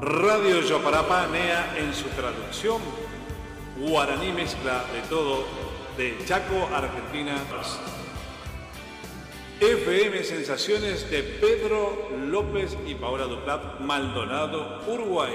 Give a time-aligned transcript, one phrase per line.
[0.00, 2.80] Radio Yoparapa Nea en su traducción,
[3.78, 5.44] guaraní mezcla de todo,
[5.96, 7.34] de Chaco, Argentina.
[9.60, 15.32] FM Sensaciones de Pedro López y Paola Duplat, Maldonado, Uruguay.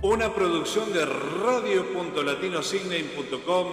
[0.00, 3.66] Una producción de radio.latinosignain.com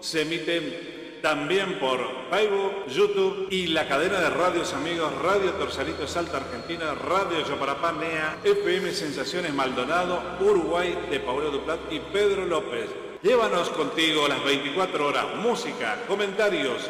[0.00, 1.98] se emite también por
[2.30, 8.38] Facebook, YouTube y la cadena de radios amigos Radio Torsalito Salta Argentina, Radio Yoparapá Nea,
[8.44, 12.88] FM Sensaciones Maldonado, Uruguay de Paolo Duplat y Pedro López.
[13.22, 16.88] Llévanos contigo las 24 horas, música, comentarios,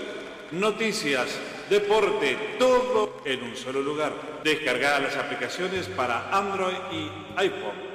[0.53, 1.39] noticias,
[1.71, 4.13] deporte, todo en un solo lugar.
[4.45, 7.89] Descargar las aplicaciones para Android y iPhone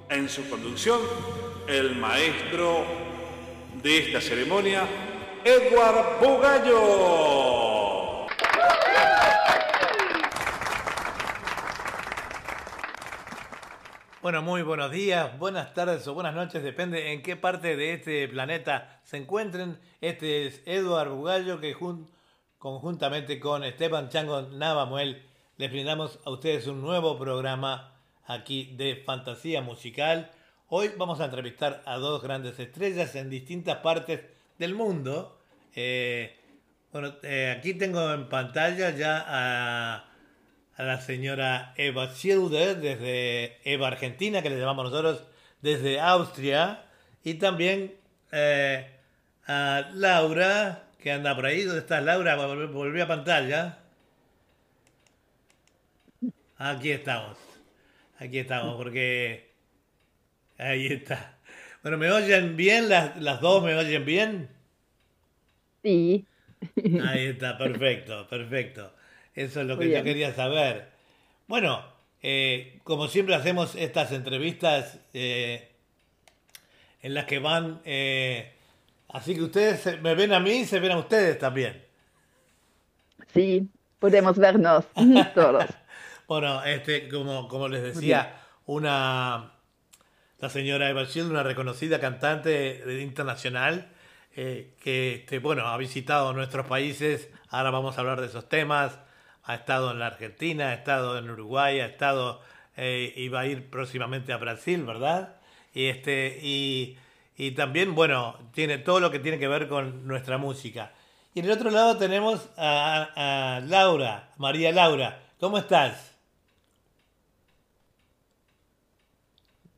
[0.10, 1.00] En su conducción,
[1.68, 2.86] el maestro
[3.82, 4.88] de esta ceremonia,
[5.44, 8.28] Edward Bugallo.
[14.22, 18.28] Bueno, muy buenos días, buenas tardes o buenas noches, depende en qué parte de este
[18.28, 19.80] planeta se encuentren.
[20.02, 22.12] Este es Edward Bugallo que junto
[22.60, 25.24] conjuntamente con Esteban Chango Navamuel,
[25.58, 30.30] les brindamos a ustedes un nuevo programa aquí de fantasía musical.
[30.68, 34.26] Hoy vamos a entrevistar a dos grandes estrellas en distintas partes
[34.58, 35.40] del mundo.
[35.74, 36.38] Eh,
[36.92, 40.06] bueno, eh, aquí tengo en pantalla ya a,
[40.78, 45.24] la señora Eva Schilder desde Eva Argentina, que le llamamos nosotros
[45.62, 46.86] desde Austria,
[47.24, 47.96] y también
[48.32, 49.00] eh,
[49.48, 51.64] a Laura que anda por ahí.
[51.64, 52.36] ¿Dónde estás, Laura?
[52.36, 53.80] Volví a pantalla.
[56.58, 57.38] Aquí estamos.
[58.20, 59.50] Aquí estamos, porque...
[60.58, 61.38] Ahí está.
[61.82, 62.90] Bueno, ¿me oyen bien?
[62.90, 64.50] ¿Las, las dos me oyen bien?
[65.82, 66.26] Sí.
[67.06, 68.94] Ahí está, perfecto, perfecto.
[69.34, 70.90] Eso es lo que yo quería saber.
[71.48, 71.82] Bueno,
[72.22, 75.70] eh, como siempre hacemos estas entrevistas eh,
[77.02, 78.52] en las que van eh,
[79.10, 81.84] Así que ustedes me ven a mí y se ven a ustedes también.
[83.34, 83.68] Sí,
[84.00, 84.86] podemos vernos
[85.36, 85.66] todos.
[86.28, 89.52] bueno, este, como, como les decía, una
[90.40, 93.90] la señora Eva Schild, una reconocida cantante internacional,
[94.36, 99.00] eh, que este, bueno, ha visitado nuestros países, ahora vamos a hablar de esos temas,
[99.44, 102.42] ha estado en la Argentina, ha estado en Uruguay, ha estado
[102.78, 105.36] eh, y va a ir próximamente a Brasil, ¿verdad?
[105.74, 106.98] Y este, y
[107.40, 110.92] y también, bueno, tiene todo lo que tiene que ver con nuestra música.
[111.34, 115.18] Y en el otro lado tenemos a, Laura, María Laura.
[115.40, 116.18] ¿Cómo estás?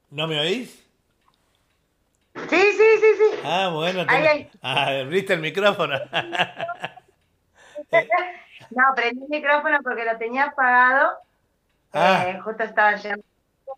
[0.09, 0.83] ¿No me oís?
[2.33, 3.39] Sí, sí, sí, sí.
[3.43, 4.07] Ah, bueno.
[4.63, 5.99] Ah, abriste el micrófono.
[8.71, 11.11] no, prendí el micrófono porque lo tenía apagado.
[11.93, 12.25] Ah.
[12.27, 13.23] Eh, justo estaba llegando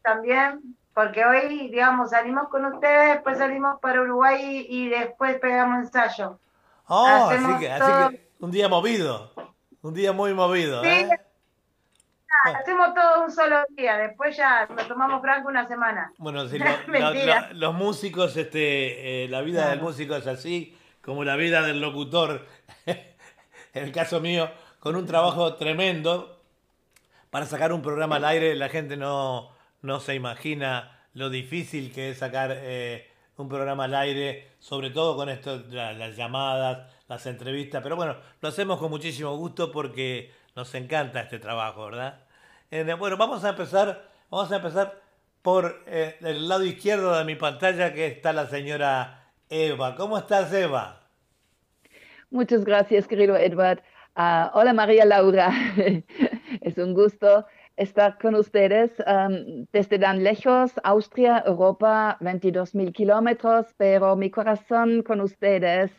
[0.01, 6.39] también porque hoy, digamos, salimos con ustedes, después salimos para Uruguay y después pegamos ensayo.
[6.87, 9.31] Oh, así que, así que, un día movido,
[9.81, 10.81] un día muy movido.
[10.83, 11.09] Sí, ¿eh?
[12.43, 16.11] hacemos todo un solo día, después ya nos tomamos franco una semana.
[16.17, 16.59] Bueno, si
[17.53, 22.45] los músicos, este, eh, la vida del músico es así, como la vida del locutor,
[22.85, 26.41] en el caso mío, con un trabajo tremendo
[27.29, 29.52] para sacar un programa al aire, la gente no
[29.83, 33.07] no se imagina lo difícil que es sacar eh,
[33.37, 38.49] un programa al aire, sobre todo con esto, las llamadas, las entrevistas, pero bueno, lo
[38.49, 42.21] hacemos con muchísimo gusto porque nos encanta este trabajo, ¿verdad?
[42.71, 44.99] Eh, bueno, vamos a empezar, vamos a empezar
[45.41, 49.95] por eh, el lado izquierdo de mi pantalla que está la señora Eva.
[49.95, 51.01] ¿Cómo estás, Eva?
[52.31, 53.83] Muchas gracias, querido Edward.
[54.15, 55.51] Ah, hola, María Laura.
[56.61, 57.45] es un gusto
[57.75, 58.91] estar con ustedes
[59.71, 65.91] desde tan lejos, Austria, Europa, 22 mil kilómetros, pero mi corazón con ustedes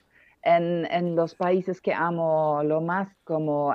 [0.43, 3.75] en, en, los países que amo lo más, como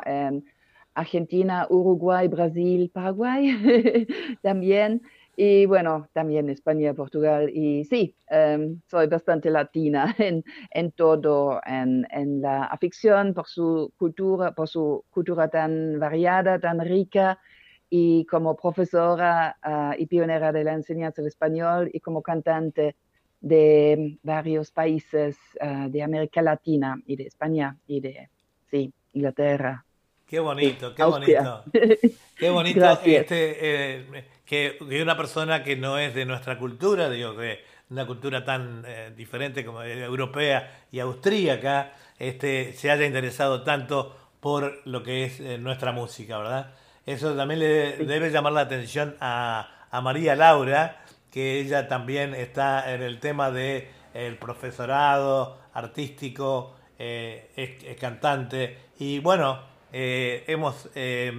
[1.00, 4.08] Argentina, Uruguay, Brasil, Paraguay
[4.42, 5.02] también.
[5.36, 7.50] y bueno, también España, Portugal.
[7.54, 13.94] Y sí, em, soy bastante latina en, en todo, en, en, la afición por su
[13.98, 17.40] cultura, por su cultura tan variada, tan rica.
[17.90, 22.96] Y como profesora ah, y pionera de la enseñanza del español y como cantante
[23.42, 28.30] de varios países ah, de América Latina y de España y de,
[28.70, 29.86] sí, Inglaterra.
[30.30, 31.64] Qué bonito, qué bonito.
[32.38, 37.60] Qué bonito este, eh, que, una persona que no es de nuestra cultura, digo que
[37.90, 44.82] una cultura tan eh, diferente como europea y austríaca, este, se haya interesado tanto por
[44.86, 46.76] lo que es eh, nuestra música, ¿verdad?
[47.06, 52.94] Eso también le debe llamar la atención a, a María Laura, que ella también está
[52.94, 59.62] en el tema de el profesorado artístico, eh, es, cantante y bueno,
[59.94, 61.32] eh, hemos, eh,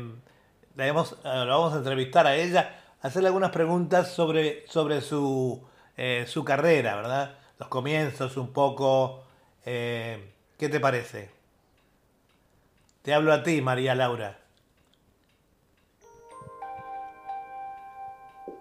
[0.77, 5.63] la hemos, la vamos a entrevistar a ella, hacerle algunas preguntas sobre, sobre su,
[6.27, 7.39] su carrera, ¿verdad?
[7.59, 9.25] Los comienzos un poco,
[9.65, 11.31] ¿qué te parece?
[13.03, 14.40] Te hablo a ti, María Laura.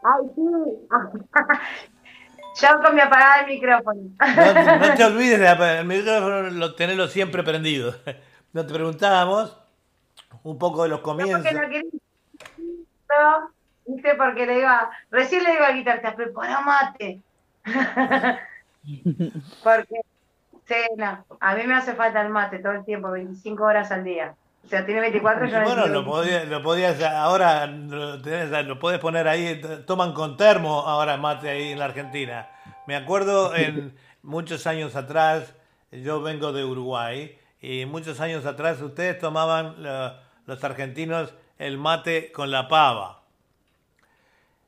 [0.03, 0.41] Ay, sí.
[2.61, 4.01] Yo con mi apagada el micrófono.
[4.19, 7.93] No, te olvides de el micrófono, lo, tenerlo siempre prendido.
[8.51, 9.55] No te preguntábamos
[10.41, 11.43] un poco de los comienzos.
[11.53, 11.83] No, porque
[13.07, 13.51] no
[13.85, 14.15] ¿viste?
[14.15, 17.21] Porque le iba, recién le iba a quitar, te prepara mate.
[19.63, 20.01] porque,
[20.65, 24.03] sí, no, a mí me hace falta el mate todo el tiempo, 25 horas al
[24.03, 24.33] día.
[24.65, 28.99] O sea, tiene 24 y Bueno, lo, podía, lo podías, ahora lo, tenés, lo puedes
[28.99, 32.49] poner ahí, toman con termo ahora mate ahí en la Argentina.
[32.85, 35.55] Me acuerdo en muchos años atrás,
[35.91, 39.75] yo vengo de Uruguay, y muchos años atrás ustedes tomaban
[40.45, 43.21] los argentinos el mate con la pava.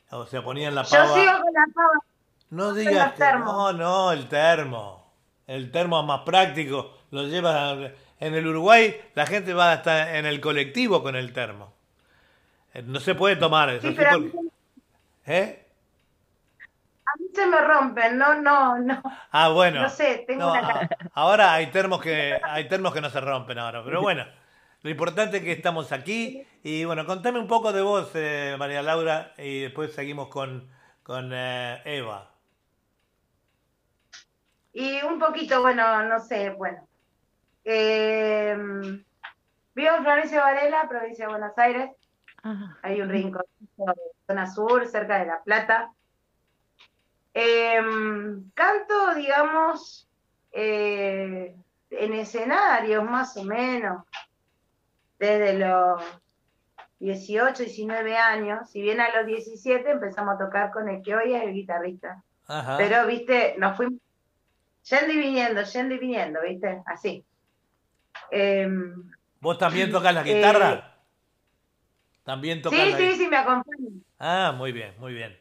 [0.10, 1.08] O sea, ponían la pava.
[1.08, 2.12] Yo sigo con la pava.
[2.50, 5.14] No digas no, no, el termo.
[5.48, 7.92] El termo es más práctico, lo llevas
[8.22, 11.74] en el Uruguay la gente va hasta en el colectivo con el termo.
[12.74, 13.88] Eh, no se puede tomar eso.
[13.88, 14.22] Sí, pero
[15.26, 15.68] ¿Eh?
[17.06, 19.02] a mí se me rompen, no, no, no.
[19.32, 19.82] Ah, bueno.
[19.82, 20.88] No sé, tengo una...
[21.14, 24.26] Ahora hay termos que hay termos que no se rompen ahora, pero bueno.
[24.84, 28.82] Lo importante es que estamos aquí y bueno, contame un poco de vos, eh, María
[28.82, 30.70] Laura, y después seguimos con,
[31.04, 32.32] con Eva.
[34.74, 36.88] Y un poquito, bueno, no sé, bueno,
[37.64, 38.58] eh,
[39.76, 41.92] vivo en Florencio Varela, provincia de Buenos Aires.
[42.82, 43.44] Hay un rincón,
[44.26, 45.92] zona sur, cerca de La Plata.
[47.34, 50.08] Em, canto, digamos,
[50.52, 51.56] eh,
[51.92, 54.04] en escenarios más o menos,
[55.20, 56.04] desde los
[57.00, 58.70] 18, 19 años.
[58.70, 62.24] Si bien a los 17 empezamos a tocar con el que hoy es el guitarrista.
[62.78, 64.02] Pero, viste, nos fuimos
[64.90, 67.24] yendo y viniendo, yendo y viniendo, viste, así.
[68.32, 69.12] Em,
[69.42, 70.72] ¿Vos también tocas la guitarra?
[70.74, 70.84] Eh,
[72.24, 73.90] ¿También tocas Sí, sí, sí, me acompaño.
[74.18, 75.38] Ah, muy bien, muy bien.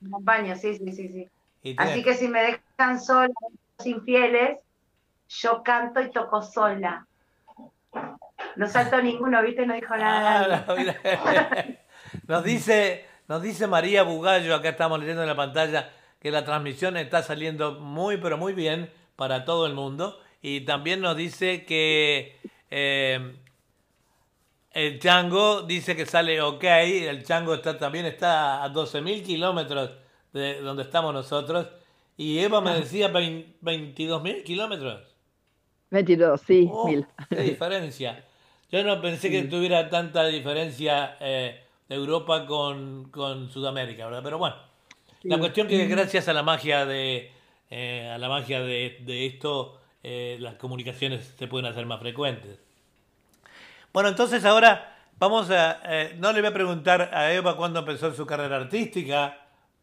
[0.00, 1.28] Me acompaño, sí, sí, sí, sí.
[1.76, 3.32] Así que si me dejan sola,
[3.78, 4.58] los infieles,
[5.28, 7.06] yo canto y toco sola.
[8.56, 9.64] No salto ninguno, ¿viste?
[9.66, 10.64] No dijo nada.
[10.66, 10.74] Ah,
[12.26, 16.96] nos dice, nos dice María Bugallo, acá estamos leyendo en la pantalla, que la transmisión
[16.96, 22.36] está saliendo muy, pero muy bien para todo el mundo y también nos dice que
[22.70, 23.34] eh,
[24.72, 29.90] el chango dice que sale ok, el chango está, también está a 12.000 kilómetros
[30.32, 31.66] de donde estamos nosotros
[32.16, 35.00] y Eva me decía 22.000 kilómetros.
[35.90, 37.06] 22, sí, oh, mil.
[37.28, 38.24] Qué diferencia.
[38.70, 44.20] Yo no pensé que tuviera tanta diferencia eh, Europa con, con, Sudamérica, ¿verdad?
[44.22, 44.56] Pero bueno,
[45.24, 47.32] la cuestión que gracias a la magia de
[47.70, 52.58] eh, a la magia de, de esto eh, las comunicaciones se pueden hacer más frecuentes.
[53.92, 55.80] Bueno, entonces ahora vamos a...
[55.84, 59.36] Eh, no le voy a preguntar a Eva cuándo empezó su carrera artística,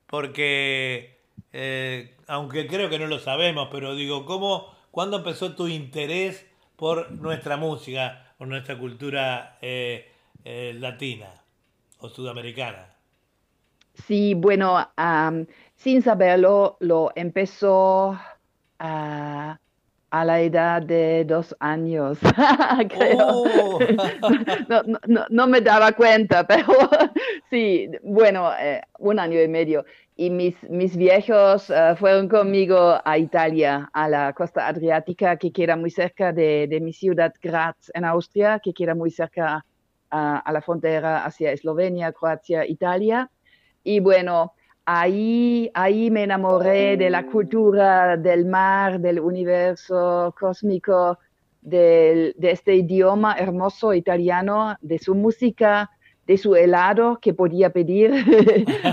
[0.07, 1.19] porque,
[1.53, 7.12] eh, aunque creo que no lo sabemos, pero digo, ¿cómo, ¿cuándo empezó tu interés por
[7.12, 9.57] nuestra música, por nuestra cultura
[10.43, 11.29] latina
[12.00, 12.93] o sudamericana?
[14.05, 14.89] Sí, bueno,
[15.75, 18.17] sin saberlo, lo empezó
[18.79, 19.59] a
[20.10, 22.18] a la edad de dos años,
[23.20, 23.80] oh.
[25.30, 26.68] no, me daba cuenta, pero
[27.50, 29.86] sí, bueno, eh, un año y medio.
[30.16, 35.76] Y mis, mis viejos eh, fueron conmigo a Italia, a la costa adriática, que queda
[35.76, 39.64] muy cerca de, mi ciudad Graz, en Austria, que queda muy cerca
[40.10, 43.30] a la frontera hacia Eslovenia, Croacia, Italia.
[43.84, 44.54] y bueno,
[44.88, 51.20] ahí, ahí me enamoré de la cultura del mar, del universo cósmico,
[51.62, 55.91] de este idioma hermoso italiano, de su música,
[56.25, 58.13] de su helado que podía pedir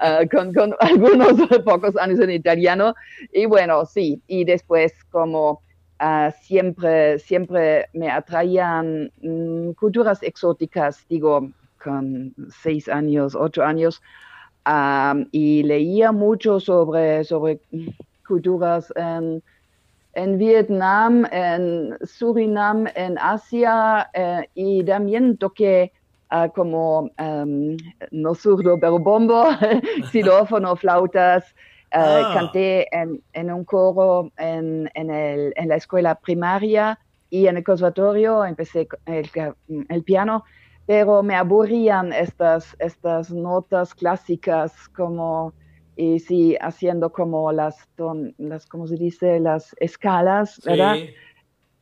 [0.00, 2.94] ah, con, algunos pocos años en italiano.
[3.32, 5.62] Y bueno, sí, y después como
[6.00, 11.48] ah, siempre, siempre me atraían mm, culturas exóticas, digo,
[11.80, 14.02] con seis años, ocho años,
[15.32, 17.60] y leía mucho sobre, sobre
[18.26, 19.42] culturas en
[20.18, 25.92] en Vietnam, en Surinam, en Asia eh, y también toqué
[26.32, 27.76] uh, como um,
[28.10, 29.44] no zurdo pero bombo,
[30.10, 31.44] xilófono, flautas.
[31.94, 32.30] Uh, ah.
[32.34, 36.98] Canté en, en, un coro en, en, el, en, la escuela primaria
[37.30, 39.30] y en el conservatorio empecé el,
[39.88, 40.44] el piano,
[40.88, 45.52] pero me aburrían estas, estas notas clásicas como
[45.96, 47.76] y sí, haciendo como las,
[48.38, 49.38] las ¿cómo se dice?
[49.38, 50.96] Las escalas, ¿verdad?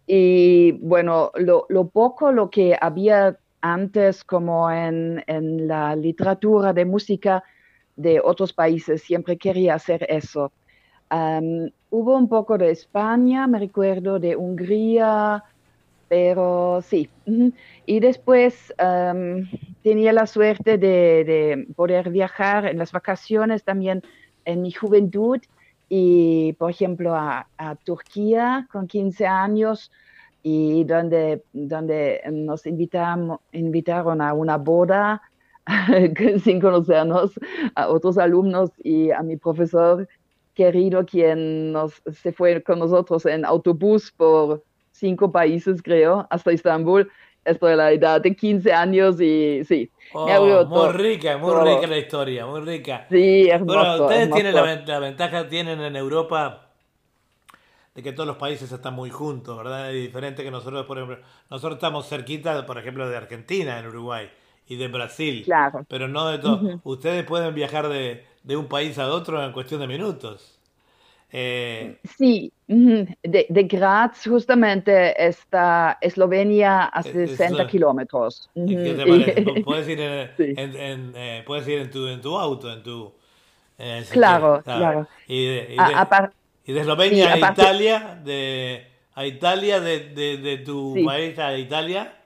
[0.08, 6.84] Y bueno, lo, lo, poco lo que había antes como en, en, la literatura de
[6.84, 7.44] música
[7.94, 10.50] de otros países, siempre quería hacer eso.
[11.90, 15.44] hubo un poco de España, me recuerdo, de Hungría,
[16.08, 17.08] pero sí.
[17.86, 18.74] Y después
[19.82, 24.02] tenía la suerte de, poder viajar en las vacaciones también
[24.44, 25.40] en mi juventud
[25.88, 27.46] y, por ejemplo, a,
[27.84, 29.90] Turquía con 15 años
[30.42, 35.22] y donde, donde nos invitaron a una boda
[36.44, 37.32] sin conocernos,
[37.74, 40.08] a otros alumnos y a mi profesor
[40.54, 44.64] querido, quien nos, se fue con nosotros en autobús por
[44.96, 47.10] cinco países, creo, hasta Estambul.
[47.44, 49.88] Estoy a la edad de 15 años y sí.
[50.12, 50.26] Oh,
[50.66, 53.06] muy rica, muy rica la historia, muy rica.
[53.08, 56.66] Sí, hermoso, Bueno, ustedes tienen la, ventaja, tienen en Europa
[57.94, 59.90] de que todos los países están muy juntos, ¿verdad?
[59.90, 64.28] Es diferente que nosotros, por ejemplo, nosotros estamos cerquita, por ejemplo, de Argentina, en Uruguay,
[64.66, 65.42] y de Brasil.
[65.44, 65.86] Claro.
[65.88, 66.80] Pero no de todo.
[66.82, 70.55] Ustedes pueden viajar de, de un país a otro en cuestión de minutos.
[71.38, 78.48] Eh, sí, de, de, Graz justamente está Eslovenia a 60 kilómetros.
[78.54, 79.62] ¿Qué te parece?
[79.64, 83.12] ¿Puedes ir, en, eh, puedes ir en, tu, en tu auto, en tu...
[84.12, 85.06] claro, claro.
[85.28, 85.76] Y de,
[86.64, 92.16] y de, Eslovenia a Italia, de, a Italia, de, de tu país a Italia.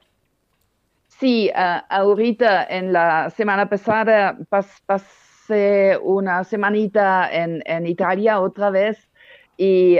[1.09, 5.30] Sí, ahorita en la semana pasada pas, pas
[6.03, 9.11] una semanita en, en Italia otra vez
[9.63, 9.99] y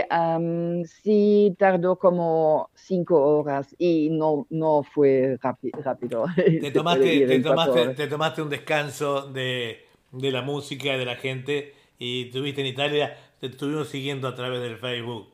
[0.85, 6.25] sí tardó como cinco horas y no, no fue rápido.
[6.35, 11.75] Te tomaste, te, tomaste, te tomaste, un descanso de, de la música, de la gente
[11.99, 15.27] y estuviste en Italia, te estuvimos siguiendo a través del Facebook.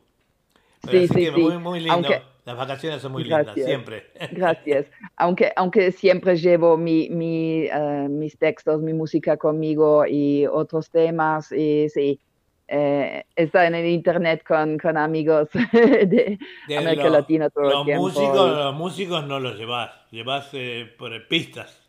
[0.91, 2.09] sí, sí, Muy, muy lindo.
[2.47, 4.05] Las vacaciones son muy lindas, siempre.
[4.31, 4.85] Gracias.
[5.17, 11.51] Aunque, aunque siempre llevo mi, mi, eh, mis textos, mi música conmigo y otros temas,
[11.51, 12.21] y sí,
[12.69, 16.39] eh, está en el internet con, con amigos de,
[16.77, 18.03] América Latina todo los el tiempo.
[18.03, 21.85] Músicos, Los músicos no los llevas, llevas eh, por pistas.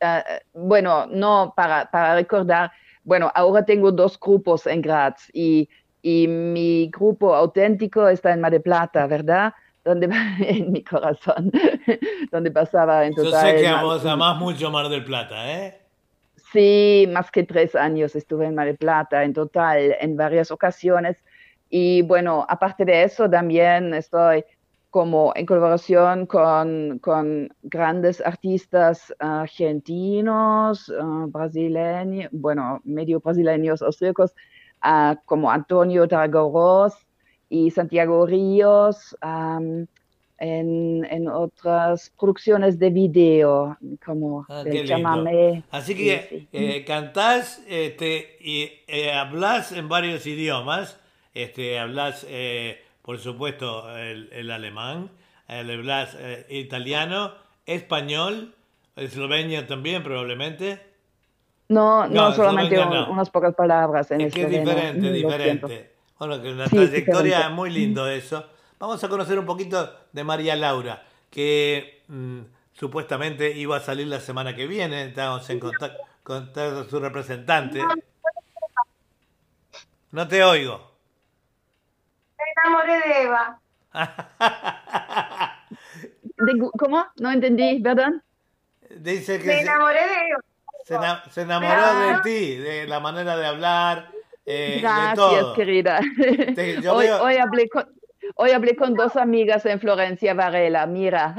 [0.00, 2.70] Ah, bueno, no, para, para recordar,
[3.02, 5.68] bueno, ahora tengo dos grupos en Graz y
[6.02, 9.52] y mi grupo auténtico está en Mar de Plata, ¿verdad?
[9.84, 10.08] Donde
[10.40, 11.50] en mi corazón,
[12.30, 13.52] donde pasaba en total.
[13.52, 15.80] Yo sé que vos amás mucho Mar del Plata, ¿eh?
[16.52, 21.22] Sí, más que tres años estuve en Mar del Plata en total, en varias ocasiones.
[21.68, 24.44] Y bueno, aparte de eso, también estoy
[24.90, 34.34] como en colaboración con, con grandes artistas argentinos, ah, brasileños, bueno, medio brasileños, austríacos,
[35.24, 36.94] como Antonio Targoros
[37.48, 39.16] y Santiago Ríos,
[40.40, 49.12] en, otras producciones de video, como ah, el Así que eh, cantás este, y eh,
[49.12, 50.98] hablas en varios idiomas,
[51.34, 55.10] este, hablas, eh, por supuesto, el, alemán,
[55.46, 56.16] hablas
[56.48, 57.32] italiano,
[57.66, 58.54] español,
[58.96, 60.89] eslovenia también probablemente.
[61.70, 65.94] No, no, solamente unas pocas palabras en es que es diferente, diferente.
[66.18, 68.44] Bueno, que una trayectoria muy lindo eso.
[68.80, 72.40] Vamos a conocer un poquito de María Laura, que mm,
[72.72, 75.04] supuestamente iba a salir la semana que viene.
[75.04, 76.50] Estamos en contacto con
[76.90, 77.80] su representante.
[80.10, 80.90] No te oigo.
[82.36, 83.60] Me enamoré de Eva.
[86.76, 87.06] ¿Cómo?
[87.20, 88.10] No entendí, ¿verdad?
[88.90, 90.40] Dice que me enamoré de Eva.
[91.30, 94.10] Se, enamoró de ti, de la manera de hablar.
[94.46, 95.54] Eh, Gracias, de todo.
[95.54, 96.00] querida.
[96.90, 97.86] hoy, hoy, hablé con,
[98.36, 101.34] Hoy hablé con dos amigas en Florencia Varela, mira.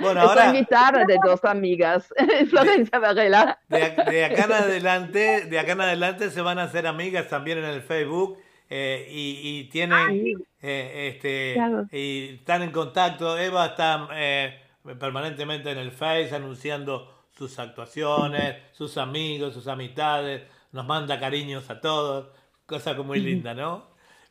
[0.00, 3.58] Bueno, ahora, Estoy invitada de dos amigas en Florencia Varela.
[3.68, 7.66] De, acá en adelante, de acá en adelante se van a hacer amigas también en
[7.66, 8.38] el Facebook
[8.70, 11.56] eh, y, tienen, eh, este,
[11.92, 13.36] y están en contacto.
[13.36, 14.58] Eva está eh,
[14.98, 20.42] permanentemente en el Face anunciando sus actuaciones, sus amigos, sus amistades,
[20.72, 22.28] nos manda cariños a todos,
[22.66, 23.86] cosa muy linda, ¿no?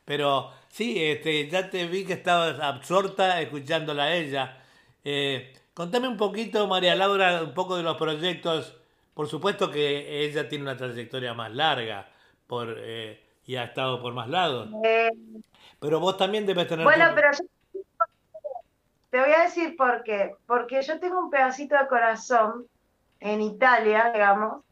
[0.06, 4.62] Pero sí, este, ya te vi que estabas absorta escuchándola a ella.
[5.04, 8.78] Eh, contame un poquito, María Laura, un poco de los proyectos.
[9.16, 12.08] Por supuesto que ella tiene una trayectoria más larga
[12.46, 14.70] por, eh, y ha estado por más lados.
[14.84, 15.10] Eh,
[15.80, 16.86] pero vos también debes tener...
[16.86, 17.82] Bueno, pero yo
[19.10, 20.36] te voy a decir por qué.
[20.46, 22.68] Porque yo tengo un pedacito de corazón
[23.20, 24.64] en Italia, digamos.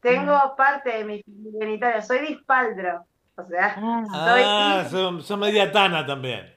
[0.00, 2.02] Tengo parte de mi familia en Italia.
[2.02, 3.04] Soy de Ispaldro.
[3.36, 6.54] O sea, ah, son, son media tana también.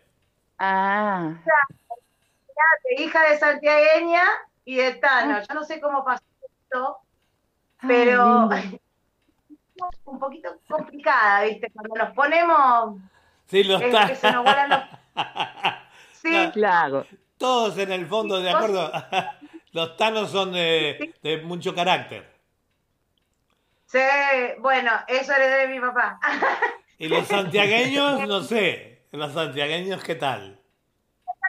[0.58, 1.34] Ah.
[2.98, 4.24] Hija de santiagueña
[4.66, 5.38] y de Tano.
[5.38, 5.44] Ah.
[5.48, 6.98] Yo no sé cómo pasó esto,
[7.86, 8.50] pero
[10.06, 11.70] un poquito complicada, ¿viste?
[11.72, 12.98] Cuando nos ponemos.
[13.48, 14.82] Sí, los tanos.
[16.14, 17.06] Sí, claro.
[17.38, 18.92] Todos en el fondo, de acuerdo.
[19.72, 22.26] Los tanos son de, de mucho carácter.
[23.86, 24.00] Sí,
[24.60, 26.20] bueno, eso heredé de mi papá.
[27.00, 28.22] ¿Y los santiagueños?
[28.28, 29.02] No sé.
[29.12, 30.60] ¿Los santiagueños qué tal?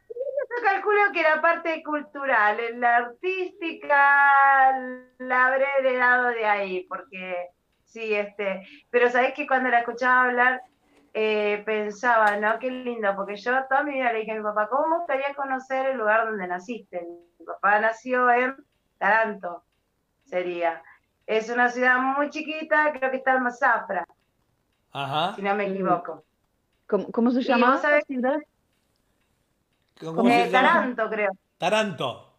[0.09, 4.73] Yo calculo que la parte cultural, la artística,
[5.19, 7.49] la habré heredado de ahí, porque
[7.85, 8.67] sí, este.
[8.89, 10.62] Pero sabés que cuando la escuchaba hablar,
[11.12, 12.59] eh, pensaba, ¿no?
[12.59, 15.35] Qué lindo, porque yo toda mi vida le dije a mi papá, ¿cómo me gustaría
[15.35, 17.07] conocer el lugar donde naciste?
[17.38, 18.57] Mi papá nació en
[18.99, 19.64] Taranto,
[20.25, 20.83] sería.
[21.26, 24.05] Es una ciudad muy chiquita, creo que está en Mazafra.
[24.93, 25.35] Ajá.
[25.35, 26.25] Si no me equivoco.
[26.87, 28.39] ¿Cómo, se llama esa ciudad?
[30.00, 30.69] ¿Cómo se llama?
[30.69, 31.30] Taranto, creo.
[31.58, 32.34] Taranto.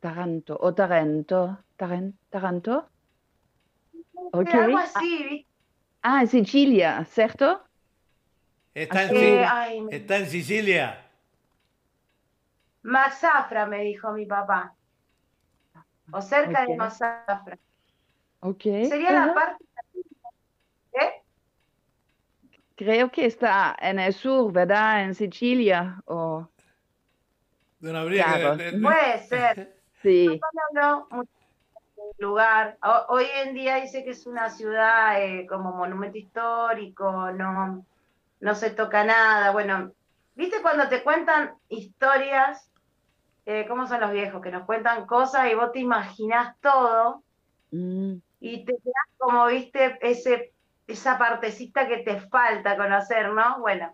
[0.00, 1.58] Taranto o Tarento.
[1.76, 2.88] Taranto.
[4.32, 4.60] Okay.
[4.60, 5.46] Algo así.
[6.02, 7.67] Ah, en Sicilia, ¿cierto?
[8.82, 11.04] Está en, eh, está en Sicilia.
[12.82, 14.72] Mazafra, me dijo mi papá.
[16.12, 17.58] O cerca de Mazafra.
[18.62, 19.64] Sería la parte...
[20.92, 21.22] ¿Eh?
[22.76, 25.02] Creo que está en el sur, ¿verdad?
[25.02, 26.00] En Sicilia.
[26.06, 26.48] O...
[27.80, 29.76] No habría Puede ser.
[30.02, 30.40] sí.
[30.72, 31.24] No, no,
[32.18, 32.78] lugar.
[33.08, 37.84] Hoy en día dice que es una ciudad eh, como monumento histórico, no,
[38.40, 39.52] no se toca nada.
[39.52, 39.92] Bueno,
[40.34, 42.70] ¿viste cuando te cuentan historias?
[43.46, 44.42] Eh, ¿Cómo son los viejos?
[44.42, 47.22] Que nos cuentan cosas y vos te imaginás todo.
[47.70, 50.52] Mm y te quedas como, viste, ese,
[50.86, 53.60] esa partecita que te falta conocer, ¿no?
[53.60, 53.92] Bueno,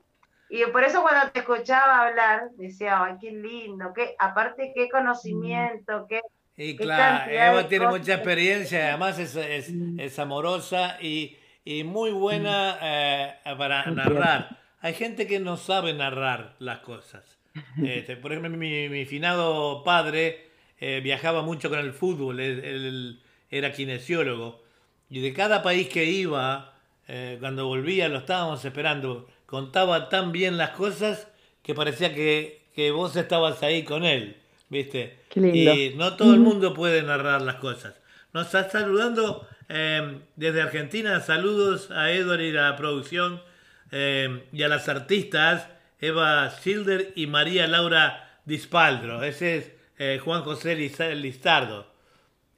[0.51, 6.07] y por eso cuando te escuchaba hablar, decía, ay, qué lindo, qué, aparte qué conocimiento,
[6.09, 6.21] qué...
[6.57, 12.79] Y claro, Eva tiene mucha experiencia, además es, es, es amorosa y, y, muy buena
[12.81, 14.59] eh, para narrar.
[14.81, 17.39] Hay gente que no sabe narrar las cosas.
[17.85, 20.49] Este, por ejemplo, mi, mi finado padre
[20.81, 22.41] eh, viajaba mucho con el fútbol.
[22.41, 24.65] el, era kinesiólogo,
[25.09, 26.75] y de cada país que iba,
[27.07, 31.29] eh, cuando volvía, lo estábamos esperando, contaba tan bien las cosas
[31.63, 34.37] que parecía que, vos estabas ahí con él,
[34.69, 35.21] ¿viste?
[35.37, 37.95] Y no todo el mundo puede narrar las cosas.
[38.33, 43.43] Nos está saludando em, desde Argentina, saludos a Edward y a la producción
[43.91, 45.69] em, y a las artistas
[46.01, 49.23] Eva Schilder y María Laura Dispaldro.
[49.23, 51.87] Ese es eh, Juan José Listardo.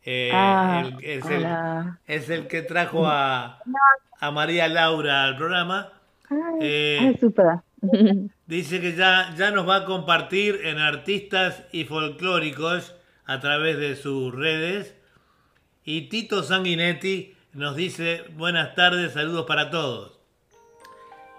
[0.05, 3.61] Eh, ah, es, el, que trajo a,
[4.21, 5.92] a María Laura al programa.
[6.61, 7.19] Eh,
[8.47, 12.95] dice que ya, ya nos va a compartir en artistas y folclóricos
[13.27, 14.95] a través de sus redes.
[15.88, 20.18] Y Tito Sanguinetti nos dice buenas tardes, saludos para todos.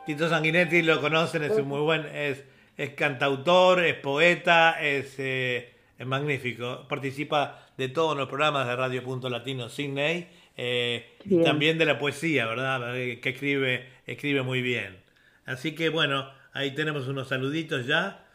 [0.05, 2.45] Tito Sanguinetti lo conocen, es un muy buen, es,
[2.77, 6.85] es cantautor, es poeta, es, eh, es magnífico.
[6.87, 11.99] Participa de todos los programas de Radio Punto Latino Sydney eh, y también de la
[11.99, 12.93] poesía, ¿verdad?
[12.93, 14.95] Que escribe, escribe muy bien.
[15.45, 18.25] Así que bueno, ahí tenemos unos saluditos ya.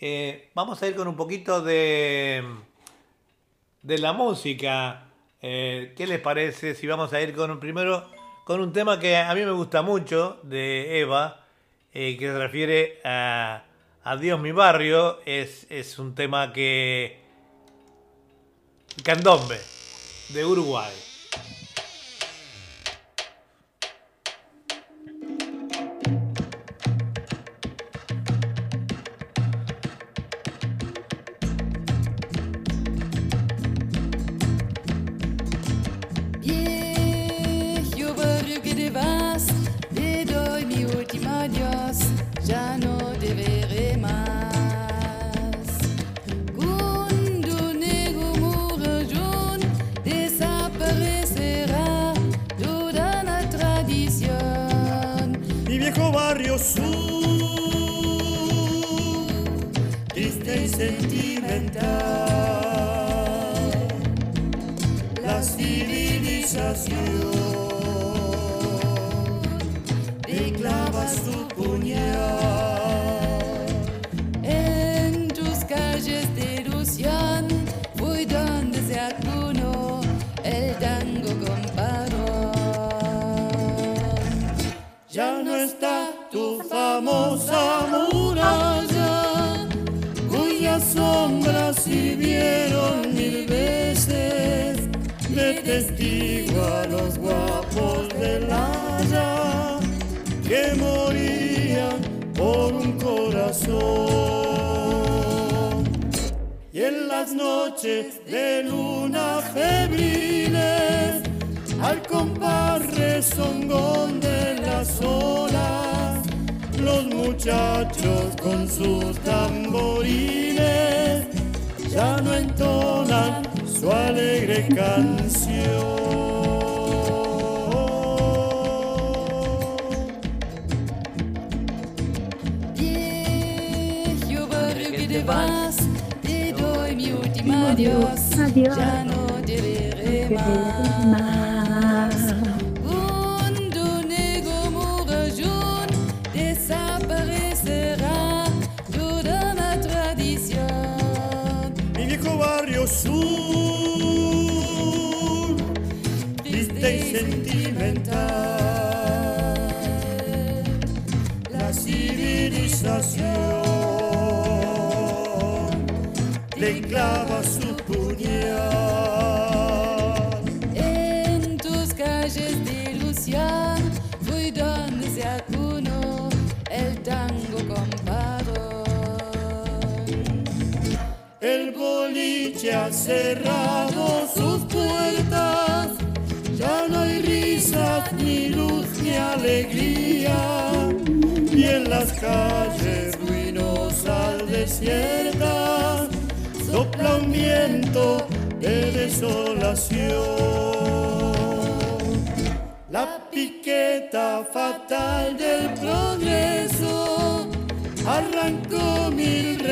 [0.00, 2.42] Eh, vamos a ir con un poquito de,
[3.82, 5.09] de la música.
[5.42, 8.06] Eh, ¿Qué les parece si vamos a ir con un primero
[8.44, 11.44] con un tema que a mí me gusta mucho de Eva,
[11.92, 13.64] que se refiere a
[14.04, 15.20] Adiós mi barrio?
[15.24, 17.20] Es, es un tema que
[19.02, 19.60] Candombe.
[20.30, 21.09] de Uruguay.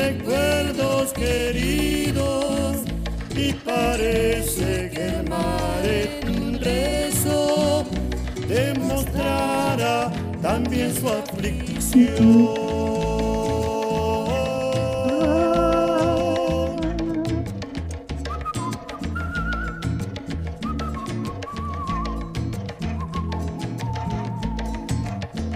[0.09, 2.77] recuerdos queridos
[3.35, 7.85] y parece que el mar en un rezo
[8.47, 12.49] demostrará también su aflicción.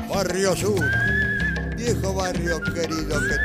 [0.09, 0.79] Barrio Sur,
[1.75, 3.42] viejo barrio querido que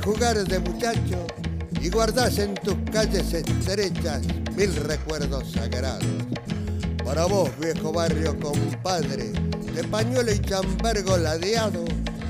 [0.00, 1.26] jugar de muchacho
[1.80, 4.22] y guardás en tus calles estrechas
[4.56, 6.04] mil recuerdos sagrados.
[7.04, 9.32] Para vos, viejo barrio compadre,
[9.74, 11.84] de pañuelo y chambergo ladeado,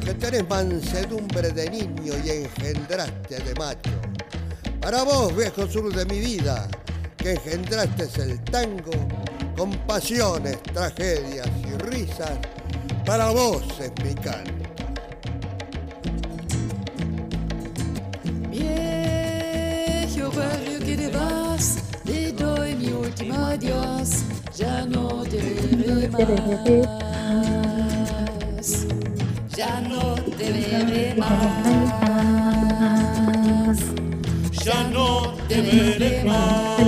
[0.05, 4.02] que tenés mansedumbre de niño y engendraste de macho.
[4.83, 6.69] Para vos, viejo sur de mi vida,
[7.17, 8.91] que engendraste el tango,
[9.57, 12.33] con pasiones, tragedias y risas,
[13.07, 14.63] para vos es mi canto.
[23.53, 24.25] adiós,
[24.57, 26.29] ya no te veré más.
[29.57, 32.02] Ya no te veré más.
[34.65, 36.79] Ya no te veré más.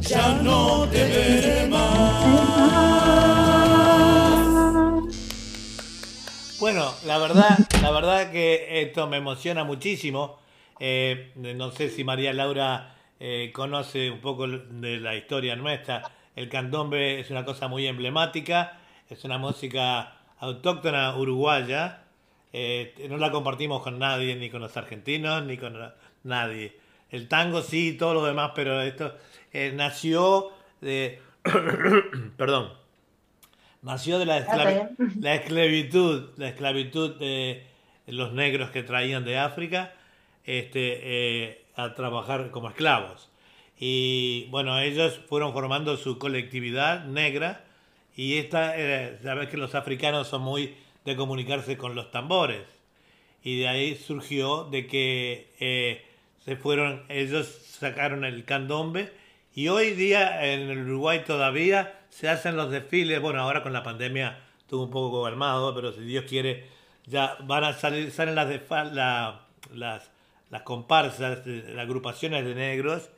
[0.00, 2.20] Ya no te veré más.
[6.58, 10.38] Bueno, la verdad, la verdad que esto me emociona muchísimo.
[10.78, 16.02] Eh, no sé si María Laura eh, conoce un poco de la historia nuestra.
[16.36, 22.04] el candombe es una cosa muy emblemática, es una música autóctona uruguaya,
[22.52, 25.76] eh, no la compartimos con nadie, ni con los argentinos, ni con
[26.24, 26.76] nadie.
[27.10, 29.14] El tango sí, todo lo demás, pero esto
[29.52, 31.20] eh, nació de...
[32.36, 32.72] perdón.
[33.82, 34.40] Nació de la,
[35.20, 37.66] la esclavitud, la esclavitud de
[38.06, 39.94] los negros que traían de África
[40.44, 43.30] este, eh, a trabajar como esclavos.
[43.78, 47.64] Y bueno, ellos fueron formando su colectividad negra
[48.14, 48.74] y esta,
[49.22, 52.66] sabes que los africanos son muy de comunicarse con los tambores.
[53.42, 56.04] Y de ahí surgió de que eh,
[56.44, 59.12] se fueron, ellos sacaron el candombe
[59.54, 63.82] y hoy día en el Uruguay todavía se hacen los desfiles, bueno, ahora con la
[63.82, 66.68] pandemia estuvo un poco calmado, pero si Dios quiere,
[67.06, 68.48] ya van a salir, salen las,
[69.72, 70.10] las,
[70.50, 73.10] las comparsas, las agrupaciones de negros,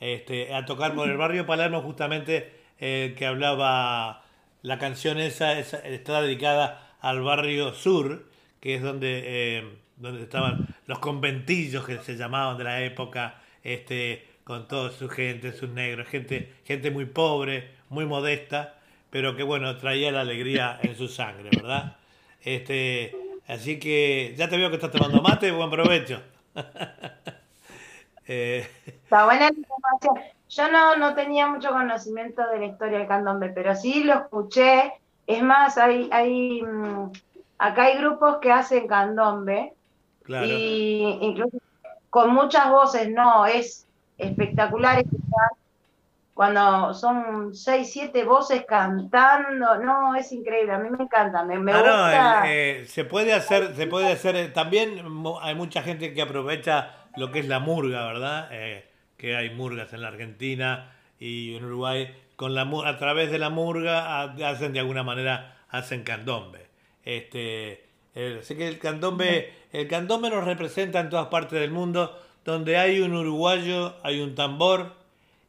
[0.00, 4.22] este, a tocar por el barrio Palermo justamente eh, que hablaba
[4.62, 8.26] la canción esa, está dedicada al barrio sur,
[8.60, 14.26] que es donde, eh, donde estaban los conventillos que se llamaban de la época, este,
[14.44, 18.74] con toda su gente, sus negros, gente, gente muy pobre, muy modesta,
[19.10, 21.96] pero que bueno, traía la alegría en su sangre, ¿verdad?
[22.42, 23.14] Este,
[23.46, 26.22] así que ya te veo que estás tomando mate, buen provecho.
[28.26, 28.66] eh.
[28.86, 30.38] Está buena información.
[30.48, 34.92] Yo no, no tenía mucho conocimiento de la historia del candombe, pero sí lo escuché.
[35.28, 37.12] Es más, hay, hay mm,
[37.58, 39.74] acá hay grupos que hacen candombe
[40.24, 40.46] claro.
[40.46, 41.58] y incluso
[42.10, 43.86] con muchas voces, no, es
[44.16, 45.50] espectacular escuchar
[46.38, 51.72] cuando son seis, siete voces cantando, no, es increíble, a mí me encanta, me, me
[51.72, 52.44] gusta.
[52.46, 55.04] Eh, se puede hacer, se puede hacer, eh, también
[55.42, 58.48] hay mucha gente que aprovecha lo que es la murga, ¿verdad?
[58.52, 63.38] Eh, que hay murgas en la Argentina y en Uruguay, con la, a través de
[63.40, 66.68] la murga hacen de alguna manera, hacen candombe.
[67.04, 67.82] Este,
[68.38, 73.00] así que el candombe, el candombe nos representa en todas partes del mundo, donde hay
[73.00, 74.94] un uruguayo, hay un tambor,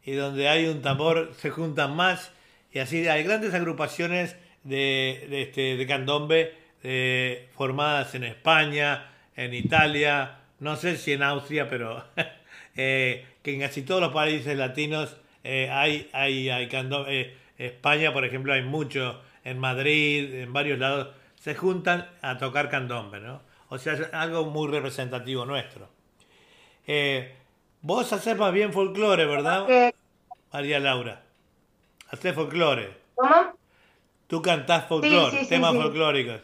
[0.04, 2.32] y donde hay un tambor se juntan más,
[2.74, 9.54] y así hay grandes agrupaciones de, de, este, de candombe eh, formadas en España, en
[9.54, 12.04] Italia, no sé si en Austria, pero
[12.76, 17.36] eh, que en casi todos los países latinos eh, hay, hay, hay candombe.
[17.58, 23.20] España, por ejemplo, hay mucho, en Madrid, en varios lados, se juntan a tocar candombe,
[23.20, 23.42] ¿no?
[23.70, 25.90] O sea, es algo muy representativo nuestro.
[26.88, 27.36] Eh,
[27.82, 29.94] vos haces más bien folclore, ¿verdad?
[30.52, 31.24] María Laura.
[32.10, 32.98] Haces folclore.
[33.16, 33.60] ¿Cómo?
[34.28, 36.42] Tú cantás folclore, temas folclóricos.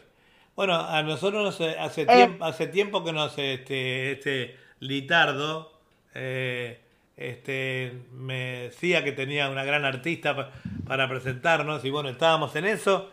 [0.56, 2.06] Bueno, a nosotros hace, eh.
[2.06, 5.72] tiempo, hace tiempo que nos, este, este Litardo,
[6.14, 6.80] eh,
[7.16, 10.52] este, me decía que tenía una gran artista
[10.86, 13.10] para presentarnos y bueno, estábamos en eso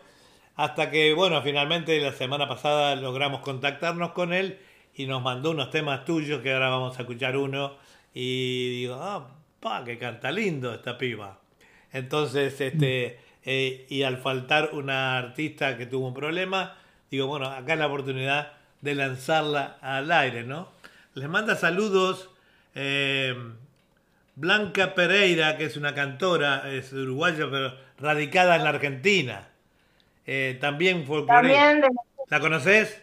[0.56, 4.58] hasta que, bueno, finalmente la semana pasada logramos contactarnos con él
[4.94, 7.76] y nos mandó unos temas tuyos que ahora vamos a escuchar uno
[8.12, 11.40] y digo, ah, pa, que canta lindo esta piba.
[11.92, 16.76] Entonces, este, eh, y al faltar una artista que tuvo un problema,
[17.10, 20.68] digo, bueno, acá es la oportunidad de lanzarla al aire, ¿no?
[21.14, 22.30] Les manda saludos
[22.74, 23.34] eh,
[24.36, 29.48] Blanca Pereira, que es una cantora, es uruguaya, pero radicada en la Argentina.
[30.26, 31.82] Eh, también fue También
[32.28, 33.02] ¿La conoces?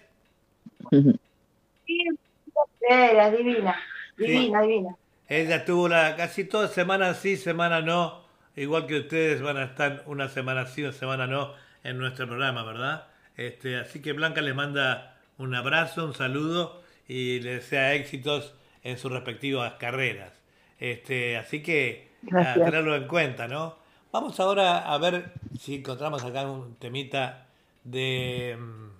[2.81, 3.75] Era divina,
[4.17, 4.95] divina, divina.
[5.29, 10.03] Ella estuvo la, casi toda semana sí, semana no, igual que ustedes van a estar
[10.07, 13.07] una semana sí, una semana no en nuestro programa, ¿verdad?
[13.37, 18.97] Este, así que Blanca les manda un abrazo, un saludo y les desea éxitos en
[18.97, 20.40] sus respectivas carreras.
[20.81, 23.77] Este, así que a tenerlo en cuenta, ¿no?
[24.11, 27.45] Vamos ahora a ver si encontramos acá un temita
[27.83, 28.91] de mm,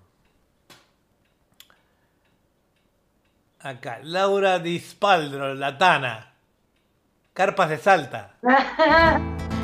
[3.64, 6.34] Acá, Laura Dispaldro, la Tana.
[7.34, 8.36] Carpas de Salta.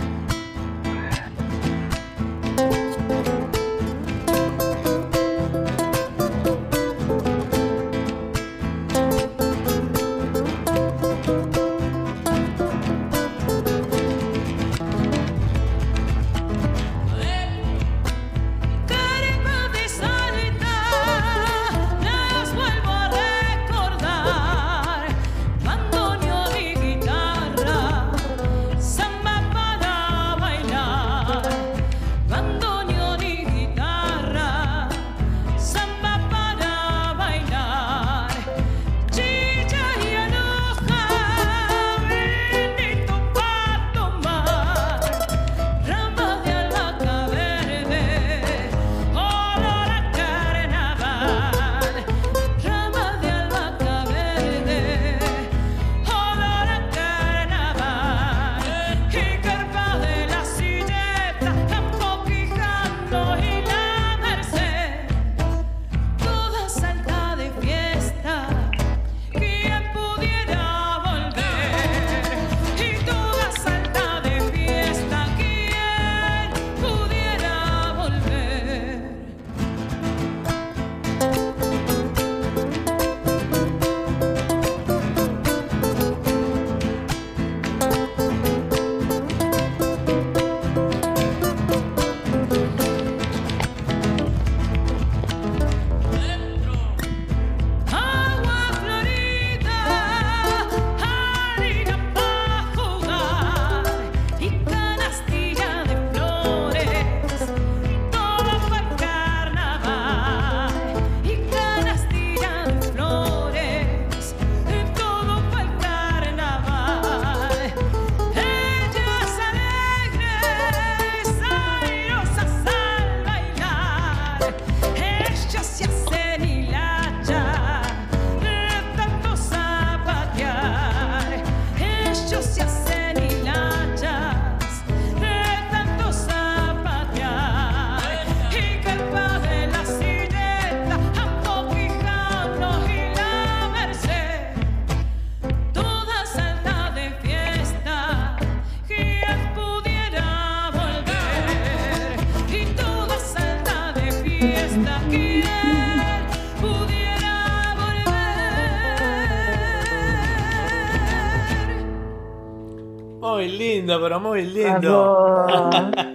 [164.07, 165.69] pero muy lindo.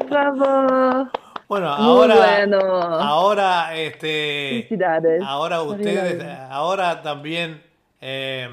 [0.09, 1.11] Bravo.
[1.49, 2.59] Bueno, ahora, bueno.
[2.59, 4.67] ahora, este,
[5.23, 7.63] ahora ustedes, ahora también
[8.01, 8.49] eh,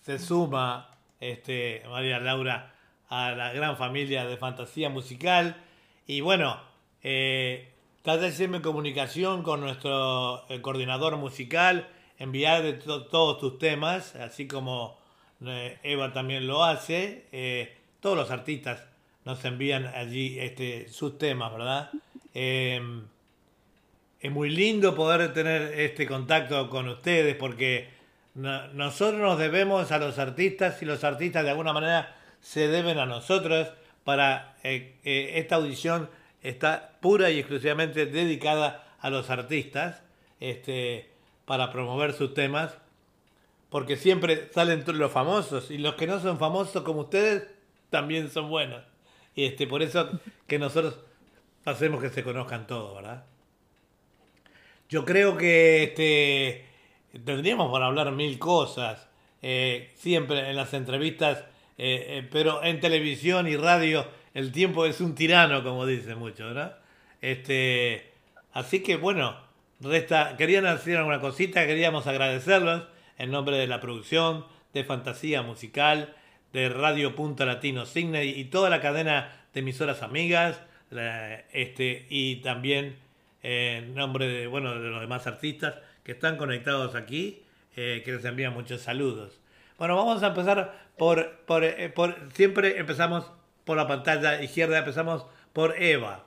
[0.00, 0.88] se suma,
[1.20, 2.72] este, María Laura,
[3.10, 5.56] a la gran familia de fantasía musical
[6.06, 6.58] y bueno,
[7.02, 11.86] eh, trata de hacerme comunicación con nuestro coordinador musical,
[12.18, 14.96] enviar de to- todos tus temas, así como
[15.44, 18.84] eh, Eva también lo hace, eh, todos los artistas
[19.24, 21.90] nos envían allí este, sus temas, ¿verdad?
[22.34, 23.04] Em,
[24.20, 27.88] es muy lindo poder tener este contacto con ustedes porque
[28.34, 32.98] no- nosotros nos debemos a los artistas y los artistas de alguna manera se deben
[32.98, 33.68] a nosotros
[34.04, 36.10] para eh, eh, esta audición
[36.42, 40.02] está pura y exclusivamente dedicada a los artistas
[40.40, 41.08] este,
[41.46, 42.76] para promover sus temas
[43.70, 47.53] porque siempre salen los famosos y los que no son famosos como ustedes
[47.94, 48.82] también son buenos
[49.36, 50.10] y este por eso
[50.48, 50.98] que nosotros
[51.64, 53.24] hacemos que se conozcan todos, ¿verdad?
[54.88, 56.66] Yo creo que este,
[57.24, 59.08] tendríamos para hablar mil cosas,
[59.42, 61.44] eh, siempre en las entrevistas,
[61.78, 66.48] eh, eh, pero en televisión y radio el tiempo es un tirano, como dicen muchos,
[66.48, 66.78] ¿verdad?
[67.20, 68.10] Este,
[68.52, 69.36] así que bueno,
[69.78, 72.82] resta, querían hacer alguna cosita, queríamos agradecerlos
[73.18, 76.16] en nombre de la producción, de Fantasía Musical,
[76.54, 80.60] de Radio Punto Latino Signe y toda la cadena de emisoras amigas,
[81.52, 82.96] este, y también
[83.42, 87.42] eh, en nombre de, bueno, de los demás artistas que están conectados aquí,
[87.76, 89.40] eh, que les envían muchos saludos.
[89.78, 93.30] Bueno, vamos a empezar por, por, eh, por- siempre empezamos
[93.64, 96.24] por la pantalla izquierda, empezamos por Eva.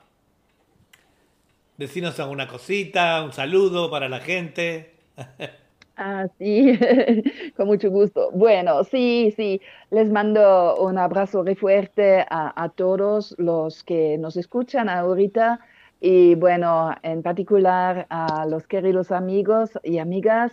[1.78, 4.94] Decinos alguna cosita, un saludo para la gente.
[6.00, 6.78] Ah, sí,
[7.56, 8.30] con mucho gusto.
[8.32, 14.36] Bueno, sí, sí, les mando un abrazo muy fuerte a, a todos los que nos
[14.36, 15.58] escuchan ahorita
[16.00, 20.52] y bueno, en particular a los queridos amigos y amigas.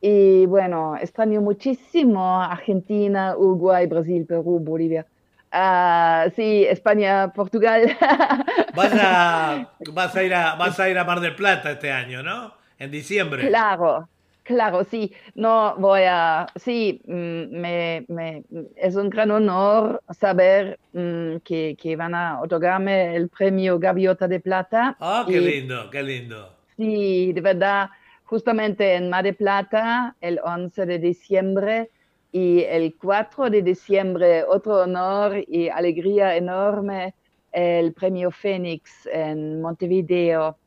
[0.00, 5.06] Y bueno, extraño muchísimo Argentina, Uruguay, Brasil, Perú, Bolivia.
[5.52, 7.96] Ah, sí, España, Portugal.
[8.74, 12.22] Vas a, vas, a ir a, vas a ir a Mar del Plata este año,
[12.22, 12.54] ¿no?
[12.78, 13.46] En diciembre.
[13.46, 14.08] Claro,
[14.42, 15.14] claro, sí.
[15.34, 17.12] No voy a, sí, mm,
[17.60, 18.44] me, me-
[18.76, 24.40] es un gran honor saber mm, que, que van a otorgarme el premio Gaviota de
[24.40, 24.98] Plata.
[25.08, 26.40] Ah, qué Y lindo, qué lindo.
[26.76, 27.90] sí, de verdad,
[28.24, 31.90] justamente en Mar de Plata, el 11 de diciembre
[32.30, 37.14] y el 4 de diciembre, otro honor y alegría enorme,
[37.50, 40.58] el premio Fénix en Montevideo.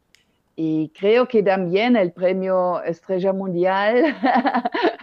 [0.57, 4.15] Y creo que también el premio Estrella Mundial,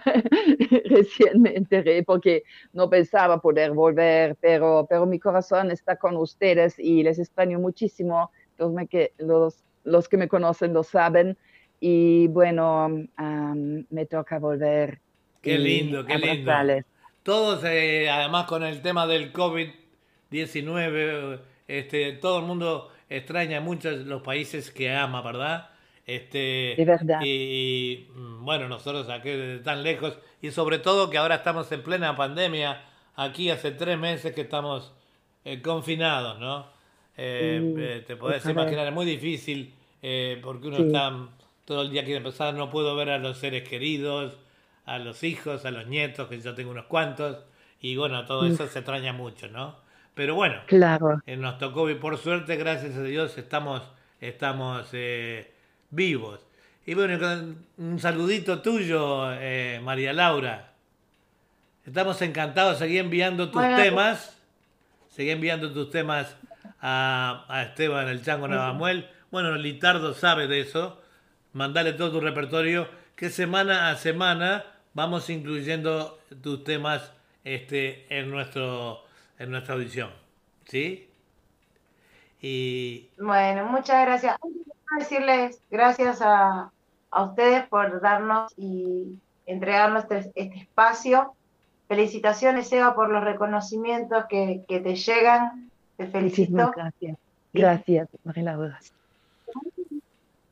[0.85, 2.43] recién me enteré porque
[2.73, 8.31] no pensaba poder volver, pero, pero mi corazón está con ustedes y les extraño muchísimo.
[8.57, 11.37] Los, me que, los, los que me conocen lo saben.
[11.79, 12.85] Y bueno,
[13.17, 15.01] am, me toca volver.
[15.41, 16.51] Qué lindo, qué lindo.
[17.21, 24.21] Todos, eh, además con el tema del COVID-19, este, todo el mundo extraña mucho los
[24.21, 25.69] países que ama, ¿verdad?
[26.05, 27.21] Este, De verdad.
[27.23, 29.31] Y, y, mm, bueno, nosotros aquí
[29.63, 32.81] tan lejos, y sobre todo que ahora estamos en plena pandemia,
[33.15, 34.91] aquí hace tres meses que estamos
[35.45, 36.67] eh, confinados, ¿no?
[37.15, 40.83] Eh, eh, te podés imaginar, es muy difícil eh, porque uno Sí.
[40.87, 41.13] está
[41.65, 44.37] todo el día quiere empezar, no puedo ver a los seres queridos,
[44.85, 47.37] a los hijos, a los nietos, que yo tengo unos cuantos,
[47.79, 49.77] y bueno, todo eso se extraña mucho, ¿no?
[50.13, 51.21] Pero bueno, Claro.
[51.25, 53.81] eh, nos tocó y por suerte, gracias a Dios, estamos,
[54.21, 55.51] estamos eh,
[55.89, 56.39] vivos.
[56.85, 57.17] Y bueno,
[57.77, 60.73] un saludito tuyo, eh, María Laura.
[61.85, 63.77] Estamos encantados, seguí enviando tus Bueno.
[63.77, 64.37] temas,
[65.09, 66.35] seguí enviando tus temas
[66.81, 69.09] a, a Esteban el Chango Navamuel.
[69.31, 71.01] Bueno, Litardo sabe de eso.
[71.53, 77.11] Mandale todo tu repertorio, que semana a semana vamos incluyendo tus temas
[77.43, 79.02] este, en, nuestro,
[79.43, 80.09] en nuestra audición.
[80.65, 81.09] ¿Sí?
[82.41, 84.37] Y Bueno, muchas gracias.
[84.41, 86.71] Quiero decirles gracias a,
[87.11, 91.33] a ustedes por darnos y entregarnos este, este espacio.
[91.87, 95.69] Felicitaciones, Eva, por los reconocimientos que, que te llegan.
[95.97, 96.51] Te felicito.
[96.51, 97.17] Muchísimas gracias.
[97.53, 98.79] Gracias, María Laura.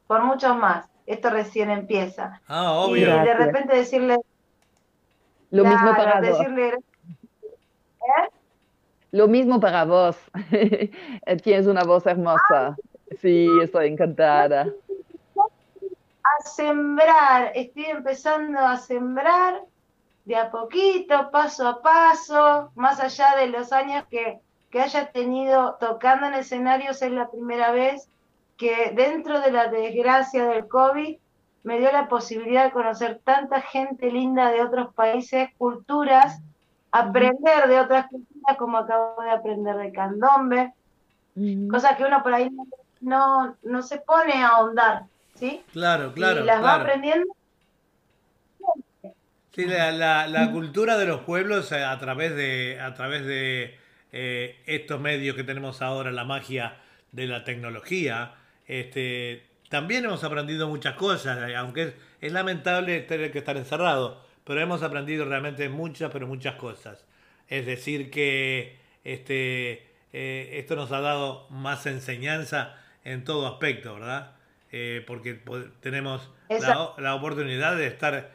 [0.08, 0.86] Por muchos más.
[1.08, 2.42] Esto recién empieza.
[2.48, 3.06] Ah, Y obvio.
[3.08, 3.38] de Gracias.
[3.38, 4.18] repente decirle,
[5.50, 6.76] Lo mismo para decirle
[9.12, 10.18] Lo mismo para vos.
[11.44, 12.78] Tienes una voz hermosa.
[13.20, 14.68] Sí, estoy encantada.
[16.24, 19.62] a sembrar, estoy empezando a sembrar
[20.26, 24.40] de a poquito, paso a paso, más allá de los años que,
[24.70, 28.08] que haya tenido tocando en escenarios, es la primera vez
[28.58, 31.18] que dentro de la desgracia del COVID
[31.64, 36.40] me dio la posibilidad de conocer tanta gente linda de otros países, culturas,
[36.92, 40.74] aprender de otras culturas como acabo de aprender de candombe,
[41.70, 42.50] cosas que uno por ahí
[43.02, 45.04] no, no, se pone a ahondar,
[45.36, 45.64] ¿sí?
[45.72, 46.42] Claro, claro.
[46.42, 47.34] Y las va aprendiendo.
[49.54, 53.78] Sí, la, la, cultura de los pueblos eh, a través de, a través de
[54.14, 56.78] eh, estos medios que tenemos ahora, la magia
[57.12, 58.34] de la tecnología,
[58.66, 64.64] este, también hemos aprendido muchas cosas, eh, aunque es, lamentable tener que estar encerrado, pero
[64.64, 67.06] hemos aprendido realmente muchas, pero muchas cosas.
[67.48, 68.76] Es decir, que
[69.06, 72.76] este, eh, esto nos ha dado más enseñanza
[73.06, 74.34] en todo aspecto, ¿verdad?
[74.74, 75.40] Eh, porque
[75.80, 78.30] tenemos la, oportunidad de estar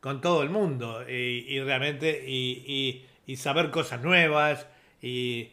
[0.00, 4.66] con todo el mundo y, realmente y, y, saber cosas nuevas
[5.00, 5.50] y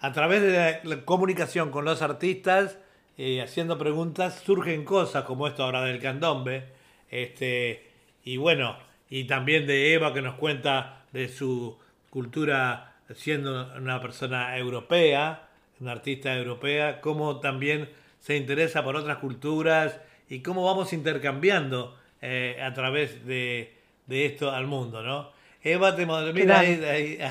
[0.00, 2.78] a través de la comunicación con los artistas
[3.16, 6.64] eh, haciendo preguntas, surgen cosas como esto ahora del candombe.
[7.08, 7.88] Este,
[8.24, 8.76] y bueno,
[9.10, 11.78] y también de Eva que nos cuenta de su
[12.10, 15.48] cultura siendo una persona europea,
[15.80, 17.88] una artista europea, cómo también
[18.20, 19.98] se interesa por otras culturas
[20.28, 23.74] y cómo vamos intercambiando eh, a través de,
[24.06, 25.30] de, esto al mundo, ¿no?
[25.62, 27.18] Eva, te mira ahí.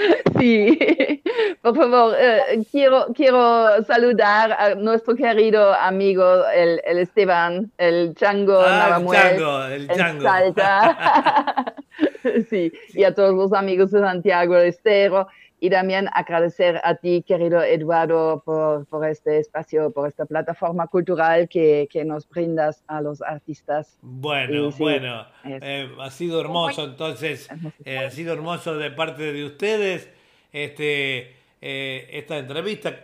[0.38, 1.22] Sí,
[1.60, 8.60] por favor, eh, quiero, quiero saludar a nuestro querido amigo, el, el Esteban, el Chango
[8.60, 10.22] ah, El Chango, el Chango.
[10.22, 11.74] Salta.
[12.50, 15.28] sí, y a todos los amigos de Santiago del Estero
[15.60, 21.48] y también agradecer a ti, querido Eduardo, por, por este espacio, por esta plataforma cultural
[21.48, 23.98] que, que nos brindas a los artistas.
[24.00, 27.48] Bueno, bueno, eh, ha sido hermoso entonces,
[27.84, 30.08] eh, ha sido hermoso de parte de ustedes
[30.50, 32.94] este, eh, esta entrevista,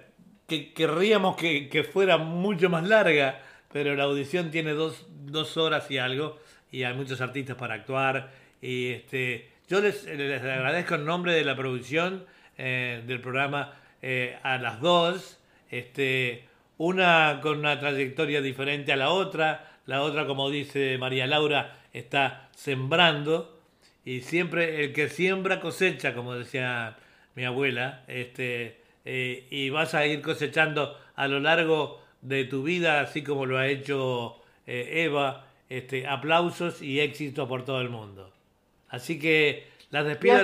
[0.48, 3.40] que querríamos que, que, fuera mucho más larga,
[3.70, 6.38] pero la audición tiene dos, dos horas y algo,
[6.72, 8.30] y hay muchos artistas para actuar,
[8.62, 12.24] y este, yo les, les agradezco en nombre de la producción,
[12.58, 15.38] eh, del programa eh, a las dos,
[15.70, 16.44] este,
[16.78, 22.48] una con una trayectoria diferente a la otra, la otra, como dice María Laura, está
[22.54, 23.60] sembrando,
[24.04, 26.96] y siempre el que siembra cosecha, como decía
[27.34, 33.00] mi abuela, este, eh, y vas a ir cosechando a lo largo de tu vida,
[33.00, 38.32] así como lo ha hecho Eva, este, aplausos y éxito por todo el mundo.
[38.88, 40.42] Así que las despido,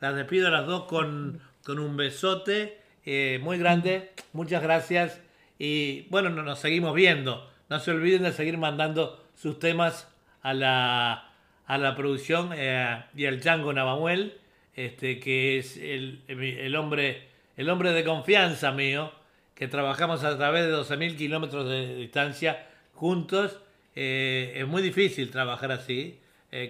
[0.00, 4.12] las despido a las dos con, con un besote eh, muy grande.
[4.32, 5.20] Muchas gracias.
[5.58, 7.50] Y bueno, nos seguimos viendo.
[7.68, 10.08] No se olviden de seguir mandando sus temas
[10.42, 11.32] a la,
[11.66, 14.38] a la producción eh, y al Chango Navamuel,
[14.76, 19.10] este, que es el, el, hombre, el hombre de confianza mío,
[19.56, 22.64] que trabajamos a través de 12.000 kilómetros de distancia
[22.94, 23.58] juntos.
[23.96, 26.20] Eh, es muy difícil trabajar así,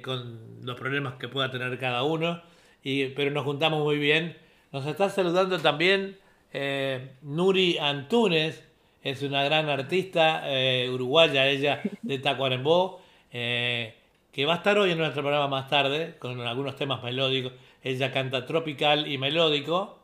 [0.02, 2.42] con los problemas que pueda tener cada uno,
[2.82, 4.36] y, pero nos juntamos muy bien
[4.76, 6.18] nos está saludando también
[6.52, 8.62] eh, Nuri Antunes,
[9.02, 13.00] es una gran artista eh, uruguaya, ella de Tacuarembó,
[13.32, 13.94] eh,
[14.32, 17.54] que va a estar hoy en nuestro programa más tarde con algunos temas melódicos.
[17.82, 19.98] Ella canta tropical y melódico.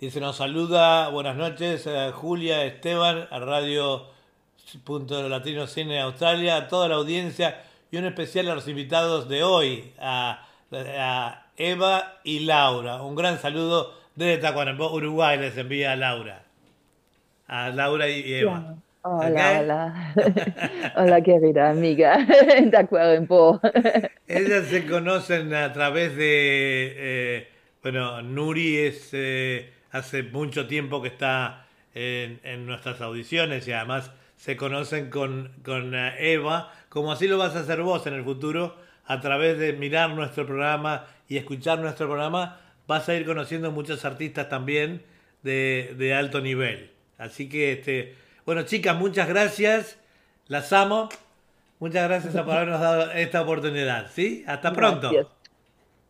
[0.00, 4.06] Dice, nos saluda, buenas noches, Julia, Esteban, a Radio
[4.84, 9.42] Punto Latino Cine Australia, a toda la audiencia y un especial a los invitados de
[9.42, 10.46] hoy, a
[11.58, 13.02] Eva y Laura.
[13.02, 16.44] Un gran saludo desde Tacuarembó, Uruguay, les envía a Laura.
[17.46, 18.76] A Laura y Eva.
[19.02, 20.14] Hola, hola.
[20.96, 22.26] hola, querida amiga
[22.70, 23.60] Tacuarembó.
[24.26, 26.94] Ellas se conocen a través de.
[26.96, 27.48] Eh,
[27.82, 29.10] bueno, Nuri es.
[29.12, 35.94] Eh, hace mucho tiempo que está en, nuestras audiciones y además se conocen con, con
[35.94, 39.72] eh, Eva, como así lo vas a hacer vos en el futuro, a través de
[39.72, 45.02] mirar nuestro programa y escuchar nuestro programa, vas a ir conociendo muchos artistas también
[45.42, 46.90] de, alto nivel.
[47.18, 48.14] Así que, este,
[48.46, 49.98] bueno, chicas, muchas gracias.
[50.46, 51.08] Las amo.
[51.78, 54.08] Muchas gracias por habernos dado esta oportunidad.
[54.10, 54.44] ¿Sí?
[54.46, 55.10] Hasta pronto.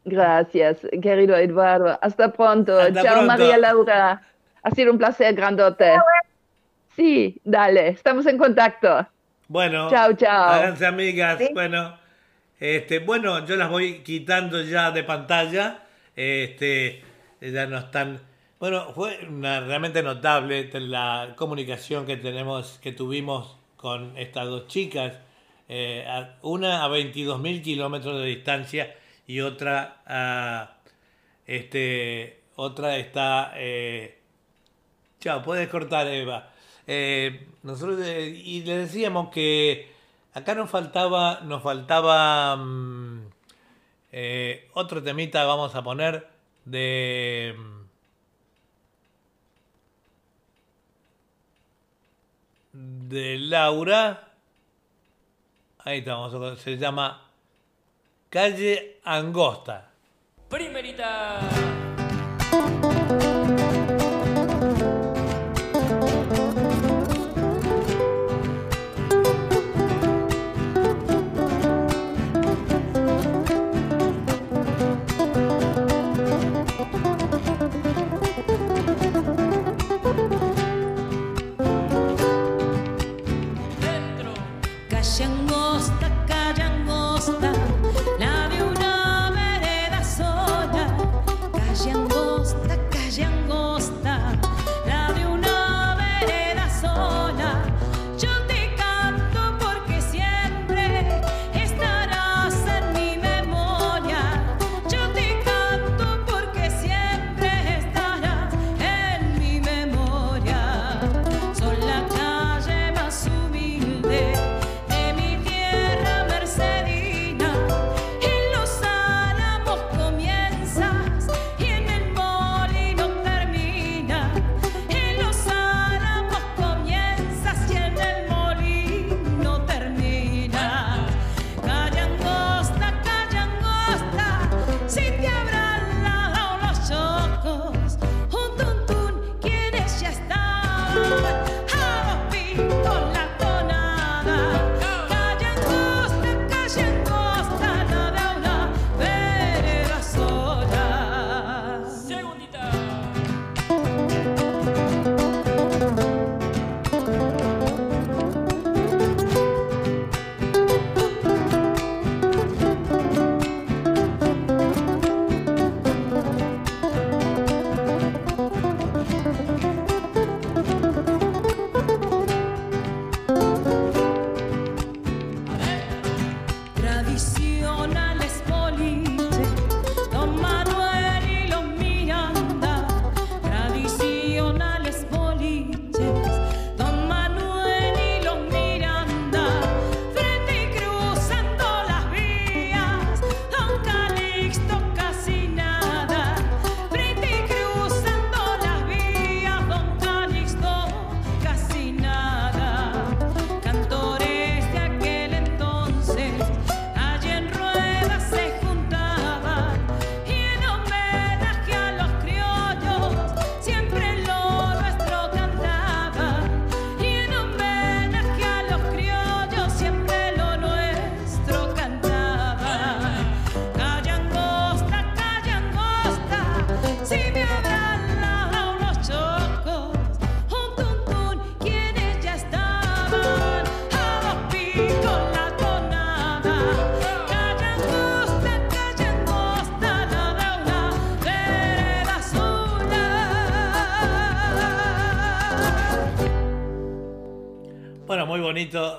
[0.04, 1.98] Gracias, querido Eduardo.
[2.00, 2.78] Hasta pronto.
[2.94, 4.22] Chao, María Laura.
[4.62, 5.92] Ha sido un placer grandote.
[6.96, 9.06] Sí, dale, estamos en contacto.
[9.48, 10.50] Bueno, chao, chao.
[10.50, 11.38] Háganse amigas.
[11.52, 12.07] Bueno.
[12.60, 15.84] Este, bueno, yo las voy quitando ya de pantalla.
[16.16, 17.02] Este,
[17.40, 18.20] ya no están,
[18.58, 25.14] Bueno, fue realmente notable la comunicación que tenemos, que tuvimos con estas dos chicas,
[25.68, 26.04] eh,
[26.42, 28.96] una a 22.000 kilómetros de distancia
[29.26, 30.78] y otra a,
[31.46, 34.18] este, otra está, eh,
[35.20, 36.50] chao, puedes cortar Eva.
[36.86, 39.97] Eh, nosotros y le decíamos que
[40.34, 43.28] acá nos faltaba, nos faltaba mm,
[44.74, 46.28] otro temita, vamos a poner
[46.64, 47.56] de
[52.72, 54.28] de Laura.
[55.78, 57.22] Ahí estamos, se llama
[58.28, 59.90] Calle Angosta.
[60.48, 61.40] Primerita.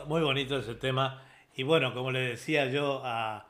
[0.07, 1.21] Muy bonito ese tema.
[1.55, 3.45] Y bueno, como le decía yo a,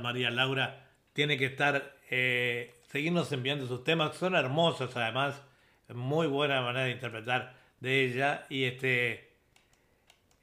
[0.00, 5.42] María Laura, tiene que estar, eh, seguirnos enviando sus temas, son hermosos además,
[5.88, 8.46] muy buena manera de interpretar de ella.
[8.48, 9.32] Y este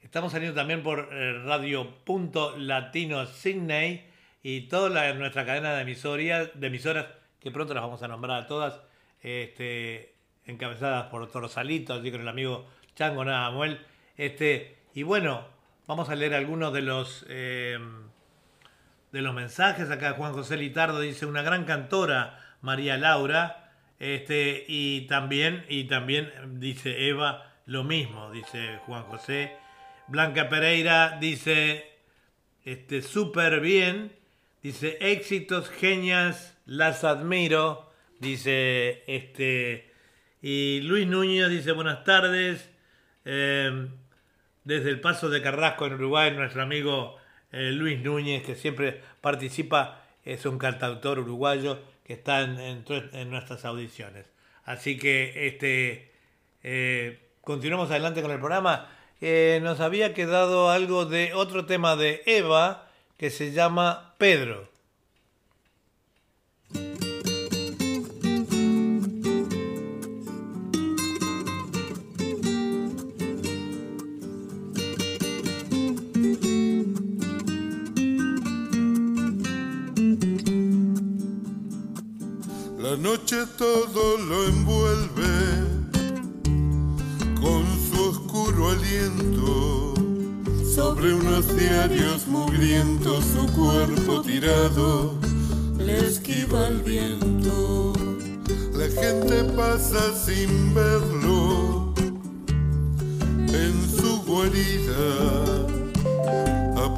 [0.02, 4.04] estamos saliendo también por eh, Radio Punto Latino Sydney
[4.42, 7.06] y toda nuestra cadena de, emisoras,
[7.40, 8.80] que pronto las vamos a nombrar a todas,
[9.22, 10.14] este,
[10.44, 13.80] encabezadas por Torsalito, así con el amigo Chango Nadamuel.
[14.20, 15.48] Este, y bueno,
[15.86, 17.78] vamos a leer algunos de los, eh,
[19.12, 19.90] de los mensajes.
[19.90, 23.72] Acá Juan José Litardo dice, una gran cantora, María Laura.
[23.98, 29.56] Este, y también, y también dice Eva lo mismo, dice Juan José.
[30.06, 31.90] Blanca Pereira dice,
[32.66, 34.12] este, súper bien.
[34.62, 37.90] Dice, éxitos, genias, las admiro.
[38.18, 39.94] Dice, este,
[40.42, 42.70] y Luis Núñez dice, buenas tardes.
[43.24, 43.88] Eh,
[44.70, 47.16] desde el Paso de Carrasco en Uruguay, nuestro amigo
[47.50, 52.84] eh, Luis Núñez, que siempre participa, es un cantautor uruguayo que está en,
[53.30, 54.26] nuestras audiciones.
[54.64, 56.12] Así que este,
[56.62, 58.88] eh, continuamos adelante con el programa.
[59.20, 64.69] Eh, nos había quedado algo de otro tema de Eva que se llama Pedro.
[83.10, 85.34] Noche todo lo envuelve
[87.40, 89.94] con su oscuro aliento.
[90.76, 95.18] Sobre unos diarios mugrientos su cuerpo tirado
[95.76, 97.94] le esquiva el viento.
[98.74, 101.92] La gente pasa sin verlo
[103.48, 105.69] en su guarida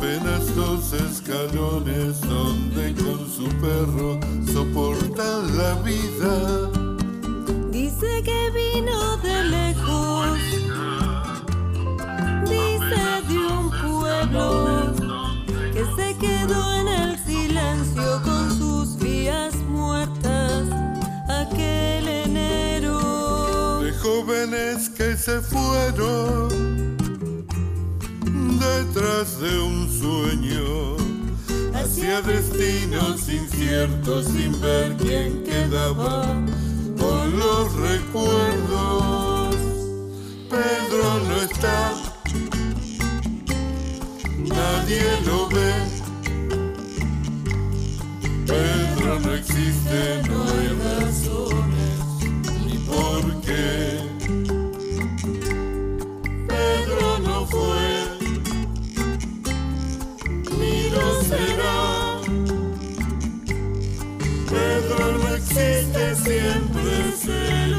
[0.02, 4.18] apenas dos escalones donde con su perro
[4.52, 6.70] soportan la vida.
[7.70, 10.38] Dice que vino de lejos,
[12.48, 14.92] dice de un pueblo
[15.72, 20.64] que se quedó en el silencio con sus vías muertas
[21.28, 23.82] aquel enero.
[23.82, 26.72] De jóvenes que se fueron
[28.58, 30.96] detrás de un sueño,
[31.74, 36.22] hacia destinos inciertos sin ver quién quedaba
[36.98, 39.56] con los recuerdos.
[40.50, 41.92] Pedro no está,
[44.38, 45.72] nadie lo ve.
[48.46, 51.96] Pedro no existe, no hay razones
[52.66, 54.01] ni por qué.
[64.48, 67.71] Pedro no existe, siempre se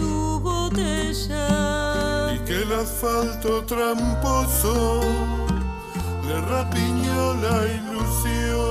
[0.00, 1.46] su botella.
[2.34, 5.02] Y que el asfalto tramposo
[6.26, 8.70] le rapiñó la ilusión.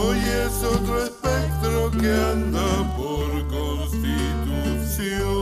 [0.00, 5.33] Hoy es otro espectro que anda por constitución.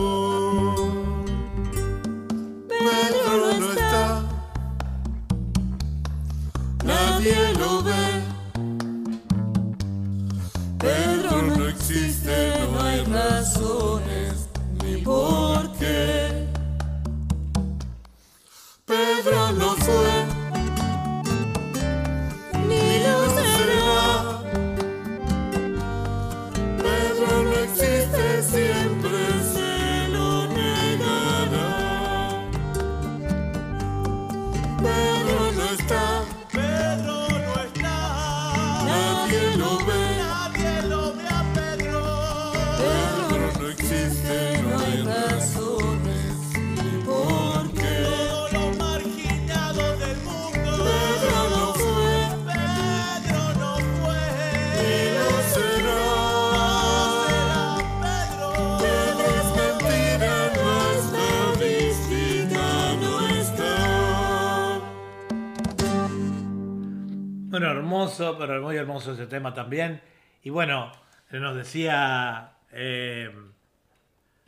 [15.04, 16.46] Por qué.
[18.84, 20.21] Pedro no fue,
[67.52, 70.00] Bueno, hermoso, pero muy hermoso ese tema también.
[70.42, 70.90] Y bueno,
[71.30, 73.30] nos decía, eh,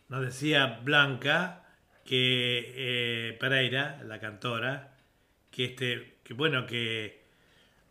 [0.09, 1.67] nos decía Blanca
[2.07, 4.95] que eh, Pereira, la cantora,
[5.51, 7.21] que este, que bueno, que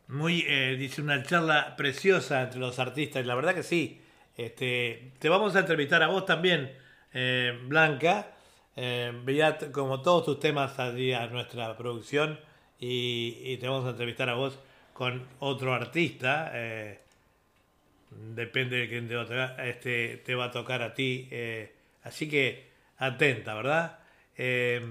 [0.07, 3.24] muy, eh, dice una charla preciosa entre los artistas.
[3.24, 4.01] Y la verdad que sí.
[4.36, 6.76] Este, te vamos a entrevistar a vos también,
[7.14, 8.32] eh, Blanca.
[8.76, 9.14] Eh,
[9.72, 12.39] como todos tus temas allí a nuestra producción
[12.80, 14.57] y, y te vamos a entrevistar a vos
[14.94, 16.52] con otro artista.
[16.54, 17.00] eh,
[18.36, 21.28] depende de quién te va a tocar, este, te va a tocar a ti.
[21.32, 21.74] eh,
[22.04, 22.68] así que
[22.98, 24.00] atenta, ¿verdad?
[24.38, 24.86] Eh,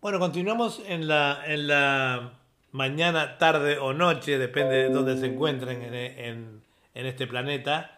[0.00, 2.32] bueno, continuamos en la, en la
[2.72, 6.60] mañana, tarde o noche, depende de dónde se encuentren en, en-
[6.94, 7.96] en este planeta.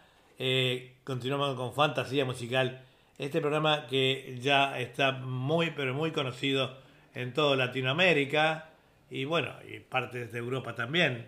[1.03, 2.81] Continuamos con Fantasía Musical,
[3.17, 6.77] este programa que ya está muy, pero muy conocido
[7.13, 8.69] en toda Latinoamérica
[9.13, 11.27] y bueno, y partes de Europa también,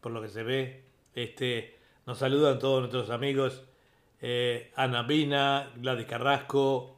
[0.00, 0.84] por lo que se ve.
[1.16, 1.74] Este,
[2.06, 3.64] nos saludan todos nuestros amigos,
[4.22, 6.96] eh, Ana Vina, Gladys Carrasco,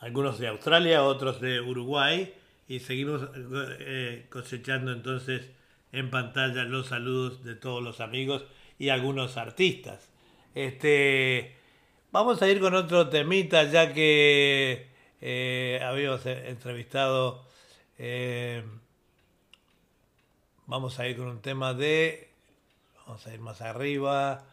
[0.00, 2.34] algunos de Australia, otros de Uruguay,
[2.66, 3.30] y seguimos
[3.78, 5.48] eh, cosechando entonces
[5.92, 8.46] en pantalla los saludos de todos los amigos
[8.80, 10.10] y algunos artistas.
[10.56, 11.54] Este,
[12.10, 14.88] vamos a ir con otro temita ya que
[15.20, 17.45] eh, habíamos entrevistado.
[17.98, 18.64] Eh,
[20.66, 22.30] vamos a ir con un tema de.
[23.06, 24.44] Vamos a ir más arriba.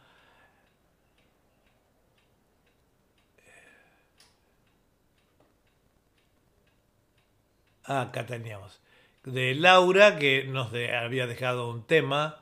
[7.86, 8.80] Ah, acá teníamos.
[9.24, 12.40] De Laura, que nos había dejado un tema.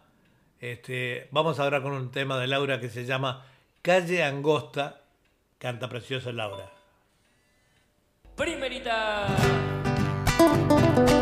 [0.61, 3.45] Este, vamos ahora con un tema de Laura que se llama
[3.83, 5.01] Calle Angosta.
[5.59, 6.71] Canta precioso Laura.
[8.37, 9.82] Primerita.
[10.73, 11.22] Música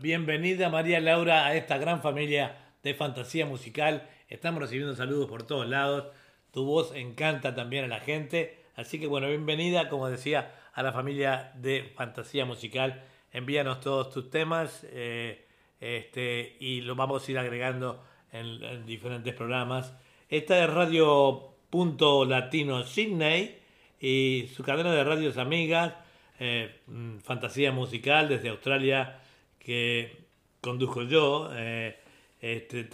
[0.00, 4.08] bienvenida María Laura a esta gran familia de fantasía musical.
[4.28, 6.06] Estamos recibiendo saludos por todos lados.
[6.50, 8.58] Tu voz encanta también a la gente.
[8.74, 13.02] Así que bueno, bienvenida, como decía, a la familia de fantasía musical.
[13.32, 15.46] Envíanos todos tus temas eh,
[15.80, 18.02] este, y lo vamos a ir agregando
[18.32, 19.94] en, diferentes programas.
[20.28, 23.58] Esta es Radio Punto Latino Sydney
[24.00, 25.94] y su cadena de radios amigas,
[26.40, 29.21] eh, mm, fantasía musical desde Australia
[29.64, 30.16] que
[30.60, 31.50] conduzco yo.
[31.52, 31.96] Eh,
[32.40, 32.88] este,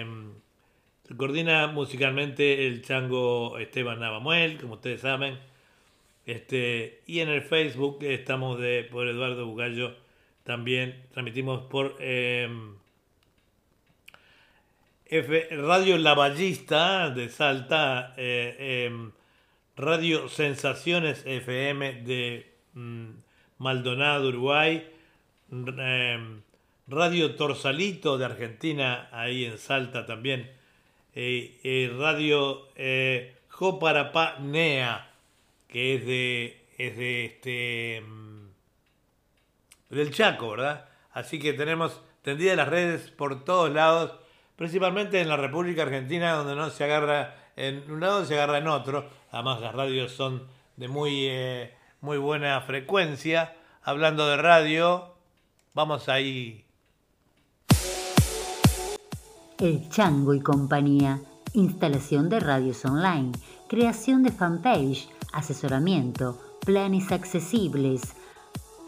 [0.00, 0.32] em,
[1.16, 5.38] coordina musicalmente el chango Esteban Navamuel, como ustedes saben.
[6.24, 9.94] Este, y en el Facebook estamos de, por Eduardo Bugallo.
[10.44, 12.74] También transmitimos por em,
[15.06, 18.14] F, Radio La Ballista de Salta.
[18.16, 19.12] Eh, em,
[19.76, 23.10] Radio Sensaciones FM de mm,
[23.58, 24.88] Maldonado, Uruguay,
[25.50, 26.42] em,
[26.88, 30.50] Radio Torsalito de Argentina, ahí en Salta también,
[31.14, 35.10] eh, Radio eh, Joparapá Nea,
[35.68, 38.48] que es de, es de este, mm,
[39.90, 40.88] del Chaco, ¿verdad?
[41.12, 44.12] Así que tenemos tendidas las redes por todos lados,
[44.56, 48.68] principalmente en la República Argentina, donde no se agarra en un lado, se agarra en
[48.68, 49.08] otro.
[49.30, 53.56] Además, las radios son de muy, eh, muy buena frecuencia.
[53.82, 55.15] Hablando de radio,
[55.76, 56.64] vamos ahí.
[59.58, 61.20] El Chango y compañía.
[61.52, 63.32] Instalación de radios online,
[63.68, 68.14] creación de fanpage, asesoramiento, planes accesibles.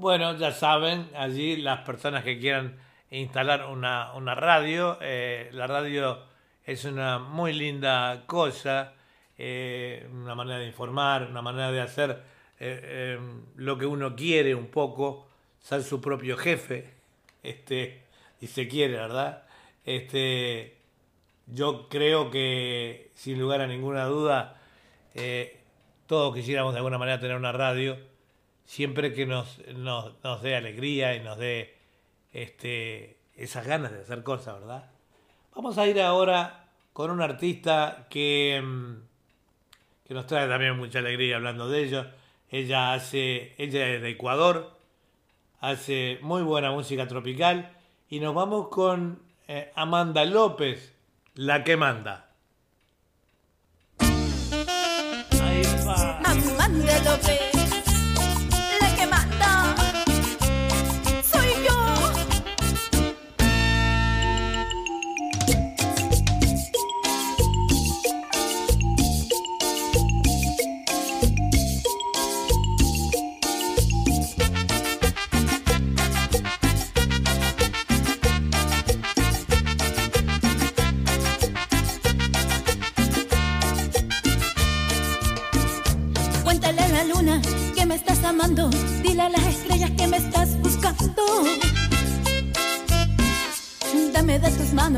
[0.00, 2.78] Bueno, ya saben, allí las personas que quieran
[3.10, 6.20] instalar una, radio, eh, la radio
[6.64, 8.94] es una muy linda cosa,
[9.36, 12.22] eh, una manera de informar, una manera de hacer
[12.58, 13.18] eh,
[13.56, 15.28] lo que uno quiere un poco,
[15.58, 16.94] ser su propio jefe,
[17.42, 18.02] este,
[18.40, 19.42] y se quiere, ¿verdad?
[19.84, 20.78] Este,
[21.46, 24.62] yo creo que, sin lugar a ninguna duda,
[25.14, 25.60] eh,
[26.06, 27.98] todos quisiéramos de alguna manera tener una radio,
[28.70, 31.76] siempre que nos, nos, dé alegría y nos dé
[32.32, 34.88] este, esas ganas de hacer cosas, ¿verdad?
[35.56, 38.94] Vamos a ir ahora con un artista que, mm,
[40.06, 42.06] que nos trae también mucha alegría hablando de ello.
[42.48, 44.78] Ella hace, ella es de Ecuador,
[45.58, 47.76] hace muy buena música tropical
[48.08, 50.94] y nos vamos con eh, Amanda López,
[51.34, 52.30] la que manda.
[53.98, 56.20] Ahí va.
[56.20, 57.49] Amanda López.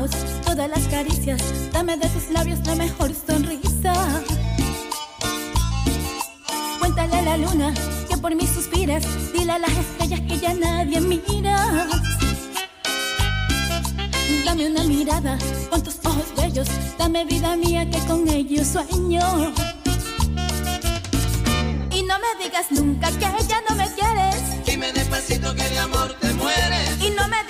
[0.03, 1.41] Manos todas las caricias,
[1.71, 3.93] dame de tus labios la mejor sonrisa.
[6.79, 7.73] Cuéntale a la luna
[8.09, 11.87] que por mí suspiras, dile a las estrellas que ya nadie mira.
[14.45, 15.37] Dame una mirada
[15.69, 19.53] con tus ojos bellos, dame vida mía que con ellos sueño
[22.13, 24.65] no me digas nunca que ya no me quieres.
[24.65, 27.01] Dime despacito que de amor te mueres.
[27.01, 27.42] Y no me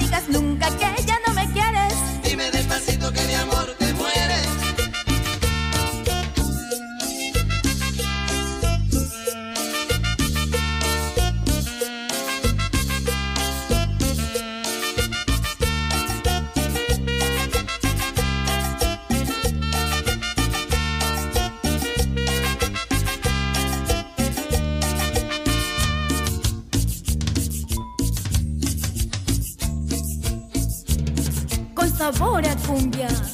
[33.04, 33.33] a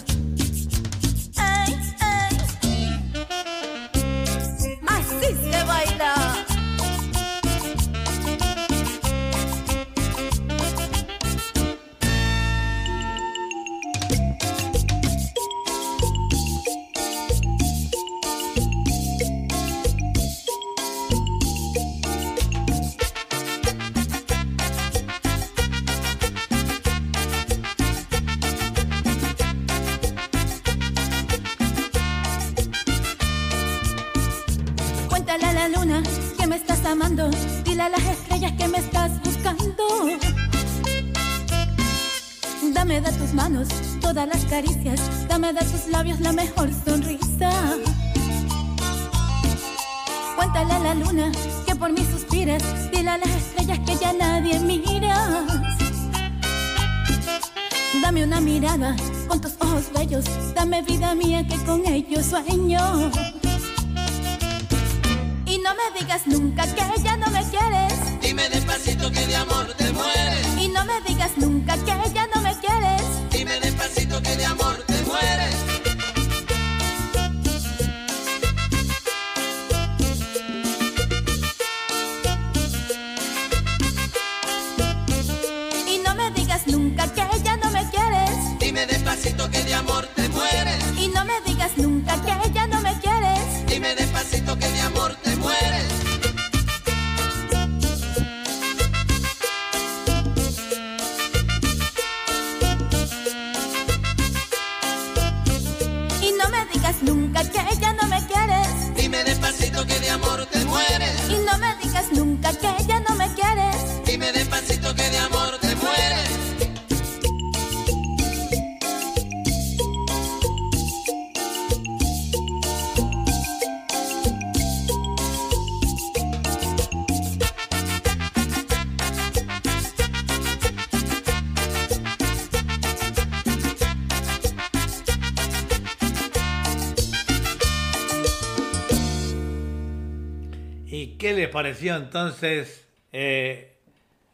[141.50, 143.78] pareció entonces eh,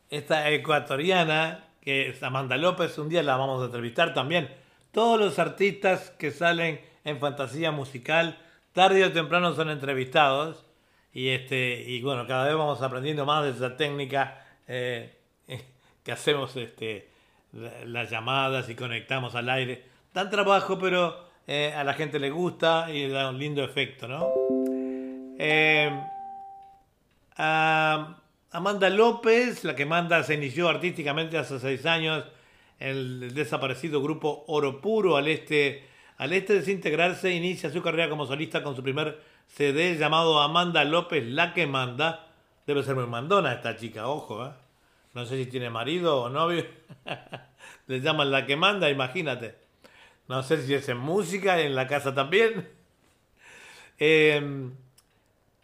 [0.09, 2.97] esta ecuatoriana, que es Amanda López?
[2.97, 4.49] Un día la vamos a entrevistar también.
[4.91, 8.37] Todos los artistas que salen en fantasía musical,
[8.73, 10.65] tarde o temprano son entrevistados.
[11.13, 15.15] Y, este, y bueno, cada vez vamos aprendiendo más de esa técnica eh,
[16.03, 17.09] que hacemos este,
[17.85, 19.83] las llamadas y conectamos al aire.
[20.13, 24.33] Dan trabajo, pero eh, a la gente le gusta y da un lindo efecto, ¿no?
[27.37, 32.23] Amanda López, la que manda, se inició artísticamente hace seis años
[32.79, 35.85] el desaparecido grupo Oro Puro al este,
[36.17, 40.83] al este de desintegrarse, inicia su carrera como solista con su primer CD llamado Amanda
[40.83, 42.27] López La que manda.
[42.65, 44.51] Debe ser muy mandona esta chica, ojo, ¿eh?
[45.13, 46.65] No sé si tiene marido o novio.
[47.87, 49.55] Le llaman La que manda, imagínate.
[50.27, 52.69] No sé si es en música, en la casa también.
[53.97, 54.41] Eh,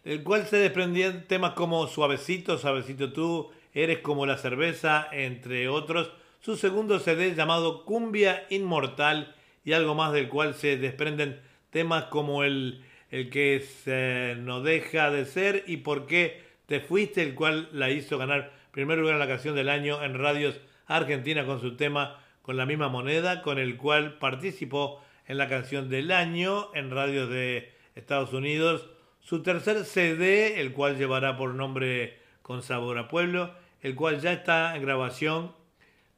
[0.04, 6.12] el cual se desprendían temas como Suavecito, Suavecito tú, Eres como la cerveza, entre otros.
[6.40, 9.34] Su segundo CD llamado Cumbia Inmortal
[9.64, 11.40] y algo más del cual se desprenden
[11.70, 17.22] temas como el, el que se no deja de ser y por qué te fuiste,
[17.22, 21.46] el cual la hizo ganar primer lugar en la canción del año en radios Argentina
[21.46, 26.10] con su tema con la misma moneda, con el cual participó en la canción del
[26.10, 28.88] año en radios de Estados Unidos
[29.22, 34.32] su tercer CD, el cual llevará por nombre Con Sabor a Pueblo, el cual ya
[34.32, 35.52] está en grabación,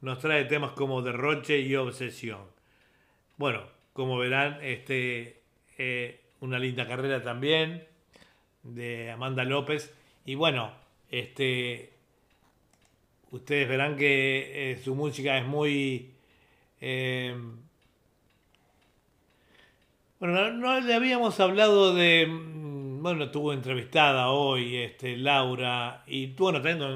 [0.01, 2.41] nos trae temas como Derroche y Obsesión.
[3.37, 5.41] Bueno, como verán, este,
[5.77, 7.87] eh, una linda carrera también
[8.63, 9.93] de Amanda López.
[10.25, 10.73] Y bueno,
[11.09, 11.93] este,
[13.31, 16.11] ustedes verán que eh, su música es muy...
[16.81, 17.35] Eh,
[20.19, 22.25] bueno, no, le habíamos hablado de
[23.05, 26.87] bueno, estuvo entrevistada hoy este, Laura y bueno, tengo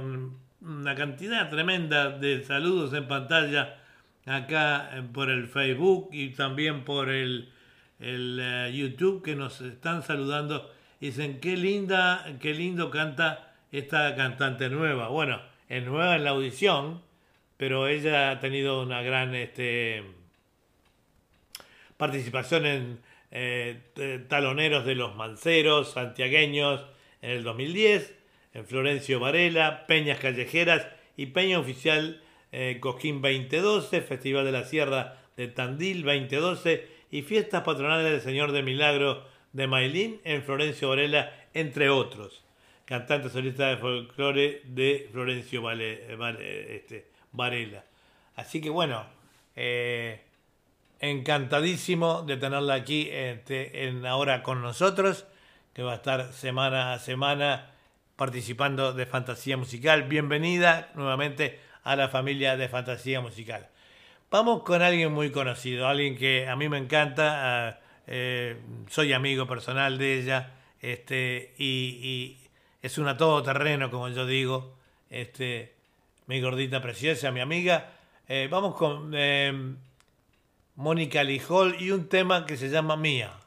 [0.59, 3.77] una cantidad tremenda de saludos en pantalla
[4.25, 7.53] acá eh, por el Facebook y también por el,
[7.99, 10.73] el eh, YouTube que nos están saludando.
[10.99, 15.09] Dicen, qué linda, qué lindo canta esta cantante nueva.
[15.09, 17.03] Bueno, es nueva en la audición,
[17.55, 20.03] pero ella ha tenido una gran este,
[21.97, 26.85] participación en eh, taloneros de los manceros santiagueños
[27.21, 28.15] en el 2010,
[28.53, 32.21] en Florencio Varela, Peñas Callejeras y Peña Oficial
[32.51, 38.51] eh, Coquín 2012, Festival de la Sierra de Tandil 2012 y Fiestas Patronales del Señor
[38.51, 42.43] de Milagro de Mailín en Florencio Varela, entre otros.
[42.85, 47.83] Cantante solista de folclore de Florencio este, Varela.
[48.35, 49.05] Así que bueno,
[49.55, 50.21] eh,
[50.99, 55.25] encantadísimo de tenerla aquí este, en ahora con nosotros,
[55.73, 57.71] que va a estar semana a semana
[58.15, 60.03] participando de Fantasía Musical.
[60.03, 63.69] Bienvenida nuevamente a la familia de Fantasía Musical.
[64.29, 68.57] Vamos con alguien muy conocido, alguien que a mí me encanta, eh,
[68.89, 72.37] soy amigo personal de ella, este, y,
[72.81, 74.77] es una todoterreno, como yo digo,
[75.09, 75.73] este,
[76.27, 77.91] mi gordita preciosa, mi amiga.
[78.27, 79.75] Eh, vamos con em,
[80.79, 83.38] Mónica Lijol y un tema que se llama Mía.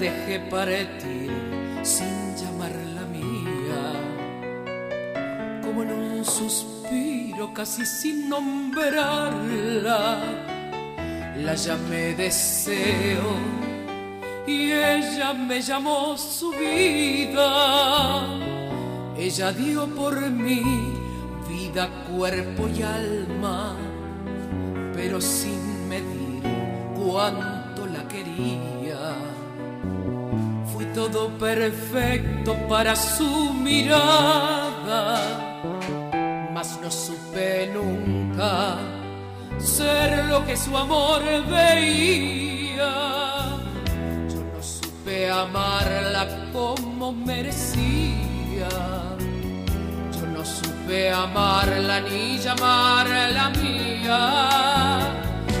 [0.00, 1.30] Dejé partir
[1.82, 3.82] sin llamarla mía,
[5.62, 10.18] como en un suspiro casi sin nombrarla,
[11.36, 13.30] la llamé deseo
[14.46, 18.26] y ella me llamó su vida.
[19.18, 20.62] Ella dio por mí
[21.46, 23.76] vida, cuerpo y alma,
[24.94, 26.42] pero sin medir
[26.96, 28.69] cuánto la quería
[30.94, 35.20] todo perfecto para su mirada,
[36.52, 38.76] mas no supe nunca
[39.58, 42.92] ser lo que su amor veía.
[44.28, 48.68] Yo no supe amarla como merecía.
[50.12, 55.00] Yo no supe amarla ni llamarla mía.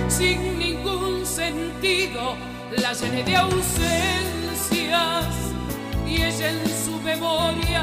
[0.08, 2.34] Sin ningún sentido
[2.76, 4.39] la llené de ausencia
[6.06, 7.82] y ella en su memoria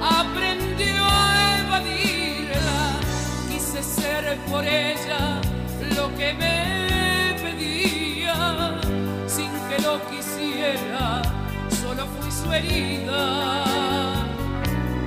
[0.00, 2.98] aprendió a evadirla.
[3.48, 5.40] Quise ser por ella
[5.96, 8.80] lo que me pedía
[9.26, 11.22] sin que lo quisiera,
[11.80, 14.02] solo fui su herida.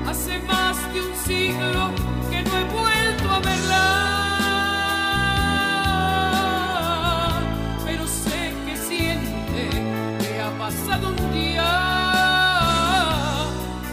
[0.07, 1.91] Hace más de un siglo
[2.29, 4.14] que no he vuelto a verla.
[10.95, 11.63] Pasado un día.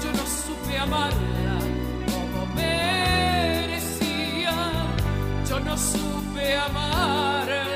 [0.03, 1.59] Yo no supe amarla
[2.07, 4.55] como merecía.
[5.49, 7.72] Yo no supe amarla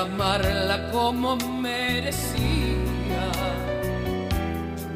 [0.00, 3.26] amarla como merecía.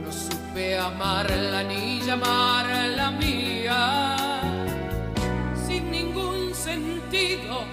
[0.02, 4.16] No supe amarla ni llamarla mía.
[5.66, 7.64] Sin ningún sentido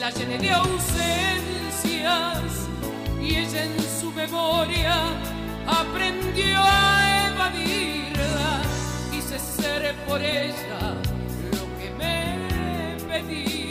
[0.00, 0.80] la llené de ausencias
[3.20, 4.96] y ella en su memoria
[5.66, 8.62] aprendió a evadirla.
[9.10, 10.80] Quise ser por ella
[11.52, 13.69] lo que me pedía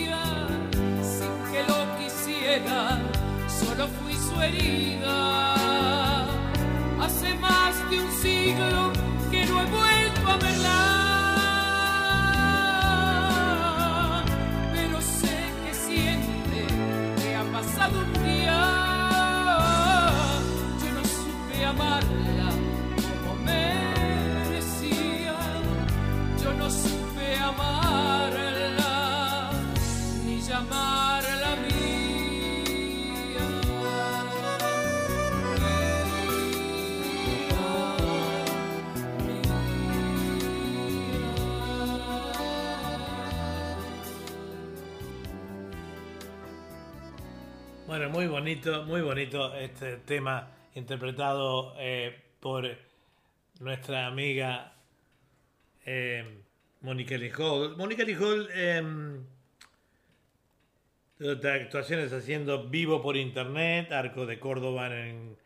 [3.47, 6.08] solo fui su herida.
[48.85, 52.65] Muy bonito este tema interpretado eh, por
[53.59, 54.73] nuestra amiga
[55.85, 56.41] eh,
[56.81, 57.77] Mónica Lijol.
[57.77, 58.49] Mónica Lijol
[61.19, 65.37] de actuaciones haciendo vivo por internet, Arco de Córdoba en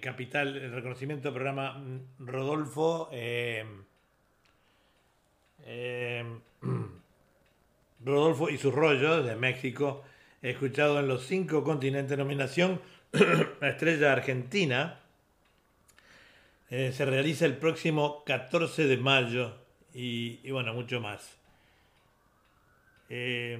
[0.00, 3.10] Capital, el reconocimiento del programa mm, Rodolfo.
[3.12, 3.64] eh,
[5.66, 6.24] eh,
[8.04, 10.02] Rodolfo y sus rollos de México,
[10.50, 12.80] escuchado en los cinco continentes, nominación
[13.60, 15.00] a Estrella Argentina.
[16.68, 19.54] Eh, se realiza el próximo 14 de mayo
[19.94, 21.38] y, bueno, mucho más.
[23.08, 23.58] Eh,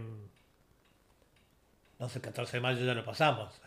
[1.98, 3.60] no sé, el 14 de mayo ya lo pasamos.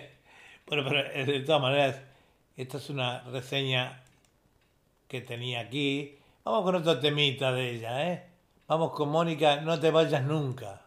[0.66, 2.02] bueno, pero eh, de todas maneras,
[2.56, 4.02] esta es una reseña
[5.08, 6.18] que tenía aquí.
[6.44, 8.26] Vamos con otro temita de ella, ¿eh?
[8.66, 10.79] Vamos con Mónica, no te vayas nunca.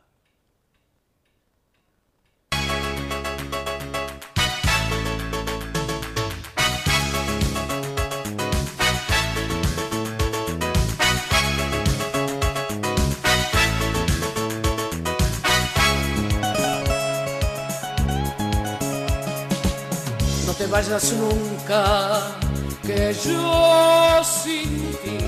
[20.84, 22.35] Vayas nunca,
[22.81, 25.19] que yo sin ti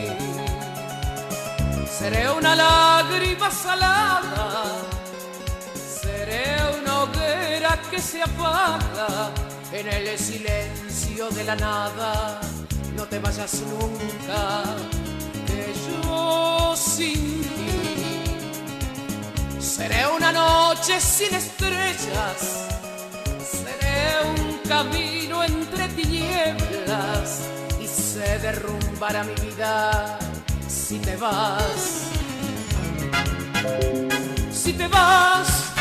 [1.88, 4.65] seré una lágrima salada,
[6.02, 9.32] seré una hoguera que se apaga
[9.72, 12.41] en el silencio de la nada.
[12.98, 14.64] No te vayas nunca,
[15.48, 17.72] que yo sin ti
[19.60, 22.65] seré una noche sin estrellas
[23.45, 23.98] seré
[24.38, 27.42] un camino entre tinieblas
[27.82, 30.18] y se derrumbará mi vida
[30.68, 32.10] si te vas.
[34.52, 35.74] Si te vas,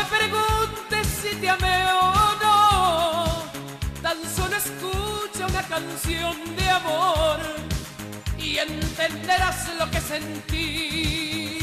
[0.00, 2.12] me preguntes si te amé o
[2.42, 3.44] no.
[4.02, 7.38] Tan solo escucha una canción de amor
[8.38, 11.58] y entenderás lo que sentí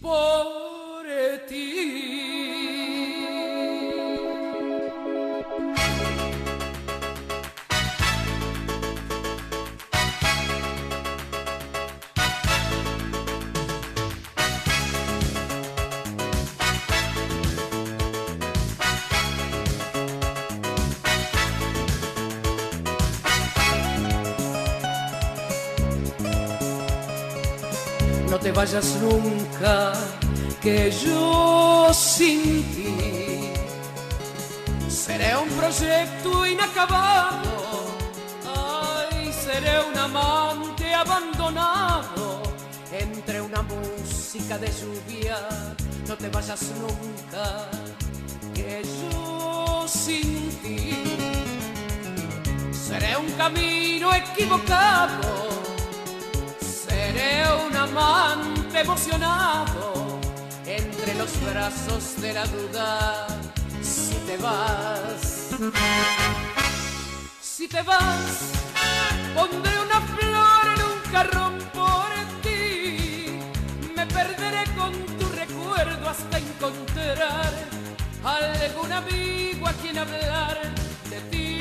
[0.00, 1.04] por
[1.48, 2.99] ti.
[28.50, 29.92] Te vayas nunca,
[30.60, 33.52] que yo sin ti
[34.88, 37.52] seré un proyecto inacabado.
[38.44, 42.42] Ay, seré un amante abandonado
[42.90, 45.38] entre una música de lluvia.
[46.08, 47.70] No te vayas nunca,
[48.52, 51.04] que yo sin ti
[52.72, 55.69] seré un camino equivocado
[57.20, 60.18] Seré un amante emocionado
[60.64, 63.26] entre los brazos de la duda.
[63.82, 65.50] Si te vas,
[67.42, 68.52] si te vas,
[69.34, 72.08] pondré una flor en un carrón por
[72.42, 73.38] ti.
[73.94, 77.52] Me perderé con tu recuerdo hasta encontrar
[78.24, 80.58] algún amigo a quien hablar
[81.10, 81.60] de ti.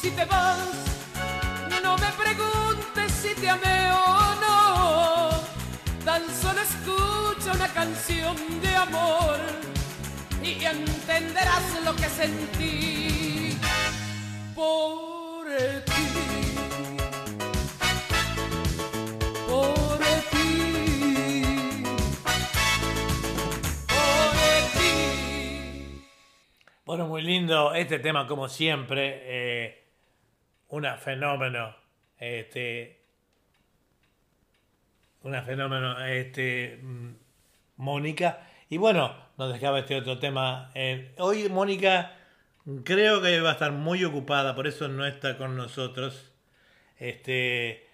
[0.00, 0.83] Si te vas,
[3.44, 5.30] te amé o.
[6.04, 9.38] Tan solo escucha una canción de amor
[10.42, 13.58] y entenderás lo que sentí
[14.54, 15.46] por
[15.84, 16.06] ti.
[19.46, 19.98] Por
[20.30, 20.44] ti.
[23.94, 26.02] Por ti.
[26.86, 29.20] Bueno, muy lindo este tema como siempre.
[29.24, 29.84] Eh,
[30.68, 31.76] una fenómeno,
[32.18, 33.03] este,
[35.24, 37.08] una fenómeno, este, mm,
[37.78, 38.46] Mónica.
[38.68, 40.70] Y bueno, nos dejaba este otro tema.
[40.74, 42.12] Eh, hoy Mónica
[42.84, 46.30] creo que va a estar muy ocupada, por eso no está con nosotros.
[46.98, 47.88] Este,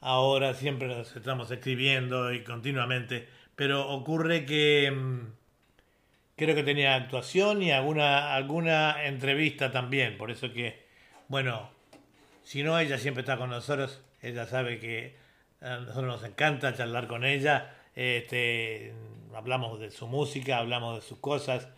[0.00, 5.32] ahora siempre nos estamos escribiendo y continuamente, pero ocurre que mm,
[6.36, 10.84] creo que tenía actuación y alguna, alguna entrevista también, por eso que,
[11.28, 11.70] bueno,
[12.42, 14.02] si no, ella siempre está con nosotros.
[14.20, 15.23] Ella sabe que
[15.64, 17.74] nosotros nos encanta charlar con ella.
[17.94, 18.94] Este,
[19.34, 21.68] hablamos de su música, hablamos de sus cosas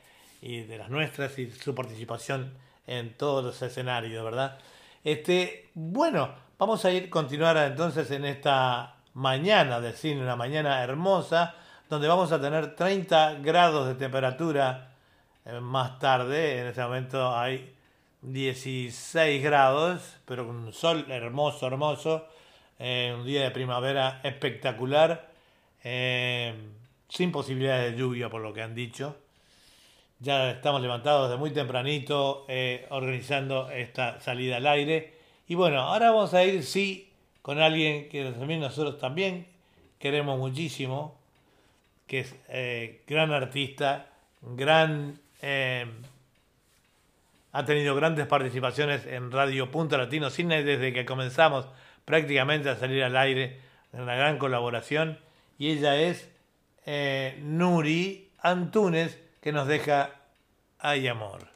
[0.43, 2.53] y de las nuestras y su participación
[2.87, 4.59] en todos los escenarios, ¿verdad?
[5.05, 11.55] Este, bueno, vamos a ir continuar entonces en esta mañana de cine, una mañana hermosa,
[11.89, 14.91] donde vamos a tener 30 grados de temperatura
[15.45, 16.61] eh, más tarde.
[16.61, 17.73] En este momento hay
[18.23, 22.27] 16 grados, pero con un sol hermoso, hermoso.
[22.79, 25.31] Eh, un día de primavera espectacular,
[25.83, 26.55] eh,
[27.09, 29.17] sin posibilidades de lluvia, por lo que han dicho.
[30.21, 35.15] Ya estamos levantados de muy tempranito eh, organizando esta salida al aire.
[35.49, 39.47] Y bueno, ahora vamos a ir, sí, con alguien que también nosotros también
[39.99, 41.19] queremos muchísimo,
[42.07, 42.35] que es
[43.07, 44.07] gran artista,
[44.43, 45.19] gran
[47.53, 51.67] ha tenido grandes participaciones en Radio Punto Latino Cine desde que comenzamos
[52.07, 53.61] prácticamente a salir al aire,
[53.93, 55.19] en una gran colaboración.
[55.59, 56.31] Y ella es
[56.87, 60.15] eh, Nuri Antunes, que nos deja
[60.79, 61.56] Hay Amor.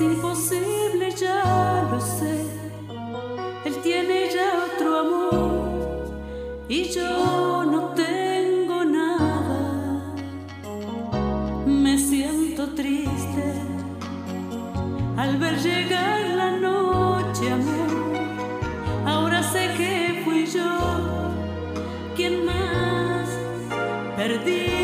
[0.00, 2.44] Imposible, ya lo sé.
[3.64, 6.08] Él tiene ya otro amor
[6.68, 10.14] y yo no tengo nada.
[11.66, 13.44] Me siento triste
[15.16, 17.90] al ver llegar la noche, amor.
[19.04, 20.78] Ahora sé que fui yo
[22.14, 23.28] quien más
[24.16, 24.77] perdí.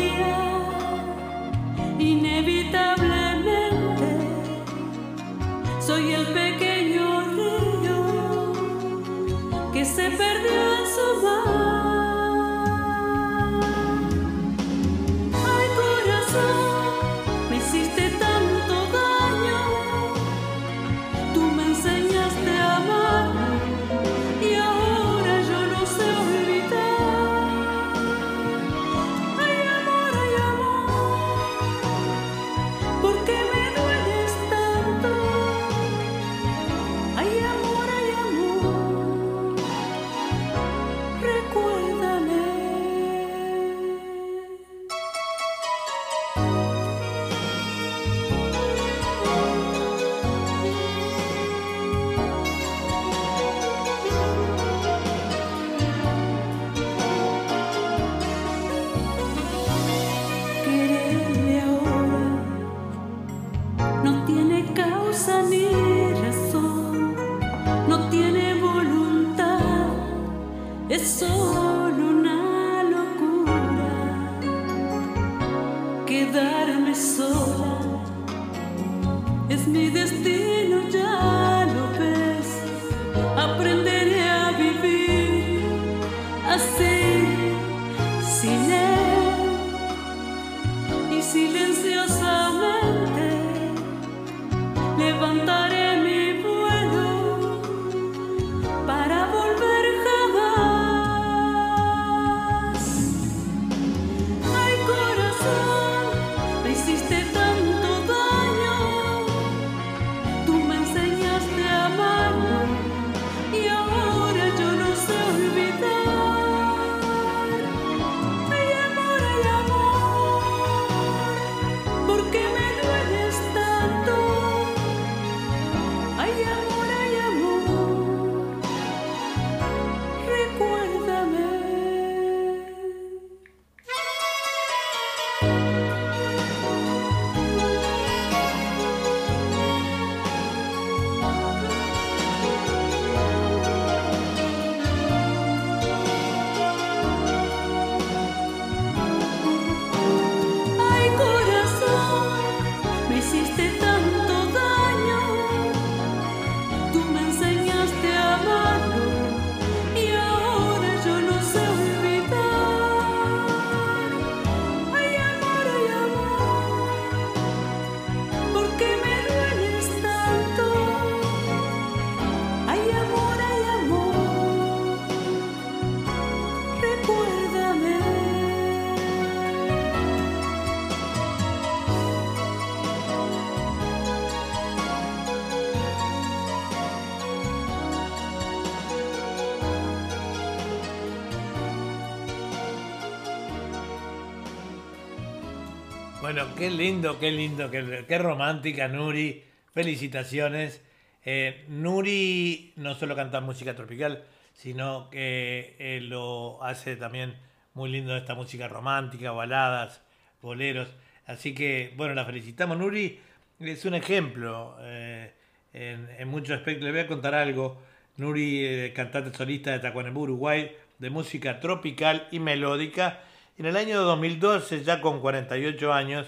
[196.35, 199.41] Bueno, qué lindo, qué lindo, qué, romántica Nuri.
[199.73, 200.81] Felicitaciones.
[201.23, 207.35] Eh, Nuri no solo canta música tropical, sino que eh, lo hace también
[207.73, 210.01] muy lindo esta música romántica, baladas,
[210.41, 210.89] boleros.
[211.25, 212.77] Así que, bueno, la felicitamos.
[212.77, 213.17] Nuri
[213.61, 215.31] es un ejemplo eh,
[215.71, 216.83] en, muchos aspectos.
[216.83, 217.81] Le voy a contar algo.
[218.17, 223.21] Nuri, cantante solista de Tacuarembú, Uruguay, de música tropical y melódica.
[223.57, 226.27] En el año 2012, ya con 48 años,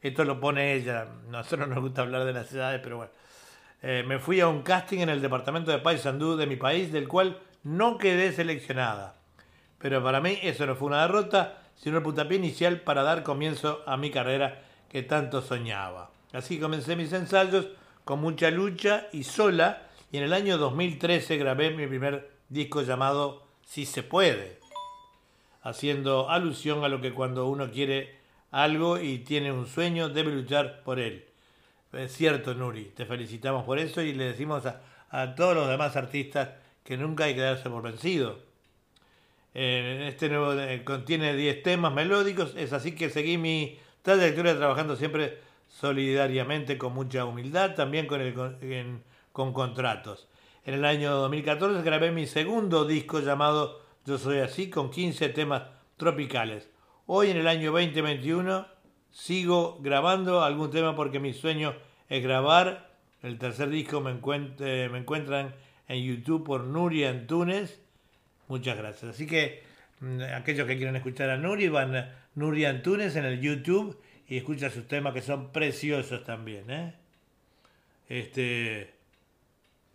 [0.00, 3.12] esto lo pone ella, nosotros nos gusta hablar de las edades, pero bueno,
[3.82, 7.08] eh, me fui a un casting en el departamento de Paysandú de mi país, del
[7.08, 9.16] cual no quedé seleccionada.
[9.80, 13.82] Pero para mí eso no fue una derrota, sino el puntapié inicial para dar comienzo
[13.84, 16.10] a mi carrera que tanto soñaba.
[16.32, 17.66] Así comencé mis ensayos
[18.04, 19.82] con mucha lucha y sola,
[20.12, 24.57] y en el año 2013 grabé mi primer disco llamado Si se puede,
[25.62, 28.18] haciendo alusión a lo que cuando uno quiere
[28.50, 31.24] algo y tiene un sueño debe luchar por él.
[31.92, 36.50] Es cierto, Nuri, te felicitamos por eso y le decimos a, todos los demás artistas
[36.84, 38.40] que nunca hay que darse por vencido.
[39.54, 45.38] este nuevo eh, contiene 10 temas melódicos, es así que seguí mi trayectoria trabajando siempre
[45.68, 48.20] solidariamente con mucha humildad, también con,
[49.32, 50.28] con contratos.
[50.64, 55.64] En el año 2014 grabé mi segundo disco llamado Yo Soy Así con 15 temas
[55.98, 56.66] tropicales.
[57.04, 58.66] Hoy en el año 2021
[59.10, 61.74] sigo grabando algún tema porque mi sueño
[62.08, 62.90] es grabar.
[63.22, 64.18] El tercer disco me,
[64.60, 65.54] eh, me encuentran
[65.88, 67.82] en YouTube por Nuri Antunes.
[68.46, 69.14] Muchas gracias.
[69.14, 69.62] Así que
[70.00, 74.38] mm, aquellos que quieran escuchar a Nuri van a Nuri Antunes en el YouTube y
[74.38, 76.70] escuchan sus temas que son preciosos también.
[76.70, 76.94] ¿eh?
[78.08, 78.90] Este,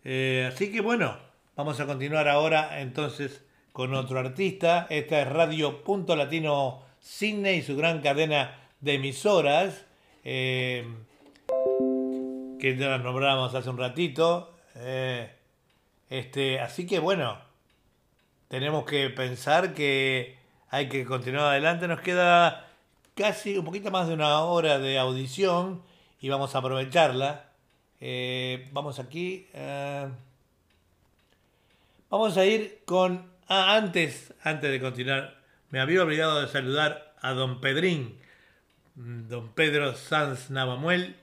[0.04, 1.18] eh, así que bueno,
[1.56, 3.43] vamos a continuar ahora entonces
[3.74, 4.86] con otro artista.
[4.88, 9.84] Esta es Radio Punto Latino Sydney y su gran cadena de emisoras,
[10.22, 10.86] eh,
[12.60, 14.54] que ya las nombramos hace un ratito.
[14.76, 15.28] Eh,
[16.08, 17.36] este, así que bueno,
[18.46, 20.38] tenemos que pensar que
[20.70, 21.88] hay que continuar adelante.
[21.88, 22.68] Nos queda
[23.16, 25.82] casi un poquito más de una hora de audición
[26.20, 27.46] y vamos a aprovecharla.
[28.00, 29.48] Eh, vamos aquí.
[32.08, 33.33] vamos a ir con...
[33.46, 35.40] Ah, antes, antes de continuar,
[35.70, 38.18] me había olvidado de saludar a don Pedrín
[38.94, 41.16] don Pedro Sanz Navamuel,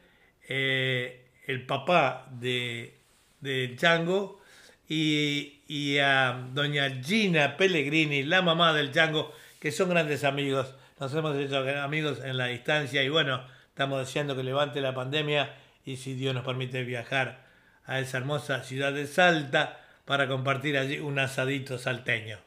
[0.47, 2.99] eh, el papá de,
[3.39, 4.41] de Chango,
[4.87, 10.75] y, a doña Gina Pellegrini, la mamá del Chango, que son grandes amigos.
[10.99, 15.55] Nos hemos hecho amigos en la distancia y bueno, estamos deseando que levante la pandemia
[15.85, 17.45] y si Dios nos permite viajar
[17.85, 19.80] a esa hermosa ciudad de Salta
[20.11, 22.37] para compartir allí un asadito salteño.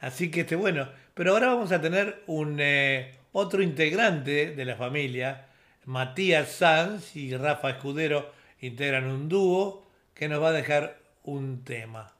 [0.00, 4.74] Así que este bueno, pero ahora vamos a tener un, eh, otro integrante de la
[4.74, 5.46] familia,
[5.84, 12.17] Matías Sanz y Rafa Escudero, integran un dúo que nos va a dejar un tema.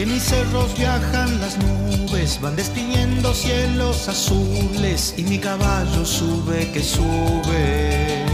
[0.00, 6.72] Aquí en mis cerros viajan las nubes, van destiñendo cielos azules y mi caballo sube
[6.72, 8.24] que sube.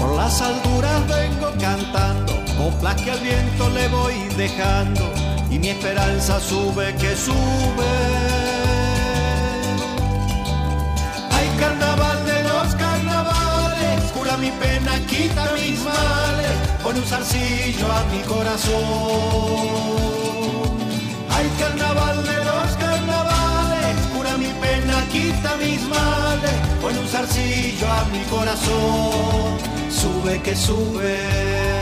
[0.00, 5.08] Por las alturas vengo cantando, coplas que al viento le voy dejando
[5.48, 7.92] y mi esperanza sube que sube.
[11.30, 18.04] Hay carnaval de los carnavales, cura mi pena, quita mis males con un zarcillo a
[18.04, 18.78] mi corazón.
[21.30, 28.04] Hay carnaval de los carnavales, cura mi pena, quita mis males, con un zarcillo a
[28.12, 29.58] mi corazón.
[29.90, 31.79] Sube que sube.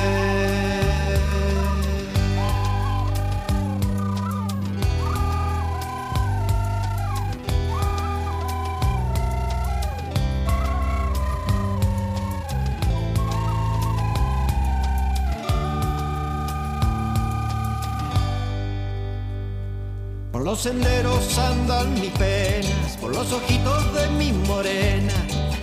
[20.59, 25.12] Los senderos andan mis penas, por los ojitos de mi morena,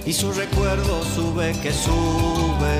[0.05, 2.77] y su recuerdo sube que sube.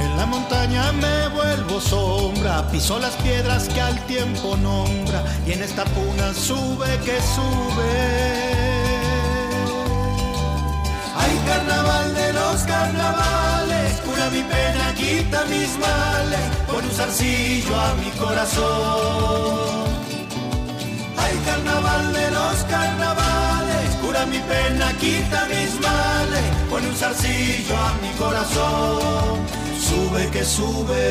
[0.00, 5.62] En la montaña me vuelvo sombra, piso las piedras que al tiempo nombra, y en
[5.62, 8.51] esta puna sube que sube.
[11.22, 17.94] Ay, carnaval de los carnavales, cura mi pena, quita mis males, pon un zarcillo a
[17.94, 19.86] mi corazón.
[21.16, 27.92] Ay, carnaval de los carnavales, cura mi pena, quita mis males, pon un zarcillo a
[28.02, 29.38] mi corazón.
[29.78, 31.02] Sube que sube.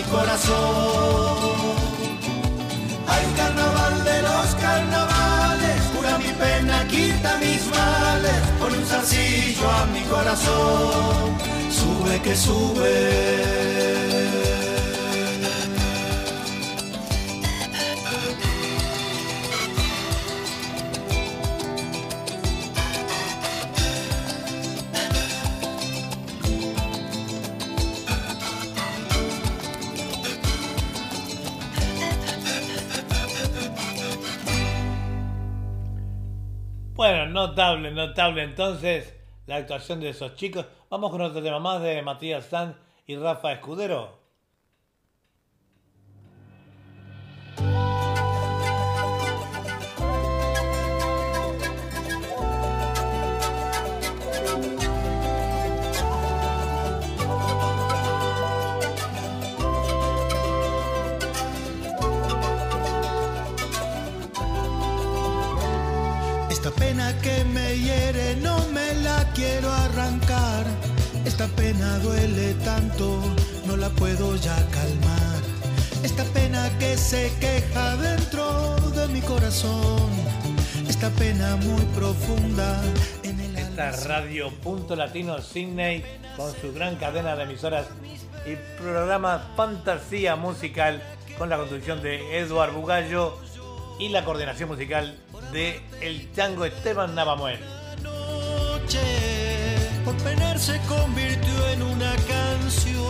[0.00, 1.76] Mi corazón.
[3.06, 9.86] Ay, carnaval de los carnavales, cura mi pena, quita mis males, pone un zarcillo a
[9.86, 11.38] mi corazón.
[11.70, 14.29] Sube que sube.
[37.32, 39.14] Notable, notable entonces
[39.46, 40.66] la actuación de esos chicos.
[40.90, 42.76] Vamos con otro tema más de Matías Sanz
[43.06, 44.19] y Rafa Escudero.
[71.72, 73.22] Pena duele tanto,
[73.64, 75.40] no la puedo ya calmar.
[76.02, 80.10] Esta pena que se queja dentro de mi corazón.
[80.88, 82.82] Esta pena muy profunda
[83.22, 86.02] en el Esta radio Punto Latino Sydney
[86.36, 87.86] con su gran cadena de emisoras
[88.44, 91.00] y programa Fantasía Musical
[91.38, 93.38] con la conducción de Eduard Bugallo
[94.00, 95.16] y la coordinación musical
[95.52, 97.60] de El Chango Esteban Navamuel.
[98.02, 99.29] noche
[100.18, 103.00] por se convirtió en una canción.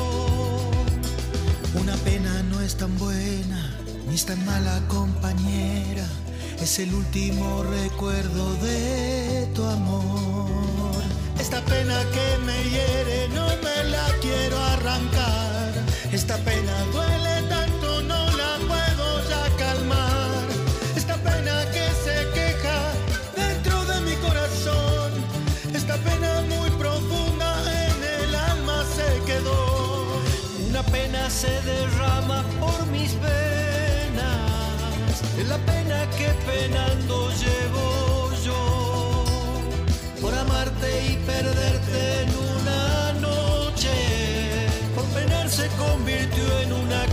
[1.74, 6.06] Una pena no es tan buena, ni es tan mala compañera.
[6.60, 11.02] Es el último recuerdo de tu amor.
[11.38, 15.72] Esta pena que me hiere no me la quiero arrancar.
[16.12, 16.84] Esta pena
[35.48, 39.24] La pena que penando llevo yo.
[40.20, 43.88] Por amarte y perderte en una noche.
[44.94, 47.06] Por penar se convirtió en una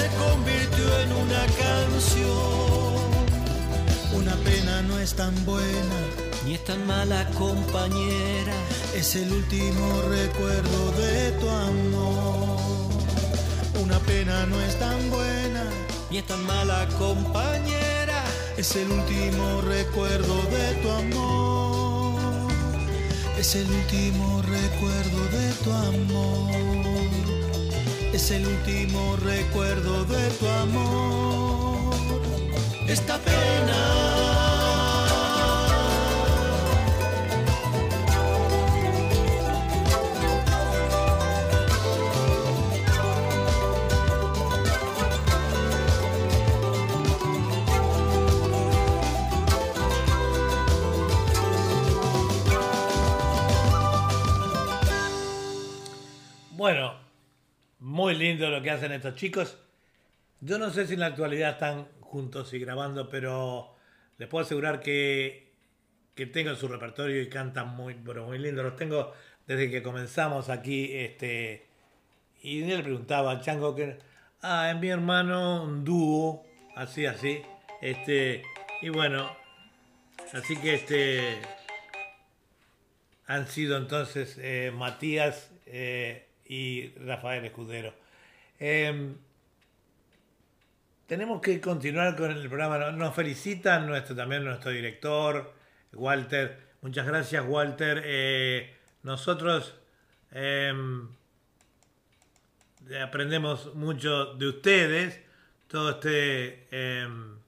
[0.00, 3.00] se convirtió en una canción.
[4.14, 5.98] Una pena no es tan buena.
[6.44, 8.54] Ni es tan mala compañera.
[8.94, 12.90] Es el último recuerdo de tu amor.
[13.82, 15.64] Una pena no es tan buena,
[16.10, 18.24] ni es tan mala compañera.
[18.56, 22.50] Es el último recuerdo de tu amor.
[23.38, 26.89] Es el último recuerdo de tu amor.
[28.12, 31.94] Es el último recuerdo de tu amor.
[32.88, 33.99] Esta pena.
[58.48, 59.58] Lo que hacen estos chicos.
[60.40, 63.76] Yo no sé si en la actualidad están juntos y grabando, pero
[64.16, 65.52] les puedo asegurar que,
[66.14, 68.62] que tengo su repertorio y cantan muy, pero muy lindo.
[68.62, 69.12] Los tengo
[69.46, 70.90] desde que comenzamos aquí.
[70.92, 71.66] Este,
[72.42, 73.98] y le preguntaba al Chango que.
[74.42, 76.46] Ah, es mi hermano, un dúo,
[76.76, 77.42] así, así.
[77.82, 78.42] Este,
[78.80, 79.30] y bueno,
[80.32, 81.40] así que este.
[83.26, 87.99] Han sido entonces eh, Matías eh, y Rafael Escudero.
[88.60, 89.16] Em,
[91.06, 92.90] tenemos que continuar con el programa.
[92.92, 95.54] Nos felicitan nuestro, también nuestro director,
[95.94, 96.58] Walter.
[96.82, 98.02] Muchas gracias, Walter.
[98.04, 99.74] Eh, nosotros
[100.30, 101.08] em,
[103.02, 105.20] aprendemos mucho de ustedes.
[105.66, 106.66] Todo este...
[106.70, 107.40] Em,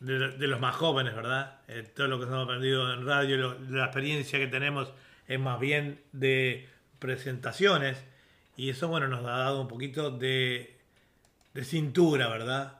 [0.00, 1.60] de, los más jóvenes, ¿verdad?
[1.66, 4.92] Eh, todo lo que hemos aprendido en radio, la experiencia que tenemos
[5.26, 6.68] es más bien de
[6.98, 8.04] presentaciones
[8.56, 10.76] y eso, bueno, nos ha dado un poquito de,
[11.52, 12.78] de cintura, ¿verdad?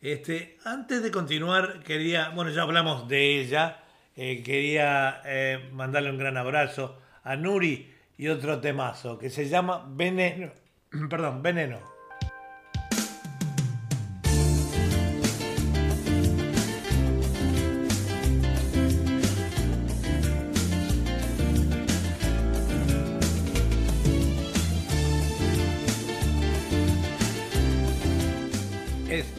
[0.00, 3.82] Este, antes de continuar, quería, bueno, ya hablamos de ella,
[4.16, 9.86] eh, quería eh, mandarle un gran abrazo a Nuri y otro temazo que se llama
[9.88, 10.52] Veneno,
[11.08, 11.93] perdón, Veneno.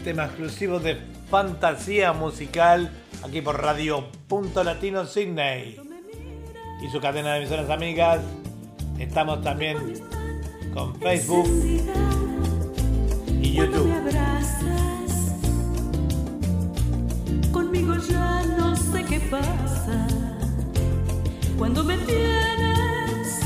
[0.06, 0.98] Tema exclusivo de
[1.32, 2.92] fantasía musical
[3.24, 5.82] aquí por Radio Punto Latino Sydney
[6.80, 8.22] y su cadena de emisoras amigas.
[9.00, 9.78] Estamos también
[10.76, 11.48] con Facebook
[13.42, 13.92] y YouTube.
[17.52, 20.08] Conmigo ya no sé qué pasa
[21.58, 23.40] cuando me tienes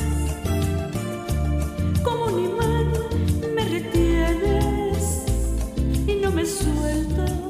[2.04, 2.79] como un imán
[6.50, 7.49] me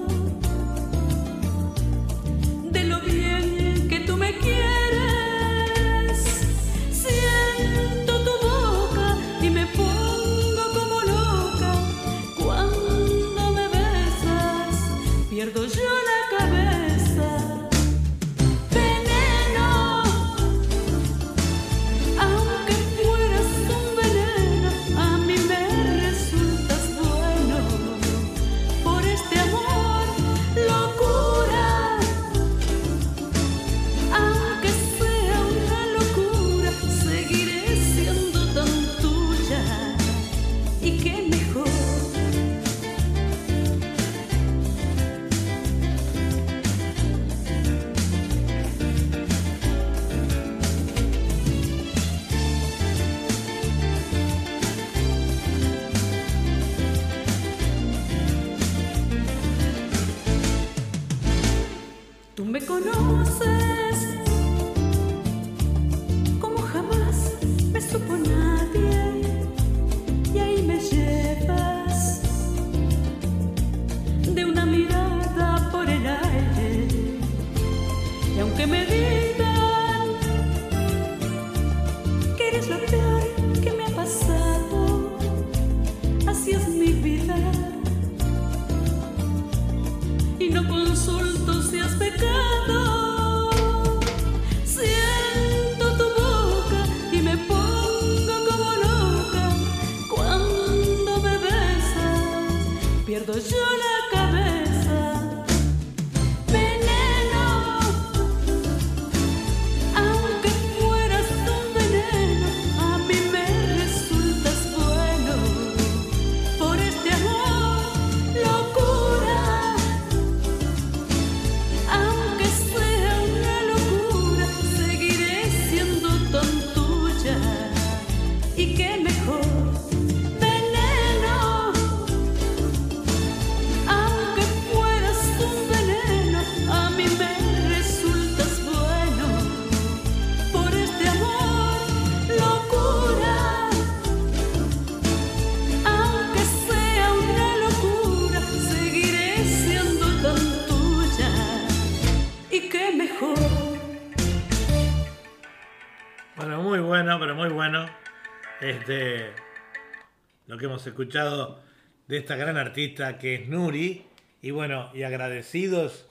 [160.58, 161.60] que hemos escuchado
[162.08, 164.06] de esta gran artista que es Nuri.
[164.42, 166.08] Y bueno, y agradecidos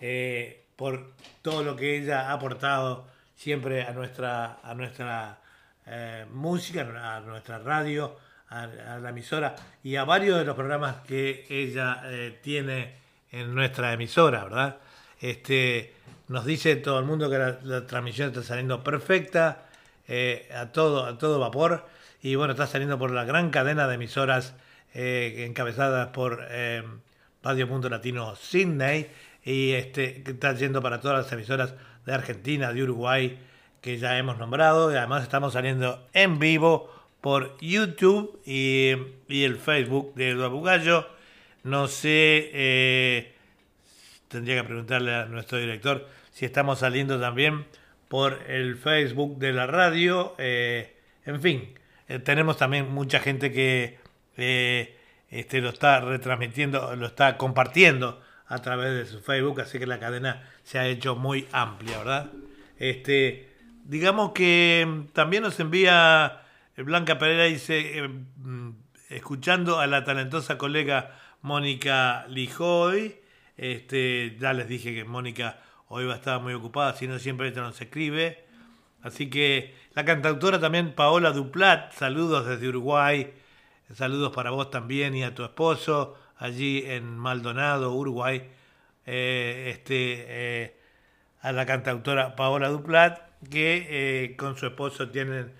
[0.00, 1.12] eh, por
[1.42, 5.40] todo lo que ella ha aportado siempre a nuestra, a nuestra
[5.86, 8.16] eh, música, a nuestra radio,
[8.48, 8.66] a,
[9.00, 12.94] la emisora y a varios de los programas que ella eh, tiene
[13.30, 14.78] en nuestra emisora, ¿verdad?
[15.20, 15.94] Este,
[16.28, 19.67] nos dice todo el mundo que la, transmisión está saliendo perfecta,
[20.08, 21.86] eh, a, todo, a todo vapor,
[22.20, 24.54] y bueno, está saliendo por la gran cadena de emisoras
[24.94, 26.82] eh, encabezadas por eh,
[27.42, 29.08] Radio Mundo Latino Sydney,
[29.44, 31.74] y este, está yendo para todas las emisoras
[32.04, 33.38] de Argentina, de Uruguay,
[33.80, 38.90] que ya hemos nombrado, y además estamos saliendo en vivo por YouTube y,
[39.28, 41.08] el Facebook de Eduardo Bugallo.
[41.64, 43.32] No sé, eh,
[44.28, 47.66] tendría que preguntarle a nuestro director si estamos saliendo también
[48.08, 50.34] por el Facebook de la radio.
[50.38, 51.74] Eh, en fin,
[52.08, 53.98] eh, tenemos también mucha gente que
[55.30, 59.98] este, lo está retransmitiendo, lo está compartiendo a través de su Facebook, así que la
[59.98, 62.30] cadena se ha hecho muy amplia, ¿verdad?
[62.78, 63.48] Este,
[63.84, 66.42] digamos que también nos envía
[66.84, 68.70] Blanca Pereira dice, eh, mm,
[69.10, 73.16] escuchando a la talentosa colega Mónica Lijoy,
[73.56, 75.58] este, ya les dije que Mónica
[75.88, 78.44] hoy va a estar muy ocupada, si no siempre nos escribe.
[79.02, 83.32] Así que la cantautora también Paola Duplat, saludos desde Uruguay,
[83.94, 88.48] saludos para vos también y a tu esposo allí en Maldonado, Uruguay.
[89.10, 90.76] Eh, este, eh,
[91.40, 95.54] a la cantautora Paola Duplat, que con su esposo tienen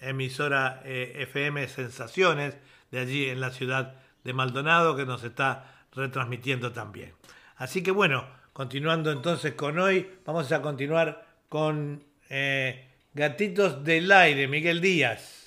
[0.00, 2.56] emisora eh, FM Sensaciones,
[2.90, 3.94] de allí en la ciudad
[4.24, 7.12] de Maldonado, que nos está retransmitiendo también.
[7.56, 8.26] Así que bueno,
[8.60, 15.39] continuando entonces con hoy, vamos a continuar con eh, Gatitos del Aire, Miguel Díaz.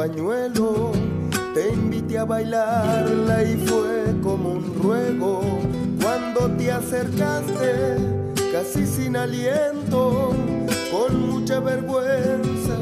[0.00, 0.92] Pañuelo,
[1.52, 5.42] te invité a bailarla y fue como un ruego.
[6.02, 7.96] Cuando te acercaste,
[8.50, 10.34] casi sin aliento,
[10.90, 12.76] con mucha vergüenza,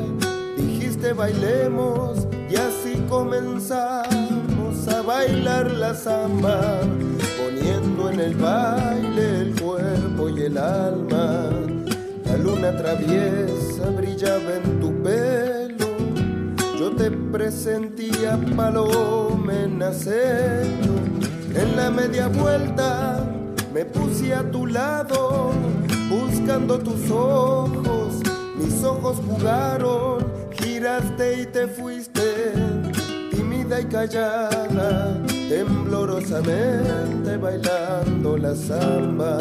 [0.56, 6.80] dijiste bailemos y así comenzamos a bailar la samba,
[7.36, 11.77] poniendo en el baile el cuerpo y el alma.
[12.42, 15.58] Luna traviesa brillaba en tu pelo
[16.98, 20.64] te presentía paloma en.
[21.54, 23.24] En la media vuelta
[23.72, 25.52] me puse a tu lado,
[26.08, 28.20] buscando tus ojos.
[28.56, 30.26] Mis ojos jugaron,
[30.60, 32.52] giraste y te fuiste,
[33.30, 35.16] tímida y callada,
[35.48, 39.38] temblorosamente bailando la samba.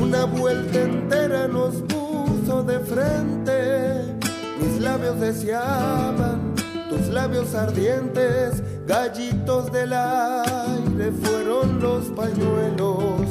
[0.00, 4.18] Una vuelta entera nos puso de frente
[4.60, 6.54] mis labios deseaban,
[6.88, 13.22] tus labios ardientes, gallitos del aire fueron los pañuelos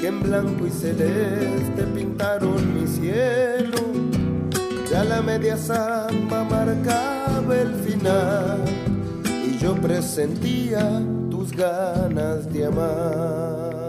[0.00, 3.78] que en blanco y celeste pintaron mi cielo.
[4.90, 8.62] Ya la media samba marcaba el final
[9.44, 13.85] y yo presentía tus ganas de amar.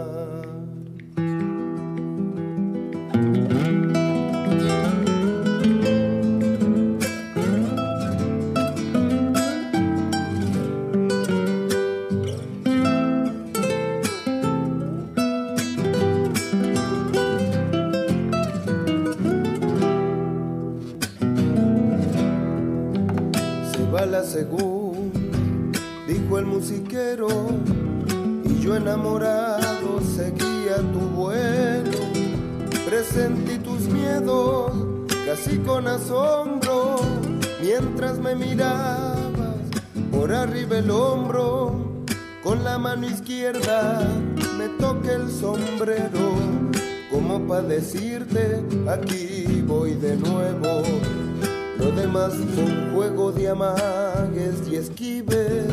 [24.24, 25.72] Según
[26.06, 27.28] dijo el musiquero,
[28.44, 30.47] y yo enamorado vuelo.
[32.98, 34.72] Presentí tus miedos
[35.24, 36.96] casi con asombro,
[37.62, 39.16] mientras me mirabas
[40.10, 42.04] por arriba el hombro.
[42.42, 44.00] Con la mano izquierda
[44.58, 46.34] me toqué el sombrero,
[47.08, 50.82] como para decirte, aquí voy de nuevo
[51.78, 55.66] lo demás fue un juego de amagues y esquives,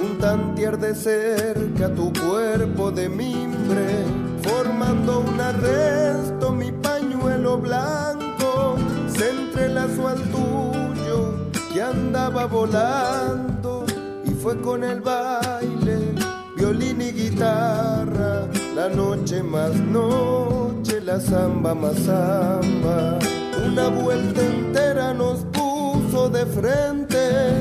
[0.00, 4.04] un tantier de cerca tu cuerpo de mimbre,
[4.42, 8.76] formando un arresto mi pañuelo blanco,
[9.08, 13.84] se entrelazó al tuyo que andaba volando
[14.24, 16.14] y fue con el baile,
[16.56, 23.18] violín y guitarra, la noche más noche, la samba más samba
[23.66, 27.52] una vuelta entera nos puso de frente.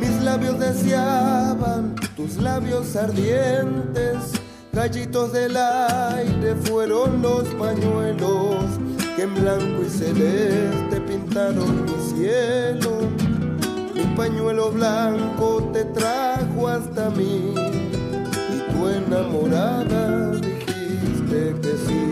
[0.00, 4.32] Mis labios deseaban tus labios ardientes
[4.76, 8.62] gallitos del aire fueron los pañuelos
[9.16, 13.08] que en blanco y celeste pintaron mi cielo.
[13.94, 22.02] Mi pañuelo blanco te trajo hasta mí y tu enamorada dijiste que sí.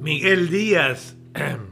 [0.00, 1.14] Miguel Díaz,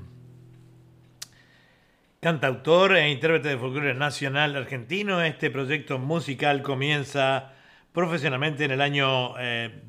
[2.27, 5.23] cantautor e intérprete de folclore nacional argentino.
[5.23, 7.53] Este proyecto musical comienza
[7.93, 9.35] profesionalmente en el año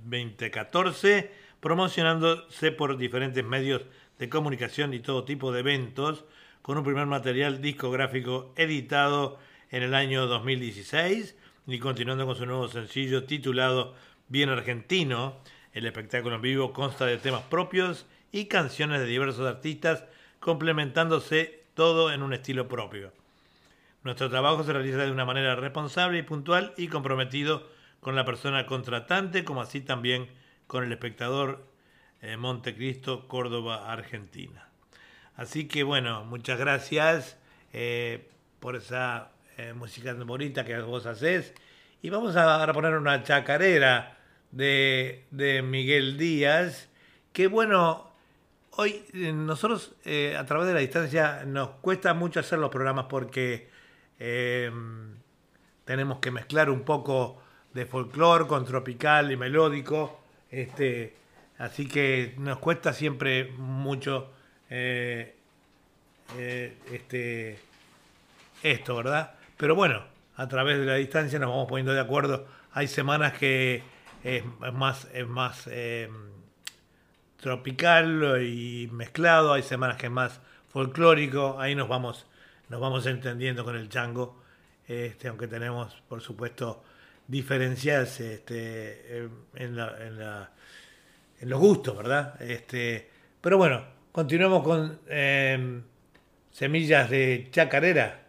[0.06, 3.88] 2014, eh, promocionándose por diferentes medios
[4.20, 6.26] de comunicación y todo tipo de eventos,
[6.62, 9.40] con un primer material discográfico editado
[9.72, 11.36] en el año 2016
[11.66, 13.96] y continuando con su nuevo sencillo titulado
[14.28, 15.38] Bien Argentino.
[15.74, 20.04] El espectáculo en vivo consta de temas propios y canciones de diversos artistas,
[20.40, 23.14] complementándose todo en un estilo propio.
[24.02, 28.66] Nuestro trabajo se realiza de una manera responsable y puntual y comprometido con la persona
[28.66, 30.28] contratante, como así también
[30.66, 31.68] con el espectador
[32.24, 34.68] eh, Montecristo, Córdoba, Argentina.
[35.36, 37.38] Así que bueno, muchas gracias
[37.74, 38.28] eh,
[38.60, 41.54] por esa eh, música bonita que vos haces.
[42.02, 44.18] Y vamos a, poner una chacarera
[44.50, 46.90] de, de, Miguel Díaz,
[47.34, 48.07] que bueno,
[48.78, 49.94] hoy nosotros
[50.38, 53.70] a través de la distancia nos cuesta mucho hacer los programas porque
[55.88, 57.42] tenemos que mezclar un poco
[57.74, 60.20] de folclore con tropical y melódico.
[60.52, 61.16] Este,
[61.58, 64.32] así que nos cuesta siempre mucho
[64.70, 65.36] eh,
[66.38, 67.60] eh, este,
[68.64, 69.36] esto, ¿verdad?
[69.58, 70.04] Pero bueno,
[70.36, 72.48] a través de la distancia nos vamos poniendo de acuerdo.
[72.74, 73.84] Hay semanas que
[74.24, 74.44] es
[74.74, 75.70] más, es más
[77.40, 80.40] tropical y mezclado, hay semanas que es más
[80.70, 82.26] folclórico, ahí nos vamos,
[82.70, 84.42] nos vamos entendiendo con el chango,
[84.88, 86.84] este, aunque tenemos, por supuesto,
[87.28, 90.52] diferenciarse este, en, la, en, la,
[91.40, 92.42] en, los gustos, ¿verdad?
[92.42, 93.10] Este,
[93.42, 95.82] pero bueno, continuamos con eh,
[96.52, 98.24] semillas de chacarera.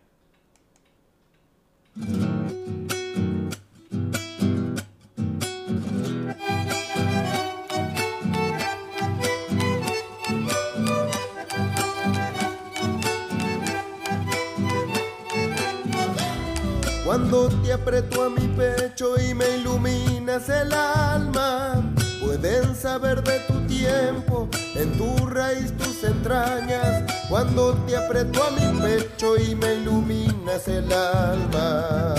[17.89, 21.83] Aprieto a mi pecho y me iluminas el alma,
[22.23, 27.11] pueden saber de tu tiempo, en tu raíz, tus entrañas.
[27.31, 32.15] Cuando te aprieto a mi pecho y me iluminas el alma.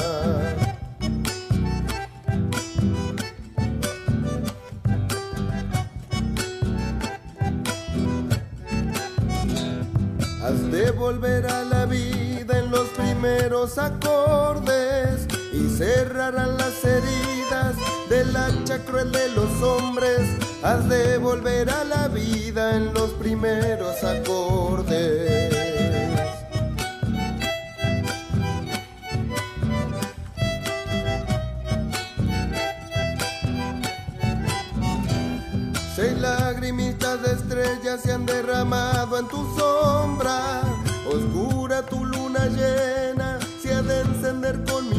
[10.43, 15.28] Has de volver a la vida en los primeros acordes
[15.59, 17.75] y cerrarán las heridas
[18.09, 20.21] del hacha cruel de los hombres.
[20.63, 25.53] Has de volver a la vida en los primeros acordes.
[35.95, 40.61] Seis lagrimitas de estrellas se han derramado en tu sombra.
[41.09, 44.98] Oscura tu luna llena se ha de encender con mi